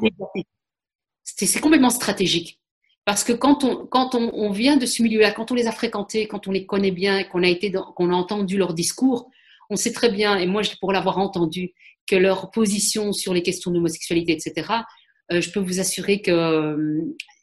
[1.23, 2.61] C'est complètement stratégique.
[3.05, 5.73] Parce que quand on, quand on, on vient de ce milieu-là, quand on les a
[5.73, 9.31] fréquentés, quand on les connaît bien, qu'on a été, qu'on a entendu leur discours,
[9.71, 11.73] on sait très bien, et moi pour l'avoir entendu,
[12.07, 14.69] que leur position sur les questions d'homosexualité, etc.
[15.33, 17.01] Euh, je peux vous assurer que euh,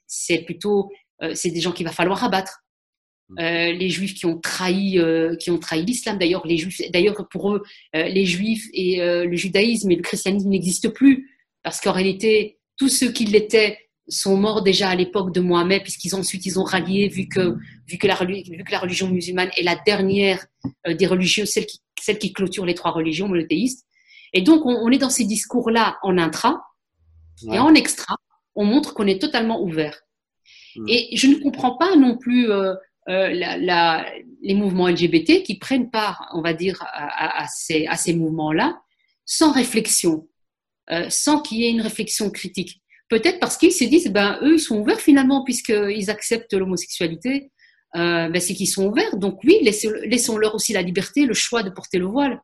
[0.08, 0.92] c'est plutôt,
[1.24, 2.60] euh, c'est des gens qu'il va falloir abattre.
[3.30, 3.36] Mmh.
[3.40, 5.00] Les juifs qui ont trahi,
[5.40, 6.18] qui ont trahi l'islam.
[6.18, 7.64] D'ailleurs, les juifs, d'ailleurs pour eux,
[7.94, 11.30] les juifs et le judaïsme et le christianisme n'existent plus
[11.64, 13.78] parce qu'en réalité, tous ceux qui l'étaient
[14.12, 17.56] sont morts déjà à l'époque de Mohamed, puisqu'ils ensuite ils ont rallié, vu que,
[17.88, 20.46] vu que, la, vu que la religion musulmane est la dernière
[20.86, 23.86] euh, des religions, celle qui, celle qui clôture les trois religions monothéistes.
[24.34, 26.62] Et donc, on, on est dans ces discours-là en intra,
[27.52, 28.16] et en extra,
[28.54, 30.02] on montre qu'on est totalement ouvert.
[30.76, 30.86] Hmm.
[30.88, 32.76] Et je ne comprends pas non plus euh,
[33.10, 34.06] euh, la, la,
[34.42, 38.80] les mouvements LGBT qui prennent part, on va dire, à, à, ces, à ces mouvements-là,
[39.26, 40.28] sans réflexion,
[41.08, 42.81] sans qu'il y ait une réflexion critique.
[43.12, 47.52] Peut-être parce qu'ils se disent, ben, eux, ils sont ouverts finalement, puisqu'ils acceptent l'homosexualité.
[47.98, 49.18] Euh, ben, c'est qu'ils sont ouverts.
[49.18, 49.58] Donc oui,
[50.06, 52.42] laissons-leur aussi la liberté, le choix de porter le voile.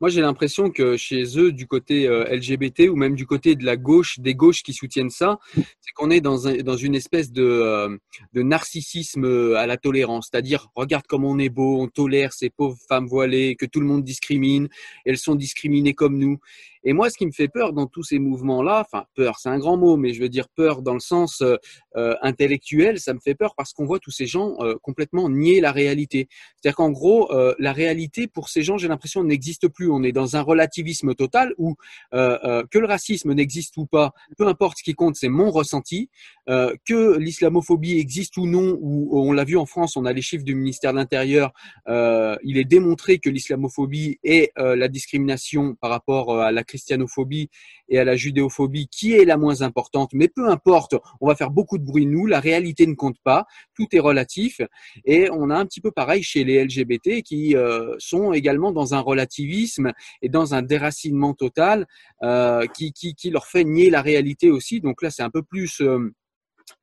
[0.00, 3.66] Moi, j'ai l'impression que chez eux, du côté euh, LGBT ou même du côté de
[3.66, 7.30] la gauche, des gauches qui soutiennent ça, c'est qu'on est dans, un, dans une espèce
[7.30, 7.94] de, euh,
[8.32, 10.30] de narcissisme à la tolérance.
[10.32, 13.86] C'est-à-dire, regarde comme on est beau, on tolère ces pauvres femmes voilées, que tout le
[13.86, 14.70] monde discrimine,
[15.04, 16.38] elles sont discriminées comme nous.
[16.82, 19.58] Et moi, ce qui me fait peur dans tous ces mouvements-là, enfin peur, c'est un
[19.58, 21.56] grand mot, mais je veux dire peur dans le sens euh,
[21.96, 25.60] euh intellectuel, ça me fait peur parce qu'on voit tous ces gens euh, complètement nier
[25.60, 26.28] la réalité.
[26.56, 29.90] C'est-à-dire qu'en gros, euh, la réalité pour ces gens, j'ai l'impression, n'existe plus.
[29.90, 31.74] On est dans un relativisme total où
[32.12, 36.10] que le racisme n'existe ou pas, peu importe ce qui compte, c'est mon ressenti.
[36.46, 40.44] que l'islamophobie existe ou non, ou on l'a vu en France, on a les chiffres
[40.44, 41.52] du ministère de l'Intérieur,
[41.86, 47.50] il est démontré que l'islamophobie est la discrimination par rapport à la christianophobie
[47.88, 51.50] et à la judéophobie qui est la moins importante, mais peu importe, on va faire
[51.50, 54.60] beaucoup de bruit nous, la réalité ne compte pas, tout est relatif
[55.04, 58.94] et on a un petit peu pareil chez les LGBT qui euh, sont également dans
[58.94, 59.92] un relativisme
[60.22, 61.86] et dans un déracinement total
[62.22, 62.92] euh, qui,
[63.30, 64.80] leur fait nier la réalité aussi.
[64.80, 66.12] Donc là, c'est un peu plus euh,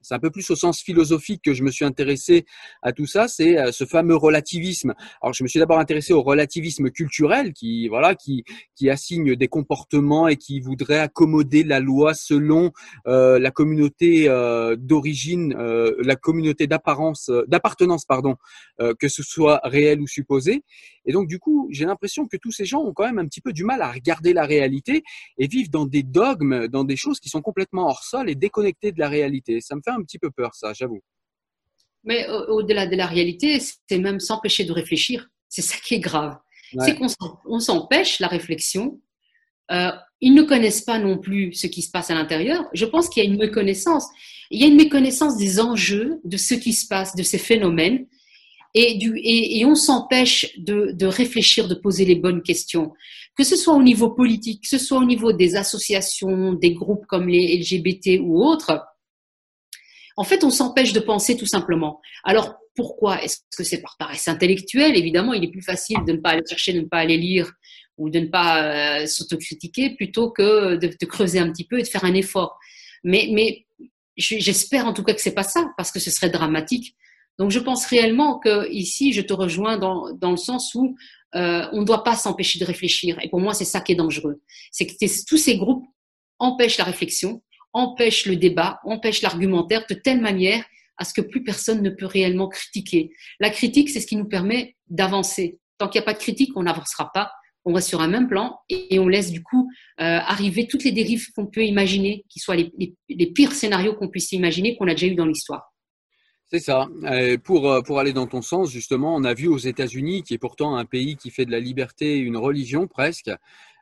[0.08, 2.46] c'est un peu plus au sens philosophique que je me suis intéressé
[2.82, 4.94] à tout ça, c'est euh, ce fameux relativisme.
[5.22, 9.48] Alors je me suis d'abord intéressé au relativisme culturel qui voilà qui qui assigne des
[9.50, 12.72] comportements et qui voudrait accommoder la loi selon
[13.08, 18.36] euh, la communauté euh, d'origine, euh, la communauté d'apparence d'appartenance pardon,
[19.00, 20.64] que ce soit réel ou supposé.
[21.06, 23.42] Et donc du coup, j'ai l'impression que tous ces gens ont quand même un petit
[23.42, 25.04] peu du mal à regarder la réalité
[25.38, 28.92] et vivent dans des dogmes, dans des choses qui sont complètement hors sol et déconnectées
[28.92, 29.62] de la réalité.
[29.62, 31.02] Ça me fait un petit peu peur, ça, j'avoue.
[32.04, 35.30] Mais au-delà de la réalité, c'est même s'empêcher de réfléchir.
[35.50, 36.38] C'est ça qui est grave.
[36.80, 39.00] C'est qu'on s'empêche la réflexion.
[39.72, 39.92] Euh,
[40.22, 42.66] ils ne connaissent pas non plus ce qui se passe à l'intérieur.
[42.74, 44.06] Je pense qu'il y a une méconnaissance.
[44.50, 48.08] Il y a une méconnaissance des enjeux, de ce qui se passe, de ces phénomènes.
[48.74, 52.94] Et, du, et, et on s'empêche de, de, réfléchir, de poser les bonnes questions.
[53.36, 57.06] Que ce soit au niveau politique, que ce soit au niveau des associations, des groupes
[57.08, 58.82] comme les LGBT ou autres,
[60.18, 62.02] en fait, on s'empêche de penser tout simplement.
[62.24, 64.98] Alors, pourquoi Est-ce que c'est par paresse intellectuelle?
[64.98, 67.52] Évidemment, il est plus facile de ne pas aller chercher, de ne pas aller lire
[67.98, 71.84] ou de ne pas euh, s'autocritiquer plutôt que de, de, creuser un petit peu et
[71.84, 72.58] de faire un effort.
[73.04, 73.66] Mais, mais
[74.18, 76.96] j'espère en tout cas que c'est pas ça, parce que ce serait dramatique.
[77.40, 80.96] Donc, je pense réellement que ici, je te rejoins dans, dans le sens où
[81.36, 83.18] euh, on ne doit pas s'empêcher de réfléchir.
[83.22, 84.42] Et pour moi, c'est ça qui est dangereux.
[84.72, 84.94] C'est que
[85.28, 85.86] tous ces groupes
[86.40, 87.42] empêchent la réflexion,
[87.74, 90.64] empêche le débat, empêche l'argumentaire de telle manière
[90.98, 93.12] à ce que plus personne ne peut réellement critiquer.
[93.40, 95.60] La critique, c'est ce qui nous permet d'avancer.
[95.78, 97.32] Tant qu'il n'y a pas de critique, on n'avancera pas,
[97.66, 101.28] on reste sur un même plan et, on laisse du coup arriver toutes les dérives
[101.36, 105.16] qu'on peut imaginer, qui soient les, pires scénarios qu'on puisse imaginer qu'on a déjà eu
[105.16, 105.74] dans l'histoire.
[106.50, 106.88] C'est ça.
[107.44, 110.78] pour, pour aller dans ton sens, justement, on a vu aux États-Unis, qui est pourtant
[110.78, 113.30] un pays qui fait de la liberté une religion presque,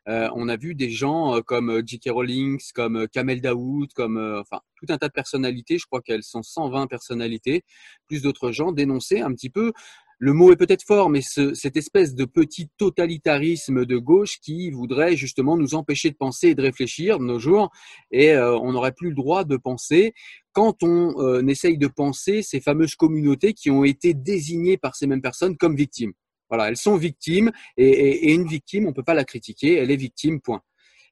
[0.07, 2.10] euh, on a vu des gens euh, comme euh, J.K.
[2.11, 5.80] Rowling, comme Kamel Daoud, comme enfin tout un tas de personnalités.
[5.80, 7.64] Je crois qu'elles sont 120 personnalités,
[8.07, 9.72] plus d'autres gens dénoncer un petit peu.
[10.18, 15.18] Le mot est peut-être fort, mais cette espèce de petit totalitarisme de gauche qui voudrait
[15.18, 17.69] justement nous empêcher de penser et de réfléchir de nos jours,
[18.11, 20.14] et on n'aurait plus le droit de penser
[20.53, 25.22] quand on essaye de penser ces fameuses communautés qui ont été désignées par ces mêmes
[25.22, 26.14] personnes comme victimes.
[26.49, 29.95] Voilà, elles sont victimes et, une victime, on ne peut pas la critiquer, elle est
[29.95, 30.61] victime, point.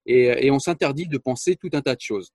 [0.05, 2.31] Et, on s'interdit de penser tout un tas de choses.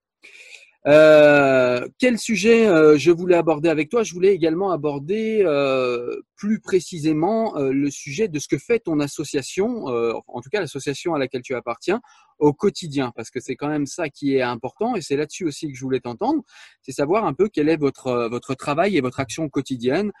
[0.87, 4.03] Euh, quel sujet euh, je voulais aborder avec toi?
[4.03, 9.85] Je voulais également aborder euh, plus précisément le sujet de ce que fait ton association,
[9.85, 12.01] en tout cas l'association à laquelle tu appartiens,
[12.39, 15.71] au quotidien, parce que c'est quand même ça qui est important et c'est là-dessus aussi
[15.71, 16.43] que je voulais t'entendre,
[16.81, 20.11] c'est savoir un peu quel est votre votre travail et votre action quotidienne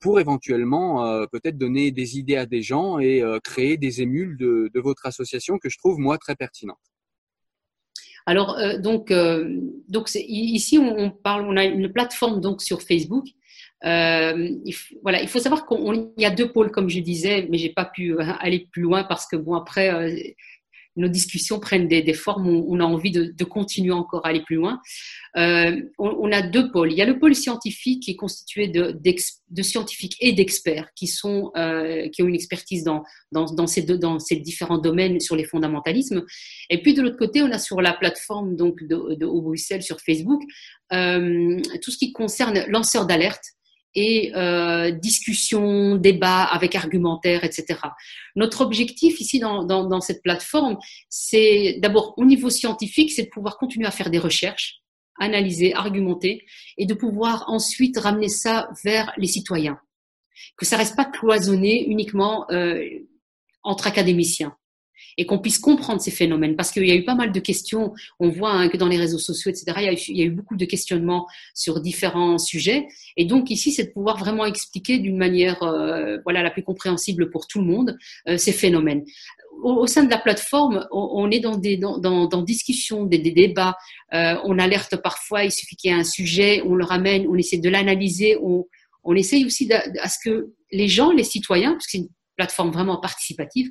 [0.00, 5.06] pour éventuellement peut-être donner des idées à des gens et créer des émules de, votre
[5.06, 6.78] association que je trouve moi très pertinente.
[8.26, 13.24] Alors, euh, donc, euh, donc ici, on, parle, on a une plateforme donc sur Facebook.
[13.84, 17.58] Euh, il, voilà, il faut savoir qu'il y a deux pôles, comme je disais, mais
[17.58, 20.34] j'ai pas pu aller plus loin parce que bon, après,
[20.96, 24.56] nos discussions prennent des, formes où on a envie de, continuer encore à aller plus
[24.56, 24.80] loin.
[25.36, 26.92] Euh, on, a deux pôles.
[26.92, 31.10] Il y a le pôle scientifique qui est constitué de, scientifiques et d'experts qui
[31.56, 35.44] euh, qui ont une expertise dans, dans, ces deux, dans ces différents domaines sur les
[35.44, 36.24] fondamentalismes.
[36.70, 40.00] Et puis de l'autre côté, on a sur la plateforme donc de, de Bruxelles sur
[40.00, 40.42] Facebook
[40.92, 43.55] euh, tout ce qui concerne lanceurs d'alerte
[43.96, 47.80] et euh, discussion, débat avec argumentaire, etc.
[48.36, 50.76] Notre objectif ici dans, cette plateforme,
[51.08, 54.82] c'est d'abord au niveau scientifique, c'est de pouvoir continuer à faire des recherches,
[55.18, 56.44] analyser, argumenter,
[56.76, 59.80] et de pouvoir ensuite ramener ça vers les citoyens.
[60.58, 62.84] Que ça reste pas cloisonné uniquement euh,
[63.62, 64.54] entre académiciens
[65.16, 66.56] et qu'on puisse comprendre ces phénomènes.
[66.56, 68.98] Parce qu'il y a eu pas mal de questions, on voit hein, que dans les
[68.98, 72.86] réseaux sociaux, etc., il y, a eu, beaucoup de questionnements sur différents sujets.
[73.16, 77.30] Et donc ici, c'est de pouvoir vraiment expliquer d'une manière euh, voilà, la plus compréhensible
[77.30, 77.96] pour tout le monde
[78.28, 79.04] euh, ces phénomènes.
[79.62, 81.80] Au, sein de la plateforme, on, est dans des
[82.44, 83.74] discussions, des, débats.
[84.12, 87.36] Euh, on alerte parfois, il suffit qu'il y ait un sujet, on le ramène, on
[87.36, 88.66] essaie de l'analyser, on,
[89.14, 92.98] essaye aussi à ce que les gens, les citoyens, parce que c'est une plateforme vraiment
[92.98, 93.70] participative,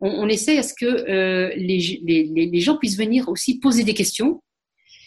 [0.00, 3.84] on, on essaie à ce que euh, les, les, les, gens puissent venir aussi poser
[3.84, 4.42] des questions,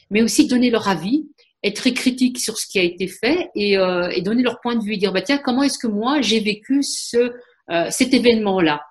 [0.10, 1.28] mais aussi donner leur avis,
[1.64, 4.76] être très critique sur ce qui a été fait et, euh, et donner leur point
[4.76, 7.34] de vue et dire bah tiens comment est-ce que moi j'ai vécu ce
[7.72, 8.82] euh, cet événement là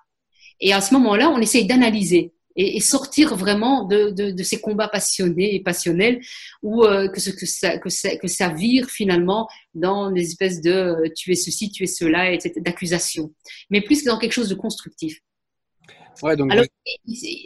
[0.59, 4.59] et à ce moment-là on essaye d'analyser et, et, sortir vraiment de, de, de, ces
[4.59, 6.19] combats passionnés et passionnels
[6.61, 10.61] où euh, que, ce, que, ça, que, ça, que ça vire finalement dans des espèces
[10.61, 13.33] de euh, tu es ceci, tu es cela, etc., d'accusation,
[13.69, 15.19] mais plus dans quelque chose de constructif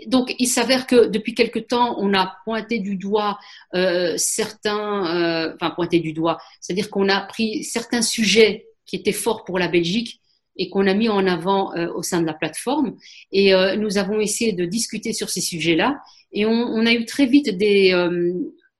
[0.07, 3.37] donc, il, s'avère que depuis quelque temps, on a pointé du doigt
[3.75, 9.11] euh, certains, euh, enfin pointé du doigt, c'est-à-dire qu'on a pris certains sujets qui étaient
[9.11, 10.19] forts pour la Belgique
[10.55, 12.95] et qu'on a mis en avant euh, au sein de la plateforme.
[13.31, 15.99] Et nous avons essayé de discuter sur ces sujets-là.
[16.31, 17.93] Et on, on, a eu très vite des,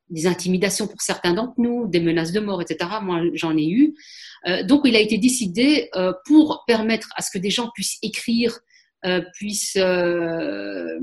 [0.10, 2.90] des intimidations pour certains d'entre nous, des menaces de mort, etc.
[3.02, 3.96] Moi, j'en ai eu.
[4.66, 5.90] donc, il a été décidé
[6.26, 8.60] pour permettre à ce que des gens puissent écrire
[9.06, 10.98] euh, puisse euh,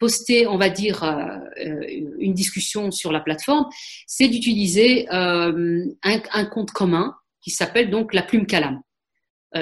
[0.00, 1.80] poster, on va dire, euh,
[2.18, 3.66] une discussion sur la plateforme,
[4.06, 8.80] c'est d'utiliser un, compte commun qui s'appelle donc la plume Calam.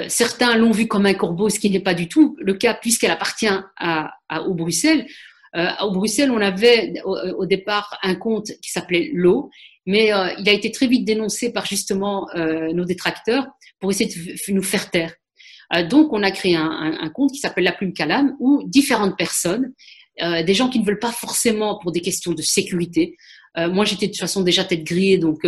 [0.07, 3.11] certains l'ont vu comme un corbeau, ce qui n'est pas du tout le cas puisqu'elle
[3.11, 3.47] appartient
[3.77, 4.11] à,
[4.47, 5.05] au Bruxelles.
[5.81, 9.51] Au Bruxelles, on avait au, départ un compte qui s'appelait l'eau,
[9.85, 10.07] mais
[10.39, 13.45] il a été très vite dénoncé par justement nos détracteurs
[13.79, 15.13] pour essayer de nous faire taire.
[15.73, 19.73] Euh, donc, on a créé un, compte qui s'appelle La Plume Calame où différentes personnes,
[20.21, 23.17] euh, des gens qui ne veulent pas forcément pour des questions de sécurité.
[23.57, 25.45] Euh, moi, j'étais de toute façon déjà tête grillée, donc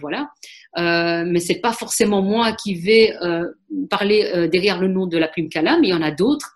[0.00, 0.30] voilà.
[0.76, 3.14] mais c'est pas forcément moi qui vais
[3.90, 5.84] parler derrière le nom de La Plume Calame.
[5.84, 6.54] Il y en a d'autres.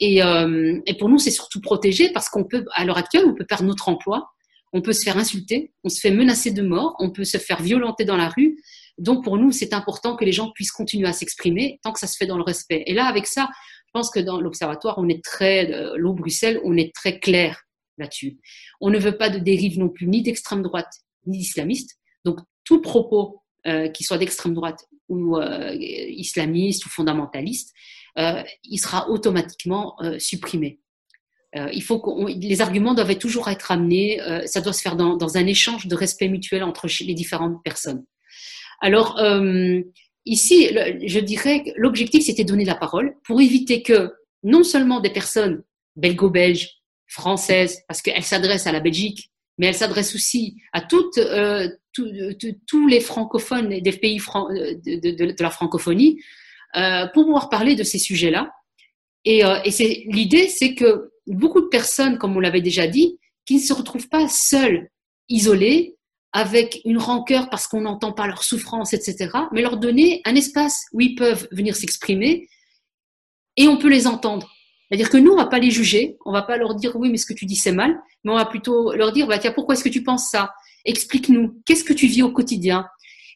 [0.00, 3.46] Et, et, pour nous, c'est surtout protégé parce qu'on peut, à l'heure actuelle, on peut
[3.46, 4.28] perdre notre emploi,
[4.72, 7.62] on peut se faire insulter, on se fait menacer de mort, on peut se faire
[7.62, 8.58] violenter dans la rue.
[8.98, 12.06] Donc pour nous, c'est important que les gens puissent continuer à s'exprimer tant que ça
[12.06, 12.84] se fait dans le respect.
[12.86, 13.48] Et là, avec ça,
[13.86, 17.62] je pense que dans l'observatoire, on est très, euh, l'eau Bruxelles, on est très clair
[17.98, 18.38] là-dessus.
[18.80, 20.92] On ne veut pas de dérive non plus ni d'extrême droite
[21.26, 21.98] ni d'islamiste.
[22.24, 27.72] Donc tout propos euh, qui soit d'extrême droite ou euh, islamiste ou fondamentaliste,
[28.16, 30.78] il sera automatiquement supprimé.
[31.52, 34.20] il faut que les arguments doivent toujours être amenés.
[34.46, 38.04] ça doit se faire dans, dans, un échange de respect mutuel entre les différentes personnes.
[38.80, 39.20] Alors
[40.24, 40.68] ici,
[41.06, 45.62] je dirais que l'objectif c'était donner la parole pour éviter que non seulement des personnes
[45.96, 46.84] belgo-belges,
[47.14, 52.86] françaises, parce qu'elles s'adressent à la Belgique, mais elles s'adressent aussi à toutes, euh, tous
[52.88, 56.20] les francophones des pays de, la francophonie
[56.76, 58.50] euh, pour pouvoir parler de ces sujets-là.
[59.24, 63.56] Et, euh, et l'idée, c'est que beaucoup de personnes, comme on l'avait déjà dit, qui
[63.56, 64.88] ne se retrouvent pas seules,
[65.28, 65.96] isolées,
[66.34, 70.84] avec une rancœur parce qu'on n'entend pas leur souffrance, etc., mais leur donner un espace
[70.92, 72.48] où ils peuvent venir s'exprimer
[73.56, 74.52] et on peut les entendre.
[74.88, 77.18] C'est-à-dire que nous, on va pas les juger, on va pas leur dire oui, mais
[77.18, 79.76] ce que tu dis c'est mal, mais on va plutôt leur dire bah, tiens, pourquoi
[79.76, 80.52] est-ce que tu penses ça?
[80.84, 82.84] Explique-nous, qu'est-ce que tu vis au quotidien?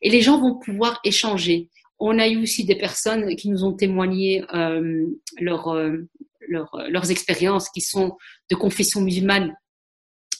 [0.03, 1.71] Et les gens vont pouvoir échanger.
[2.01, 5.07] On a eu aussi des personnes qui nous ont témoigné euh,
[5.41, 6.09] euh,
[6.49, 8.17] leur, leurs expériences qui sont
[8.51, 9.55] de confession musulmane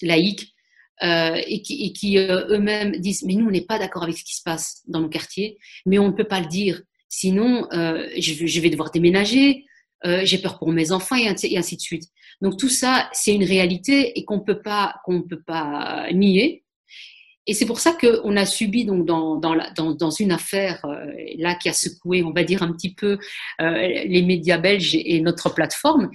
[0.03, 0.55] laïque
[1.03, 4.17] euh, et qui, et qui euh, eux-mêmes disent mais nous on n'est pas d'accord avec
[4.17, 6.83] ce qui se passe dans nos quartiers, mais on ne peut pas le dire.
[7.09, 9.65] Sinon, euh, je, vais devoir déménager,
[10.05, 12.05] euh, j'ai peur pour mes enfants et ainsi, de suite.
[12.43, 16.65] Donc tout ça, c'est une réalité et qu'on peut pas qu'on peut pas nier.
[17.49, 21.07] Et c'est pour ça qu'on a subi donc dans, dans, dans, dans une affaire euh,
[21.39, 23.19] là qui a secoué, on va dire un petit peu
[23.63, 23.73] euh,
[24.05, 26.11] les médias belges et notre plateforme,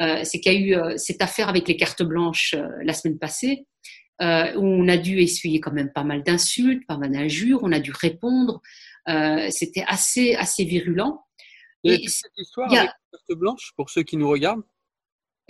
[0.00, 3.16] euh, c'est qu'il y a eu euh, cette affaire avec les cartes blanches la semaine
[3.16, 3.64] passée,
[4.56, 7.80] où on a dû essuyer quand même pas mal d'insultes, pas mal d'injures, on a
[7.80, 8.62] dû répondre.
[9.50, 11.24] C'était assez assez virulent.
[11.84, 14.62] Et, cette histoire avec la carte blanche pour ceux qui nous regardent?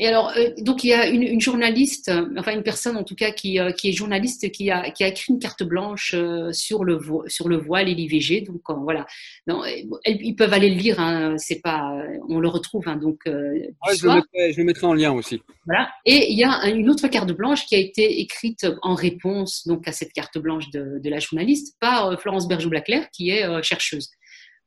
[0.03, 3.05] Et alors, euh, donc il y a une, une, journaliste, euh, enfin une personne en
[3.05, 6.17] tout cas qui, euh, qui est journaliste, qui a, qui a écrit une carte blanche
[6.51, 6.99] sur le
[7.29, 8.41] sur le voile et l'IVG.
[8.41, 9.07] Donc voilà,
[9.47, 9.63] non,
[10.05, 10.99] ils peuvent aller le lire.
[10.99, 11.89] Hein, c'est pas,
[12.29, 12.89] on le retrouve.
[12.89, 15.41] Hein, donc ouais, je, le mettrai, je, le mettrai, en lien aussi.
[15.67, 15.89] Voilà.
[16.05, 19.87] Et il y a une autre carte blanche qui a été écrite en réponse donc
[19.87, 24.11] à cette carte blanche de, de la journaliste par Florence Bergeau-Blaclair, qui est chercheuse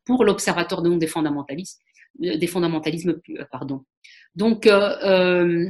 [0.06, 1.82] pour l'Observatoire des fondamentalistes,
[2.20, 3.20] des fondamentalismes,
[3.52, 3.84] pardon.
[4.36, 5.70] Donc, euh, euh,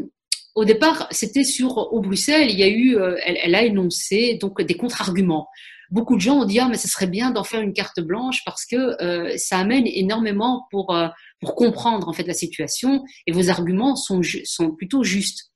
[0.56, 4.62] au départ, c'était sur au Bruxelles, il y a eu, euh, elle, a énoncé donc
[4.62, 5.48] des contre-arguments.
[5.92, 8.42] Beaucoup de gens ont dit ah mais ce serait bien d'en faire une carte blanche
[8.44, 10.98] parce que ça amène énormément pour
[11.40, 15.52] pour comprendre en fait la situation et vos arguments sont sont plutôt justes.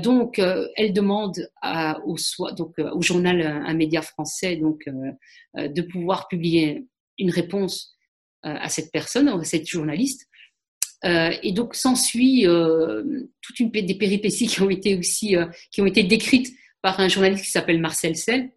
[0.00, 2.16] donc, elle demande à, au,
[2.56, 4.84] donc, au journal Un Média Français donc,
[5.56, 6.86] de pouvoir publier
[7.18, 7.96] une réponse
[8.44, 10.28] à cette personne, à cette journaliste,
[11.04, 13.02] euh, et donc s'ensuit euh,
[13.40, 17.08] toute une des péripéties qui ont été aussi euh, qui ont été décrites par un
[17.08, 18.50] journaliste qui s'appelle Marcel Sell.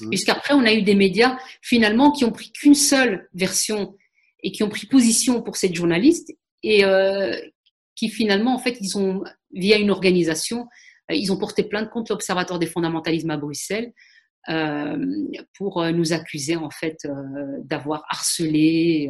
[0.00, 0.08] Mmh.
[0.08, 3.96] Puisqu'après on a eu des médias finalement qui ont pris qu'une seule version
[4.42, 6.32] et qui ont pris position pour cette journaliste
[6.62, 7.38] et euh,
[7.94, 10.66] qui finalement en fait ils ont via une organisation
[11.10, 13.92] ils ont porté plainte contre l'Observatoire des fondamentalismes à Bruxelles
[15.54, 17.12] pour euh, nous accuser en fait euh,
[17.64, 19.08] d'avoir harcelé,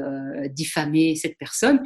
[0.51, 1.82] diffamé cette personne.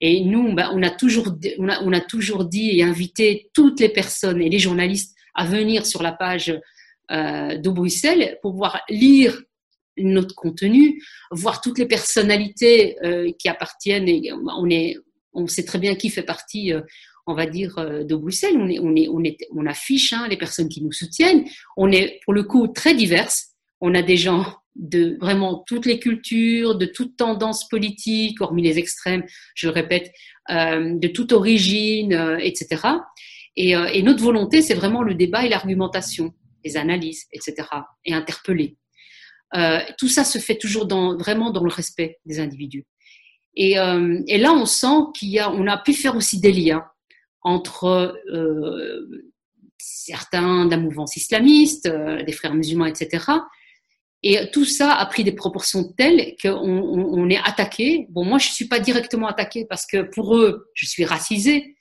[0.00, 4.40] Et nous, ben, on, a toujours, on, a, toujours dit et invité toutes les personnes
[4.40, 6.58] et les journalistes à venir sur la page
[7.10, 9.40] de Bruxelles pour pouvoir lire
[9.98, 12.96] notre contenu, voir toutes les personnalités
[13.38, 14.08] qui appartiennent.
[14.56, 14.96] On, est,
[15.32, 16.72] on sait très bien qui fait partie
[17.26, 18.56] on va dire, euh, de Bruxelles.
[18.56, 21.44] On, est, on, est, on, est, on affiche hein, les personnes qui nous soutiennent.
[21.76, 23.50] On est, pour le coup, très diverses.
[23.80, 24.44] On a des gens
[24.74, 29.22] de vraiment toutes les cultures, de toutes tendances politiques, hormis les extrêmes,
[29.54, 30.10] je le répète,
[30.50, 32.82] euh, de toute origine, euh, etc.
[33.54, 36.32] Et, et, notre volonté, c'est vraiment le débat et l'argumentation,
[36.64, 37.68] les analyses, etc.
[38.06, 38.78] Et interpeller.
[39.98, 42.86] tout ça se fait toujours dans, vraiment dans le respect des individus.
[43.54, 46.82] Et, et là, on sent y a, on a pu faire aussi des liens
[47.42, 49.24] entre euh,
[49.78, 53.24] certains de la mouvance islamiste, euh, des frères musulmans, etc.
[54.22, 58.06] Et tout ça a pris des proportions telles qu'on on, est attaqué.
[58.10, 61.74] Bon, moi, je ne suis pas directement attaqué parce que pour eux, je suis racisé.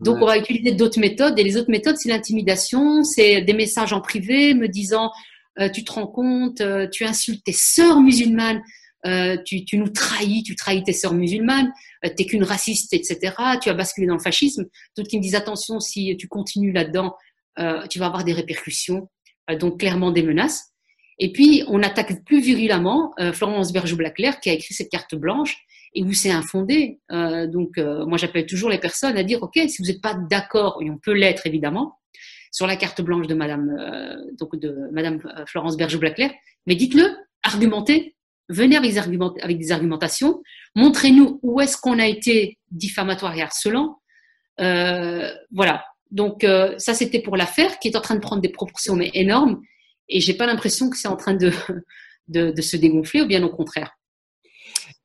[0.00, 1.38] Donc, on va utiliser d'autres méthodes.
[1.38, 5.12] Et les autres méthodes, c'est l'intimidation, c'est des messages en privé me disant
[5.60, 6.62] euh, Tu te rends compte,
[6.92, 8.62] tu insultes tes sœurs musulmanes,
[9.06, 11.72] euh, tu, nous trahis, tu trahis tes sœurs musulmanes,
[12.04, 13.34] euh, t'es qu'une raciste, etc.
[13.60, 14.64] Tu as basculé dans le fascisme.
[14.96, 17.14] D'autres qui me disent attention, si tu continues là-dedans,
[17.58, 19.10] euh, tu vas avoir des répercussions,
[19.50, 20.70] euh, donc clairement des menaces.
[21.18, 25.56] Et puis on attaque plus virulemment euh, Florence Bergeau-Blaclair qui a écrit cette carte blanche
[25.94, 27.00] et où c'est infondé.
[27.10, 30.90] donc moi j'appelle toujours les personnes à dire ok si vous n'êtes pas d'accord et
[30.90, 31.98] on peut l'être évidemment
[32.50, 33.76] sur la carte blanche de Madame
[34.40, 36.32] donc de Madame Florence Bergeau-Blaclair,
[36.66, 38.16] mais dites-le, argumentez,
[38.48, 38.98] venez avec des,
[39.42, 40.42] avec des argumentations,
[40.74, 44.00] montrez-nous où est-ce qu'on a été diffamatoire et harcelant.
[44.60, 45.84] Euh, voilà.
[46.10, 49.10] Donc euh, ça, c'était pour l'affaire qui est en train de prendre des proportions mais
[49.14, 49.62] énormes.
[50.08, 51.50] Et j'ai pas l'impression que c'est en train de,
[52.28, 53.92] de, de, se dégonfler, ou bien au contraire.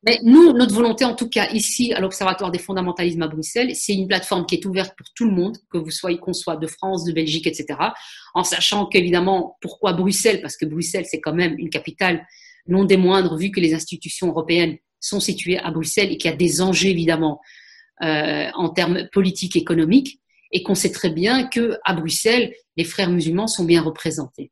[0.04, 3.94] Mais nous, notre volonté, en tout cas ici à l'Observatoire des fondamentalismes à Bruxelles, c'est
[3.94, 6.68] une plateforme qui est ouverte pour tout le monde, que vous soyez qu'on soit de
[6.68, 7.78] France, de Belgique, etc.
[8.34, 10.40] En sachant qu'évidemment, pourquoi Bruxelles?
[10.40, 12.24] Parce que Bruxelles, c'est quand même une capitale
[12.68, 16.34] non des moindres, vu que les institutions européennes sont situées à Bruxelles et qu'il y
[16.34, 17.40] a des enjeux évidemment
[18.02, 20.20] euh, en termes politiques, économiques,
[20.52, 24.50] et qu'on sait très bien que à Bruxelles, les frères musulmans sont bien représentés.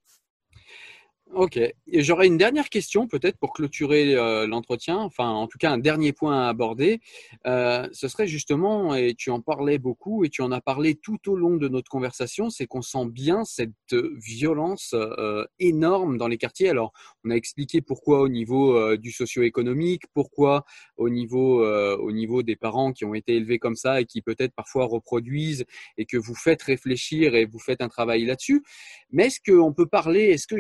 [1.37, 1.61] Ok.
[1.93, 6.15] J'aurais une dernière question peut-être pour clôturer euh, l'entretien, enfin en tout cas un dernier
[6.15, 7.03] point à aborder.
[7.47, 11.19] Euh, ce serait justement, et tu en parlais beaucoup et tu en as parlé tout
[11.31, 16.39] au long de notre conversation, c'est qu'on sent bien cette violence euh, énorme dans les
[16.39, 16.71] quartiers.
[16.71, 20.65] Alors on a expliqué pourquoi au niveau du socio-économique, pourquoi
[20.97, 24.55] au niveau, au niveau des parents qui ont été élevés comme ça et qui peut-être
[24.55, 25.67] parfois reproduisent
[25.99, 28.63] et que vous faites réfléchir et vous faites un travail là-dessus.
[29.11, 30.59] Mais est-ce qu'on peut parler, est-ce que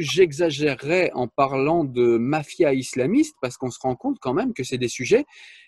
[1.14, 4.88] en parlant de mafia islamiste parce qu'on se rend compte quand même que c'est des
[4.88, 5.26] sujets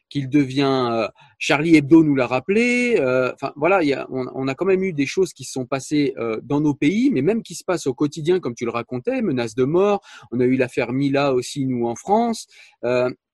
[0.08, 0.88] qu'il devient.
[0.92, 1.08] Euh,
[1.38, 2.96] Charlie Hebdo nous l'a rappelé.
[2.98, 5.52] Euh, enfin voilà, y a, on, on, a quand même eu des choses qui se
[5.52, 8.64] sont passées euh, dans nos pays, mais même qui se passent au quotidien, comme tu
[8.64, 10.00] le racontais, menaces de mort.
[10.32, 12.46] On a eu l'affaire Mila aussi nous en France.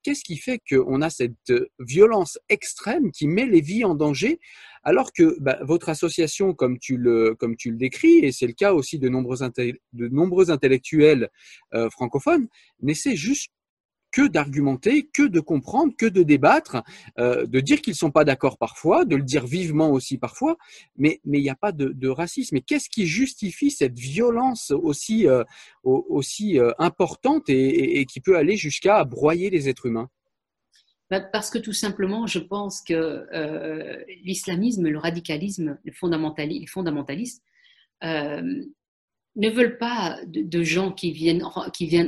[0.02, 4.38] Qu'est-ce qui fait qu'on a cette violence extrême qui met les vies en danger
[4.84, 8.52] alors que bah, votre association, comme tu le, comme tu le décris, et c'est le
[8.52, 11.30] cas aussi de nombreux, de nombreux intellectuels
[11.72, 12.46] euh, francophones,
[12.82, 13.50] n'essaie juste
[14.14, 16.84] que d'argumenter, que de comprendre, que de débattre,
[17.18, 20.56] euh, de dire qu'ils sont pas d'accord parfois, de le dire vivement aussi parfois,
[20.96, 22.56] mais il n'y a pas de, racisme.
[22.56, 25.42] Et qu'est-ce qui justifie cette violence aussi euh,
[25.84, 30.08] euh, importante et, qui peut aller jusqu'à broyer les êtres humains?
[31.10, 33.26] Bah, parce que tout simplement, je pense que
[34.22, 37.42] l'islamisme, le radicalisme, les fondamentalistes
[39.36, 41.42] ne veulent pas de, gens qui viennent,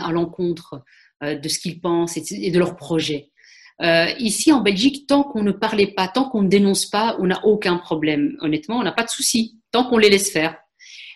[0.00, 0.84] à l'encontre
[1.22, 3.30] de ce qu'ils pensent et de leurs projets.
[3.82, 7.26] Euh, ici en Belgique, tant qu'on ne parlait pas, tant qu'on ne dénonce pas, on
[7.26, 8.36] n'a aucun problème.
[8.40, 10.56] Honnêtement, on n'a pas de souci tant qu'on les laisse faire.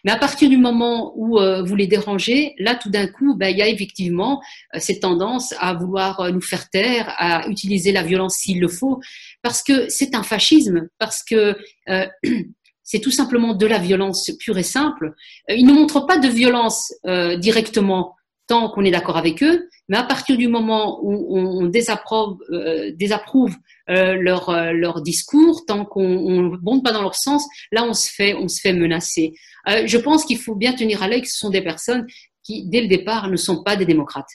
[0.05, 3.49] Mais à partir du moment où euh, vous les dérangez, là tout d'un coup, ben,
[3.49, 4.41] il y a effectivement
[4.75, 8.69] euh, cette tendance à vouloir euh, nous faire taire, à utiliser la violence s'il le
[8.69, 9.01] faut,
[9.43, 11.57] parce que c'est un fascisme, parce que
[11.89, 12.07] euh,
[12.83, 15.15] c'est tout simplement de la violence pure et simple.
[15.49, 16.93] Ils ne montrent pas de violence
[17.39, 18.17] directement
[18.51, 22.91] tant qu'on est d'accord avec eux, mais à partir du moment où on, désapprouve, euh,
[22.97, 23.55] désapprouve
[23.89, 27.95] euh, leur, euh, leur discours, tant qu'on ne monte pas dans leur sens, là on
[27.95, 29.35] se fait, on se fait menacer.
[29.67, 32.05] Je pense qu'il faut bien tenir à l'œil que ce sont des personnes
[32.43, 34.33] qui, dès le départ, ne sont pas des démocrates.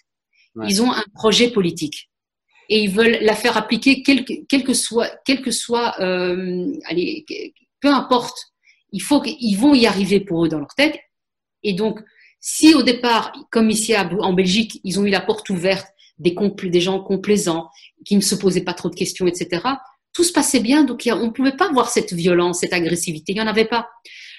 [0.55, 0.67] Ouais.
[0.69, 2.09] Ils ont un projet politique
[2.69, 7.25] et ils veulent la faire appliquer, quel que, quel que soit, quel que soit, allez,
[7.81, 8.37] peu importe.
[8.93, 10.97] Il faut qu'ils vont y arriver pour eux dans leur tête.
[11.63, 11.99] Et donc,
[12.47, 15.87] si au départ, comme ici en Belgique, ils ont eu la porte ouverte,
[16.19, 17.69] des, gens complaisants,
[18.05, 19.63] qui ne se posaient pas trop de questions, etc.,
[20.13, 23.35] tout se passait bien, donc on ne pouvait pas voir cette violence, cette agressivité, il
[23.37, 23.89] n'y en avait pas.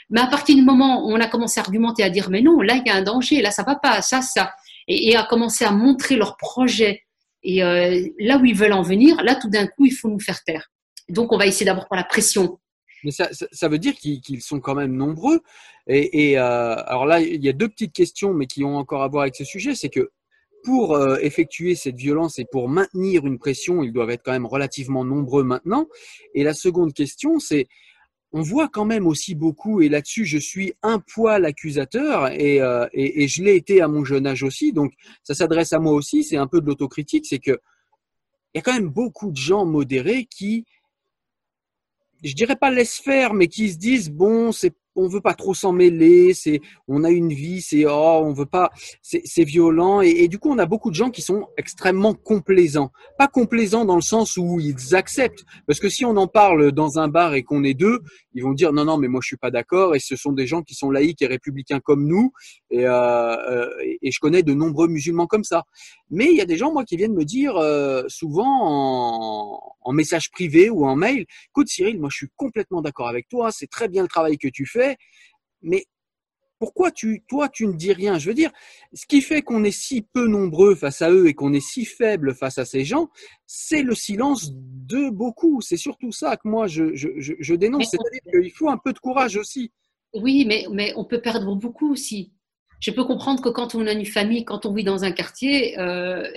[0.09, 2.61] Mais à partir du moment où on a commencé à argumenter, à dire, mais non,
[2.61, 4.53] là, il y a un danger, là, ça va pas, ça, ça,
[4.87, 7.03] et, et à commencer à montrer leur projet,
[7.43, 10.21] et euh, là où ils veulent en venir, là, tout d'un coup, il faut nous
[10.21, 10.69] faire taire.
[11.09, 12.61] Donc, on va essayer d'abord par la pression,
[13.07, 15.41] mais ça, veut dire qu'ils sont quand même nombreux.
[15.87, 19.09] Et, euh, alors là, il y a deux petites questions, mais qui ont encore à
[19.09, 19.77] voir avec ce sujet.
[19.77, 20.11] C'est que
[20.65, 24.47] pour euh, effectuer cette violence et pour maintenir une pression, ils doivent être quand même
[24.47, 25.87] relativement nombreux maintenant.
[26.35, 27.69] Et la seconde question, c'est
[28.33, 32.87] on voit quand même aussi beaucoup, et là-dessus je suis un poil accusateur, et, euh,
[32.93, 34.93] et je l'ai été à mon jeune âge aussi, donc
[35.23, 37.61] ça s'adresse à moi aussi, c'est un peu de l'autocritique, c'est que
[38.53, 40.65] il y a quand même beaucoup de gens modérés qui
[42.23, 45.55] je dirais pas laisse faire, mais qui se disent bon, c'est on veut pas trop
[45.55, 46.33] s'en mêler,
[46.89, 48.71] on a une vie, c'est oh on veut pas,
[49.03, 53.29] c'est violent et, du coup on a beaucoup de gens qui sont extrêmement complaisants, pas
[53.29, 57.09] complaisants dans le sens où ils acceptent, parce que si on en parle dans un
[57.09, 58.01] bar et qu'on est deux,
[58.35, 60.47] ils vont dire non non mais moi je suis pas d'accord et ce sont des
[60.47, 62.33] gens qui sont laïcs et républicains comme nous
[62.71, 63.69] et, euh,
[64.03, 65.65] et je connais de nombreux musulmans comme ça,
[66.11, 69.93] mais il y a des gens moi qui viennent me dire euh, souvent en, en
[69.93, 73.67] message privé ou en mail, écoute Cyril, moi je suis complètement d'accord avec toi, c'est
[73.67, 74.86] très bien le travail que tu fais
[75.63, 75.85] mais
[76.59, 78.19] pourquoi tu, toi, tu ne dis rien?
[78.19, 78.51] Je veux dire,
[78.95, 81.85] ce qui fait qu'on est si peu nombreux face à eux et qu'on est si
[81.85, 83.09] faible face à ces gens,
[83.47, 85.61] c'est le silence de beaucoup.
[85.61, 87.91] C'est surtout ça que moi, je, je, je dénonce.
[87.91, 89.71] C'est-à-dire qu'il faut un peu de courage aussi.
[90.15, 92.33] Oui, mais, mais on peut perdre beaucoup aussi.
[92.81, 95.79] Je peux comprendre que quand on a une famille, quand on vit dans un quartier,
[95.79, 96.31] euh,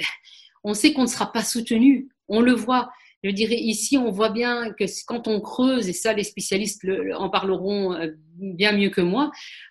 [0.63, 2.09] on sait qu'on ne sera pas soutenu.
[2.27, 2.89] On le voit.
[3.23, 6.81] Je dirais ici, on voit bien que quand on creuse, et ça les spécialistes
[7.17, 9.29] en parleront euh, bien mieux que moi,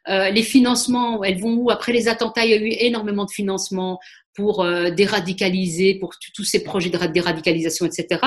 [0.08, 1.70] euh, les financements, elles vont où?
[1.70, 3.98] Après les attentats, il y a eu énormément de financements
[4.34, 8.20] pour euh, déradicaliser, pour tous ces projets de déradicalisation, etc.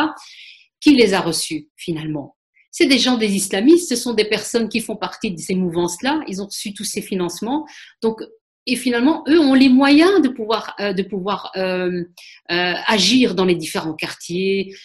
[0.79, 2.35] Qui les a reçus finalement?
[2.71, 6.21] C'est des gens des islamistes, ce sont des personnes qui font partie de ces mouvances-là,
[6.27, 7.67] ils ont reçu tous ces financements.
[8.01, 8.23] Donc,
[8.67, 12.03] et finalement, eux ont les moyens de pouvoir, euh, de pouvoir euh,
[12.51, 14.75] euh, agir dans les différents quartiers,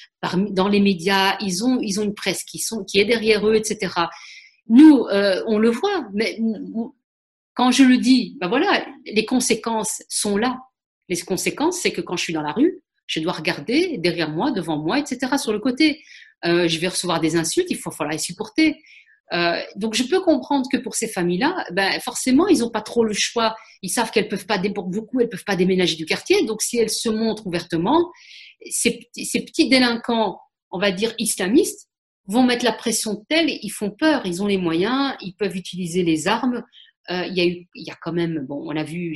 [0.51, 1.37] dans les médias.
[1.41, 3.93] Ils ont, ils ont une presse qui, sont, qui est derrière eux, etc.
[4.69, 5.07] Nous,
[5.47, 6.41] on le voit, mais
[7.55, 10.59] quand je le dis, ben voilà, les conséquences sont là.
[11.09, 14.51] Les conséquences, c'est que quand je suis dans la rue, je dois regarder derrière moi,
[14.51, 15.35] devant moi, etc.
[15.39, 16.03] Sur le côté,
[16.43, 18.83] je vais recevoir des insultes, il faut falloir les supporter.
[19.33, 23.05] Euh, donc je peux comprendre que pour ces familles-là, ben forcément ils n'ont pas trop
[23.05, 23.57] le choix.
[23.83, 26.45] Ils savent qu'elles peuvent pas, beaucoup, elles peuvent pas déménager du quartier.
[26.47, 28.11] Donc si elles se montrent ouvertement,
[28.71, 30.39] ces, petits délinquants,
[30.71, 31.89] on va dire islamistes,
[32.29, 36.03] vont mettre la pression telle, ils font peur, ils ont les moyens, ils peuvent utiliser
[36.03, 36.65] les armes.
[37.11, 39.15] Euh, il y a eu, il y a quand même, bon, on a vu,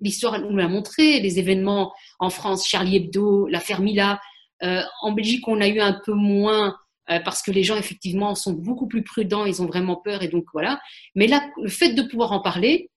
[0.00, 4.20] l'histoire nous l'a montré, les événements en France, Charlie Hebdo, l'affaire Mila.
[4.62, 6.76] Euh, en Belgique, on a eu un peu moins
[7.18, 10.44] parce que les gens effectivement sont beaucoup plus prudents, ils ont vraiment peur et donc
[10.52, 10.80] voilà.
[11.14, 12.90] Mais là, le fait de pouvoir en parler,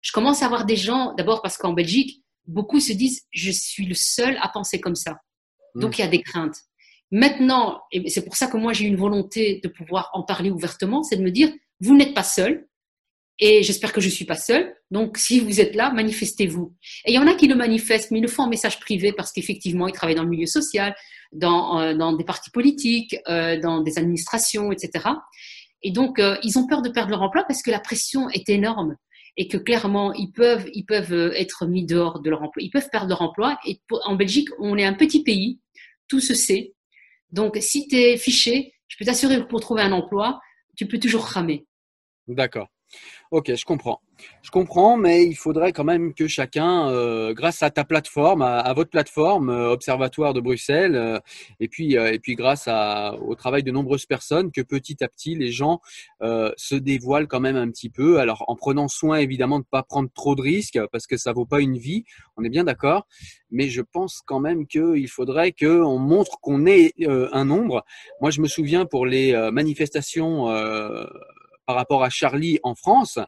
[0.00, 3.84] je commence à avoir des gens, d'abord parce qu'en Belgique, beaucoup se disent je suis
[3.84, 5.18] le seul à penser comme ça.
[5.74, 5.80] Mmh.
[5.80, 6.56] Donc il y a des craintes.
[7.10, 11.02] Maintenant, et c'est pour ça que moi j'ai une volonté de pouvoir en parler ouvertement,
[11.02, 11.50] c'est de me dire
[11.80, 12.66] vous n'êtes pas seul,
[13.40, 14.74] et j'espère que je ne suis pas seule.
[14.90, 16.74] Donc, si vous êtes là, manifestez-vous.
[17.04, 19.12] Et il y en a qui le manifestent, mais ils le font en message privé
[19.12, 20.94] parce qu'effectivement, ils travaillent dans le milieu social,
[21.32, 25.04] dans, euh, dans des partis politiques, euh, dans des administrations, etc.
[25.82, 28.48] Et donc, euh, ils ont peur de perdre leur emploi parce que la pression est
[28.48, 28.96] énorme
[29.36, 32.60] et que clairement, ils peuvent, ils peuvent être mis dehors de leur emploi.
[32.60, 33.56] Ils peuvent perdre leur emploi.
[33.64, 35.60] Et en Belgique, on est un petit pays,
[36.08, 36.74] tout se sait.
[37.30, 40.40] Donc, si tu es fiché, je peux t'assurer que pour trouver un emploi,
[40.76, 41.66] tu peux toujours ramer.
[42.26, 42.68] D'accord.
[43.30, 44.00] Ok, je comprends.
[44.42, 48.72] Je comprends, mais il faudrait quand même que chacun, euh, grâce à ta plateforme, à,
[48.72, 51.18] votre plateforme, euh, Observatoire de Bruxelles, euh,
[51.60, 55.34] et puis et puis grâce à, au travail de nombreuses personnes, que petit à petit
[55.34, 55.80] les gens
[56.20, 58.18] se dévoilent quand même un petit peu.
[58.18, 61.32] Alors en prenant soin évidemment de ne pas prendre trop de risques, parce que ça
[61.32, 62.04] vaut pas une vie.
[62.36, 63.06] On est bien d'accord,
[63.50, 67.84] mais je pense quand même qu'il faudrait qu'on montre qu'on est un nombre.
[68.20, 70.48] Moi, je me souviens pour les manifestations
[71.68, 73.18] par rapport à Charlie en France,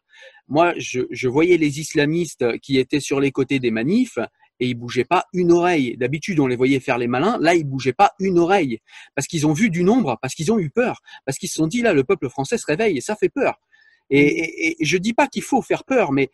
[0.49, 4.19] moi, je, voyais les islamistes qui étaient sur les côtés des manifs
[4.61, 5.95] et ils bougeaient pas une oreille.
[5.99, 7.37] D'habitude, on les voyait faire les malins.
[7.39, 8.79] Là, ils bougeaient pas une oreille
[9.15, 11.67] parce qu'ils ont vu du nombre, parce qu'ils ont eu peur, parce qu'ils se sont
[11.67, 13.61] dit là, le peuple français se réveille et ça fait peur.
[14.09, 16.31] Et, et, et je dis pas qu'il faut faire peur, mais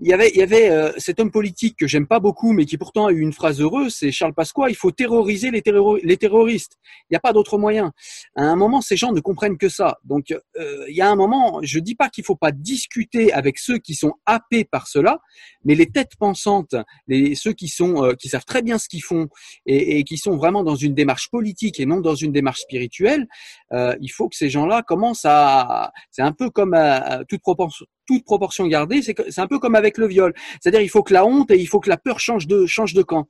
[0.00, 2.64] il y avait, il y avait euh, cet homme politique que j'aime pas beaucoup, mais
[2.64, 4.70] qui pourtant a eu une phrase heureuse, c'est Charles Pasqua.
[4.70, 6.78] Il faut terroriser les, terroristes.
[7.02, 7.92] Il n'y a pas d'autre moyen.
[8.34, 9.98] À un moment, ces gens ne comprennent que ça.
[10.04, 13.58] Donc, euh, il y a un moment, je dis pas qu'il faut pas discuter avec
[13.58, 15.18] ceux qui sont happés par cela,
[15.64, 16.74] mais les têtes pensantes,
[17.06, 19.28] les, ceux qui sont, euh, qui savent très bien ce qu'ils font
[19.66, 23.26] et, et, qui sont vraiment dans une démarche politique et non dans une démarche spirituelle,
[23.72, 28.24] il faut que ces gens-là commencent à, c'est un peu comme à, toute proportion toute
[28.24, 30.34] proportion gardée, c'est un peu comme avec le viol.
[30.60, 32.92] C'est-à-dire, il faut que la honte et il faut que la peur change de change
[32.94, 33.26] de camp.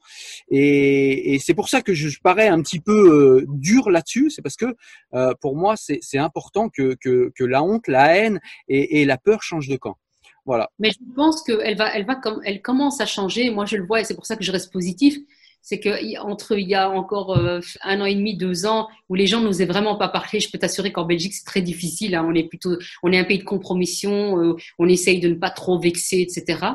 [0.51, 4.31] Et, c'est pour ça que je parais un petit peu euh, dur là-dessus.
[4.31, 4.77] C'est parce que
[5.15, 9.69] euh, pour moi, c'est important que, que, la honte, la haine et, la peur changent
[9.69, 9.97] de camp.
[10.45, 10.71] Voilà.
[10.79, 13.51] Mais je pense qu'elle va, elle va, elle commence à changer.
[13.51, 15.17] Moi, je le vois et c'est pour ça que je reste positif
[15.63, 19.15] c'est que entre il y a encore euh, un an et demi, deux ans, où
[19.15, 22.17] les gens n'osaient vraiment pas parler, je peux t'assurer qu'en Belgique c'est très difficile.
[22.17, 22.27] Hein.
[22.29, 25.51] on est plutôt, on est un pays de compromission, euh, on essaye de ne pas
[25.51, 26.67] trop vexer, etc.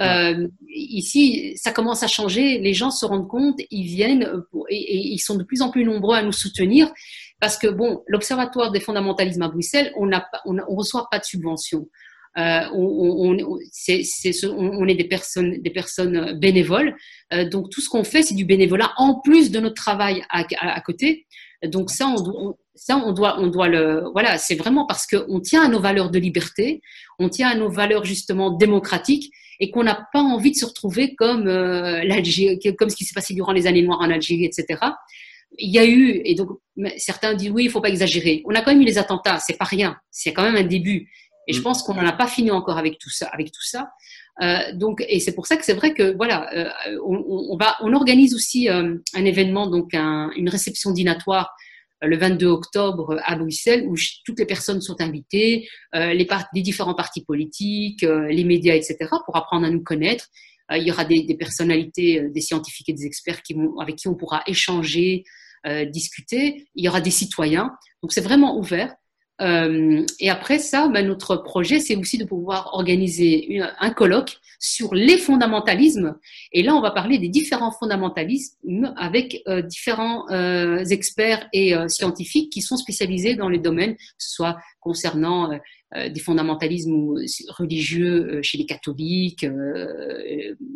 [0.00, 2.58] Euh, ici, ça commence à changer.
[2.58, 4.30] Les gens se rendent compte, ils viennent
[4.68, 6.92] et, ils sont de plus en plus nombreux à nous soutenir.
[7.40, 11.24] Parce que bon, l'Observatoire des fondamentalismes à Bruxelles, on n'a on, on reçoit pas de
[11.24, 11.88] subventions.
[12.38, 13.34] Euh, on,
[14.88, 16.94] est des personnes, bénévoles.
[17.32, 20.80] Euh, donc tout ce qu'on fait, c'est du bénévolat en plus de notre travail à,
[20.82, 21.26] côté.
[21.64, 25.64] Donc ça, on, ça, on doit, on doit le, voilà, c'est vraiment parce qu'on tient
[25.64, 26.82] à nos valeurs de liberté,
[27.18, 31.14] on tient à nos valeurs justement démocratiques et qu'on n'a pas envie de se retrouver
[31.14, 32.02] comme euh,
[32.78, 34.78] comme ce qui s'est passé durant les années noires en Algérie, etc.
[35.58, 36.50] Il y a eu, et donc
[36.98, 38.42] certains disent oui, il faut pas exagérer.
[38.44, 41.08] On a quand même eu les attentats, c'est pas rien, c'est quand même un début.
[41.46, 41.62] Et je mm.
[41.62, 43.26] pense qu'on n'en a pas fini encore avec tout ça.
[43.26, 43.90] Avec tout ça.
[44.42, 47.76] Euh, donc, et c'est pour ça que c'est vrai que voilà, euh, on, on, va,
[47.80, 51.54] on organise aussi euh, un événement, donc un, une réception dînatoire
[52.02, 53.94] le 22 octobre à Bruxelles, où
[54.26, 59.64] toutes les personnes sont invitées, les, les différents partis politiques, les médias, etc., pour apprendre
[59.64, 60.26] à nous connaître.
[60.72, 64.08] il y aura des, des, personnalités, des scientifiques et des experts qui vont, avec qui
[64.08, 65.24] on pourra échanger,
[65.90, 66.68] discuter.
[66.74, 67.72] Il y aura des citoyens.
[68.02, 68.94] Donc c'est vraiment ouvert.
[69.42, 74.94] Euh, et après ça, ben, notre projet, c'est aussi de pouvoir organiser un colloque sur
[74.94, 76.16] les fondamentalismes.
[76.52, 82.50] Et là, on va parler des différents fondamentalismes avec euh, différents euh, experts et scientifiques
[82.50, 85.58] qui sont spécialisés dans les domaines, que ce soit concernant
[85.94, 87.14] des fondamentalismes
[87.48, 89.46] religieux chez les catholiques,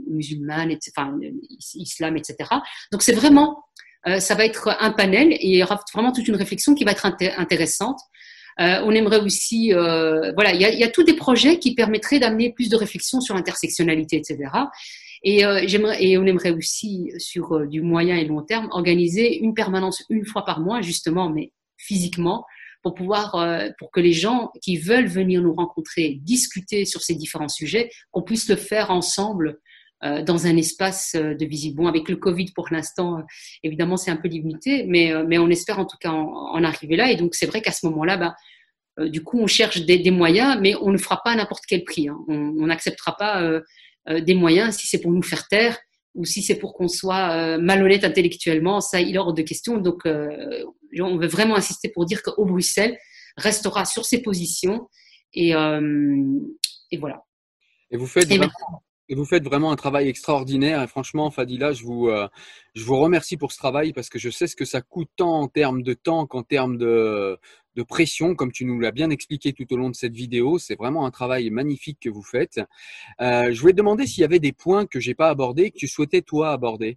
[0.09, 1.19] musulmanes, etc., enfin,
[1.75, 2.37] islam, etc.
[2.93, 3.65] Donc, c'est vraiment,
[4.19, 6.93] ça va être un panel et il y aura vraiment toute une réflexion qui va
[6.93, 7.99] être intéressante.
[8.61, 12.53] Euh, on aimerait aussi, euh, voilà, il y a, tous des projets qui permettraient d'amener
[12.53, 14.51] plus de réflexion sur l'intersectionnalité, etc.
[15.23, 15.65] Et, euh,
[15.99, 20.45] et on aimerait aussi, sur du moyen et long terme, organiser une permanence une fois
[20.45, 22.45] par mois, justement, mais physiquement,
[22.83, 23.37] pour pouvoir,
[23.79, 28.23] pour que les gens qui veulent venir nous rencontrer, discuter sur ces différents sujets, qu'on
[28.23, 29.59] puisse le faire ensemble
[30.03, 31.77] dans un espace de visite.
[31.77, 33.23] Bon, avec le Covid pour l'instant,
[33.63, 37.11] évidemment, c'est un peu limité, mais, mais on espère en tout cas en, arriver là.
[37.11, 38.35] Et donc, c'est vrai qu'à ce moment-là, bah,
[39.01, 41.85] euh, du coup, on cherche des, moyens, mais on ne fera pas à n'importe quel
[41.85, 42.09] prix.
[42.09, 42.19] Hein.
[42.29, 43.61] On n'acceptera pas euh,
[44.09, 45.79] euh, des moyens si c'est pour nous faire taire
[46.15, 48.81] ou si c'est pour qu'on soit malhonnête intellectuellement.
[48.81, 49.79] Ça, il est hors de question.
[49.79, 52.99] Donc, on veut vraiment insister pour dire qu'au Bruxelles
[53.37, 54.89] restera sur ses positions.
[55.35, 55.53] Et,
[56.99, 57.23] voilà.
[57.93, 58.41] Et vous faites et
[59.15, 60.83] vous faites vraiment un travail extraordinaire.
[60.83, 62.29] Et franchement, Fadila, je vous, euh,
[62.75, 65.41] je vous remercie pour ce travail parce que je sais ce que ça coûte tant
[65.41, 67.37] en termes de temps qu'en termes de,
[67.75, 70.59] de pression, comme tu nous l'as bien expliqué tout au long de cette vidéo.
[70.59, 72.61] C'est vraiment un travail magnifique que vous faites.
[73.21, 75.79] Euh, je voulais te demander s'il y avait des points que j'ai pas abordés, que
[75.79, 76.97] tu souhaitais toi aborder.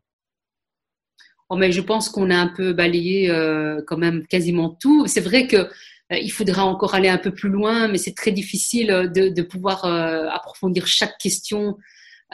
[1.49, 5.07] Oh, mais je pense qu'on a un peu balayé euh, quand même quasiment tout.
[5.07, 5.68] C'est vrai que
[6.11, 9.84] il faudra encore aller un peu plus loin, mais c'est très difficile de, de pouvoir
[9.85, 11.77] approfondir chaque question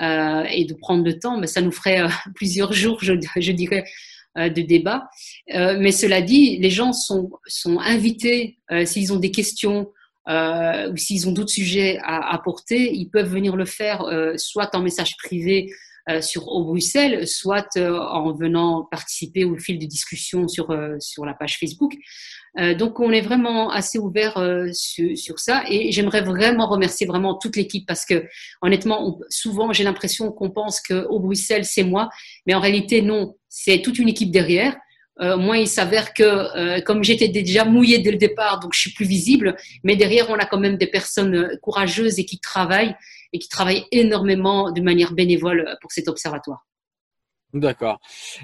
[0.01, 3.13] euh, et de prendre le temps, mais ça nous ferait euh, plusieurs jours, je,
[3.51, 3.83] dirais,
[4.37, 5.09] euh, de débat.
[5.47, 9.91] mais cela dit, les gens sont, sont invités, s'ils ont des questions
[10.27, 14.05] ou s'ils ont d'autres sujets à apporter, ils peuvent venir le faire
[14.37, 15.71] soit en message privé
[16.21, 21.57] sur au Bruxelles, soit en venant participer au fil de discussion sur, sur la page
[21.59, 21.93] Facebook.
[22.57, 25.63] Euh, donc on est vraiment assez ouvert euh, sur, ça.
[25.69, 28.25] Et j'aimerais vraiment remercier vraiment toute l'équipe parce que
[28.61, 32.09] honnêtement souvent j'ai l'impression qu'on pense que au Bruxelles c'est moi.
[32.47, 33.35] Mais en réalité non.
[33.47, 34.75] C'est toute une équipe derrière.
[35.21, 38.79] Euh, moi il s'avère que euh, comme j'étais déjà mouillée dès le départ donc je
[38.79, 39.55] suis plus visible.
[39.83, 42.95] Mais derrière on a quand même des personnes courageuses et qui travaillent
[43.33, 46.68] et qui travaillent énormément de manière bénévole pour cet observatoire.
[47.55, 47.99] D'accord.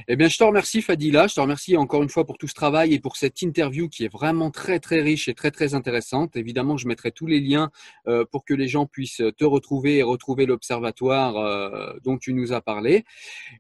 [0.07, 1.27] Eh bien, je te remercie, Fadila.
[1.27, 4.03] Je te remercie encore une fois pour tout ce travail et pour cette interview qui
[4.03, 6.35] est vraiment très, très riche et très, très intéressante.
[6.35, 7.69] Évidemment, je mettrai tous les liens
[8.07, 12.51] euh, pour que les gens puissent te retrouver et retrouver l'observatoire euh, dont tu nous
[12.51, 13.05] as parlé.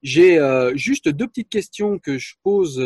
[0.01, 2.79] J'ai euh, juste deux petites questions que je pose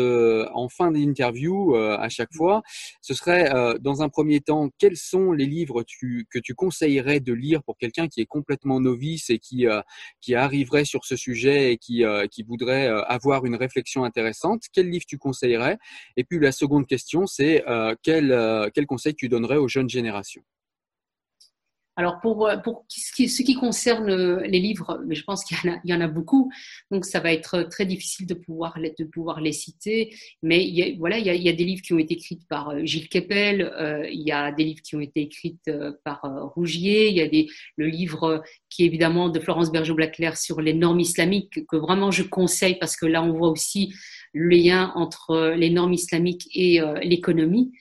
[0.52, 2.62] en fin d'interview à chaque fois.
[3.00, 3.50] Ce serait,
[3.80, 8.06] dans un premier temps, quels sont les livres que tu conseillerais de lire pour quelqu'un
[8.08, 9.66] qui est complètement novice et qui,
[10.20, 14.90] qui arriverait sur ce sujet et qui, qui voudrais euh, avoir une réflexion intéressante, quel
[14.90, 15.78] livre tu conseillerais?
[16.16, 19.88] Et puis la seconde question, c'est euh, quel, euh, quel conseil tu donnerais aux jeunes
[19.88, 20.42] générations?
[21.96, 25.44] Alors pour, euh, pour ce qui, ce qui concerne euh, les livres, mais je pense
[25.44, 26.50] qu'il y, en a beaucoup,
[26.90, 30.14] donc ça va être très difficile de pouvoir, de pouvoir les citer.
[30.42, 33.72] Mais voilà, il y, a, des livres qui ont été écrits par euh, Gilles Keppel,
[34.10, 35.58] il y a des livres qui ont été écrits
[36.04, 36.22] par
[36.54, 37.46] Rougier, il y a
[37.76, 42.22] le livre qui est évidemment de Florence Bergeau-Blaclair sur les normes islamiques, que vraiment je
[42.22, 43.92] conseille parce que là on voit aussi
[44.32, 47.72] le lien entre les normes islamiques et l'économie.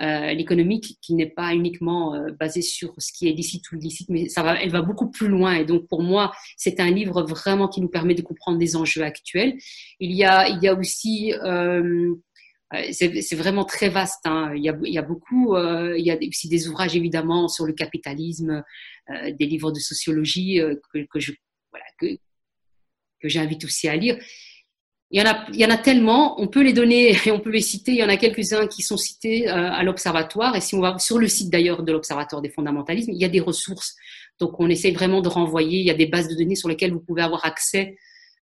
[0.00, 4.08] Euh, l'économique qui n'est pas uniquement euh, basée sur ce qui est licite ou illicite,
[4.10, 5.54] mais ça va, elle va beaucoup plus loin.
[5.54, 9.02] Et donc pour moi, c'est un livre vraiment qui nous permet de comprendre des enjeux
[9.02, 9.58] actuels.
[9.98, 12.14] Il y a, il y a aussi euh,
[12.92, 14.24] c'est vraiment très vaste.
[14.26, 14.52] Hein.
[14.54, 15.56] Il, y a, il, y a, beaucoup.
[15.56, 18.62] Il y a aussi des ouvrages évidemment sur le capitalisme,
[19.08, 20.60] des livres de sociologie
[20.92, 21.18] que, que,
[21.98, 24.18] que j'invite aussi à lire.
[25.10, 25.22] Il
[25.54, 27.92] y, en a, tellement, on peut les donner et on peut les citer.
[27.92, 30.54] Il y en a quelques-uns qui sont cités euh, à l'Observatoire.
[30.54, 33.28] Et si on va sur le site d'ailleurs de l'Observatoire des fondamentalismes, il y a
[33.28, 33.96] des ressources.
[34.38, 35.80] Donc on essaye vraiment de renvoyer.
[35.80, 37.96] Il y a des bases de données sur lesquelles vous pouvez avoir accès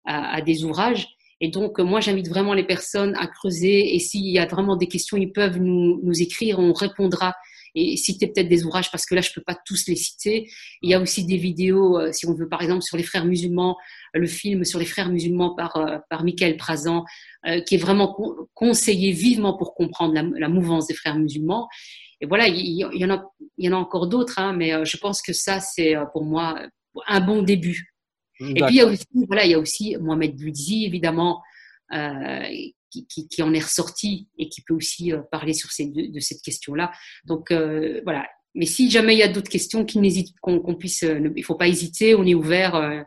[0.04, 1.08] à, des ouvrages.
[1.40, 3.94] Et donc moi j'invite vraiment les personnes à creuser.
[3.94, 6.58] Et s'il y a vraiment des questions, ils peuvent nous, nous écrire.
[6.58, 7.34] On répondra
[7.76, 10.50] et citer peut-être des ouvrages parce que là je peux pas tous les citer.
[10.82, 13.26] Il y a aussi des vidéos, euh, si on veut par exemple sur les frères
[13.26, 13.76] musulmans,
[14.14, 17.04] le film sur les frères musulmans par euh, par Michael Prazan,
[17.46, 18.16] euh, qui est vraiment
[18.54, 21.68] conseillé vivement pour comprendre la, mouvance des frères musulmans.
[22.22, 23.24] Et voilà, il, y en a
[23.58, 26.58] il y en a encore d'autres, hein, mais je pense que ça c'est pour moi
[27.06, 27.92] un bon début.
[28.40, 31.42] Et puis il y a aussi, voilà, il y a aussi Mohamed Boudzi, évidemment,
[31.92, 32.48] euh,
[32.90, 36.92] qui, en est ressorti et qui peut aussi euh, parler sur de, cette question-là.
[37.24, 38.26] Donc euh, voilà.
[38.54, 41.68] Mais si jamais il y a d'autres questions, qu'il n'hésite, qu'on il ne faut pas
[41.68, 43.04] hésiter, on est ouvert.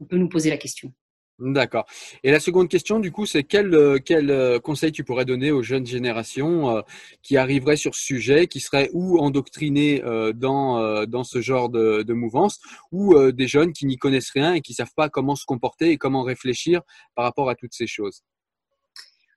[0.00, 0.94] on peut nous poser la question.
[1.40, 1.84] D'accord.
[2.22, 5.50] Et la seconde question, du coup, c'est quel, euh, quel euh, conseil tu pourrais donner
[5.50, 6.82] aux jeunes générations euh,
[7.24, 10.00] qui arriveraient sur ce sujet, qui seraient ou endoctrinés
[10.34, 12.60] dans, dans ce genre de, de mouvance,
[12.92, 15.96] ou des jeunes qui n'y connaissent rien et qui savent pas comment se comporter et
[15.96, 16.82] comment réfléchir
[17.14, 18.22] par rapport à toutes ces choses?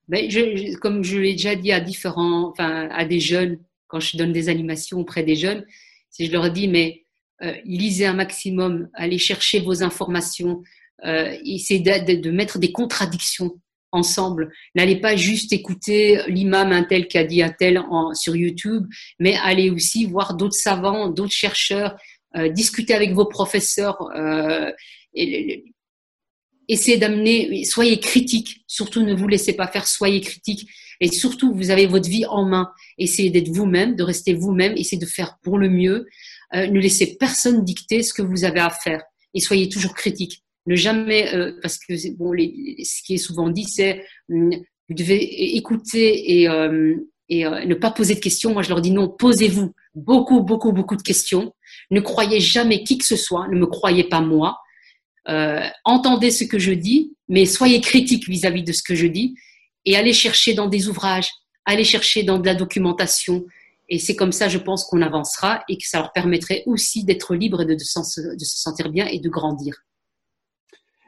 [0.08, 4.18] Ben, je, Comme je l'ai déjà dit à différents, enfin, à des jeunes, quand je
[4.18, 5.66] donne des animations auprès des jeunes,
[6.10, 7.04] si je leur dis, mais
[7.66, 10.64] lisez un maximum, allez chercher vos informations,
[11.06, 13.60] euh, c'est de, de, mettre des contradictions
[13.92, 14.52] ensemble.
[14.76, 18.86] N'allez pas juste écouter l'imam un tel qui a dit un tel en, sur YouTube,
[19.20, 21.96] mais allez aussi voir d'autres savants, d'autres chercheurs,
[22.36, 24.02] euh, discuter avec vos professeurs.
[24.16, 24.72] Euh,
[25.14, 25.64] et,
[26.68, 30.70] essayez d'amener, soyez critiques, surtout ne vous laissez pas faire, soyez critiques.
[31.00, 32.72] Et surtout, vous avez votre vie en main.
[32.98, 36.08] Essayez d'être vous-même, de rester vous-même, essayez de faire pour le mieux.
[36.56, 39.04] Euh, ne laissez personne dicter ce que vous avez à faire.
[39.34, 43.50] Et soyez toujours critique ne jamais, euh, parce que bon, les, ce qui est souvent
[43.50, 44.52] dit, c'est hum,
[44.90, 46.96] vous devez écouter et, euh,
[47.30, 48.54] et ne pas poser de questions.
[48.54, 51.54] Moi, je leur dis non, posez-vous beaucoup, beaucoup, beaucoup de questions.
[51.92, 54.58] Ne croyez jamais qui que ce soit, ne me croyez pas moi.
[55.84, 59.36] Entendez ce que je dis, mais soyez critique vis-à-vis de ce que je dis
[59.86, 61.30] et allez chercher dans des ouvrages,
[61.66, 63.46] allez chercher dans de la documentation.
[63.90, 67.36] Et c'est comme ça, je pense, qu'on avancera et que ça leur permettrait aussi d'être
[67.36, 69.76] libre et de, de, de se sentir bien et de grandir.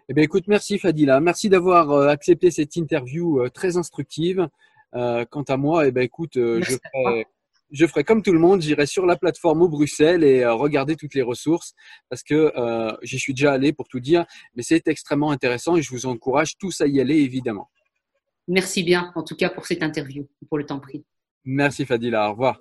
[0.07, 1.19] Eh bien, écoute, merci Fadila.
[1.19, 4.47] Merci d'avoir euh, accepté cette interview euh, très instructive.
[4.95, 7.27] Euh, quant à moi, eh bien, écoute, je ferai,
[7.71, 10.95] je ferai comme tout le monde, j'irai sur la plateforme au Bruxelles et euh, regarder
[10.95, 11.73] toutes les ressources
[12.09, 14.25] parce que euh, j'y suis déjà allé pour tout dire,
[14.55, 17.69] mais c'est extrêmement intéressant et je vous encourage tous à y aller évidemment.
[18.47, 21.03] Merci bien en tout cas pour cette interview, pour le temps pris.
[21.45, 22.59] Merci Fadila, au revoir.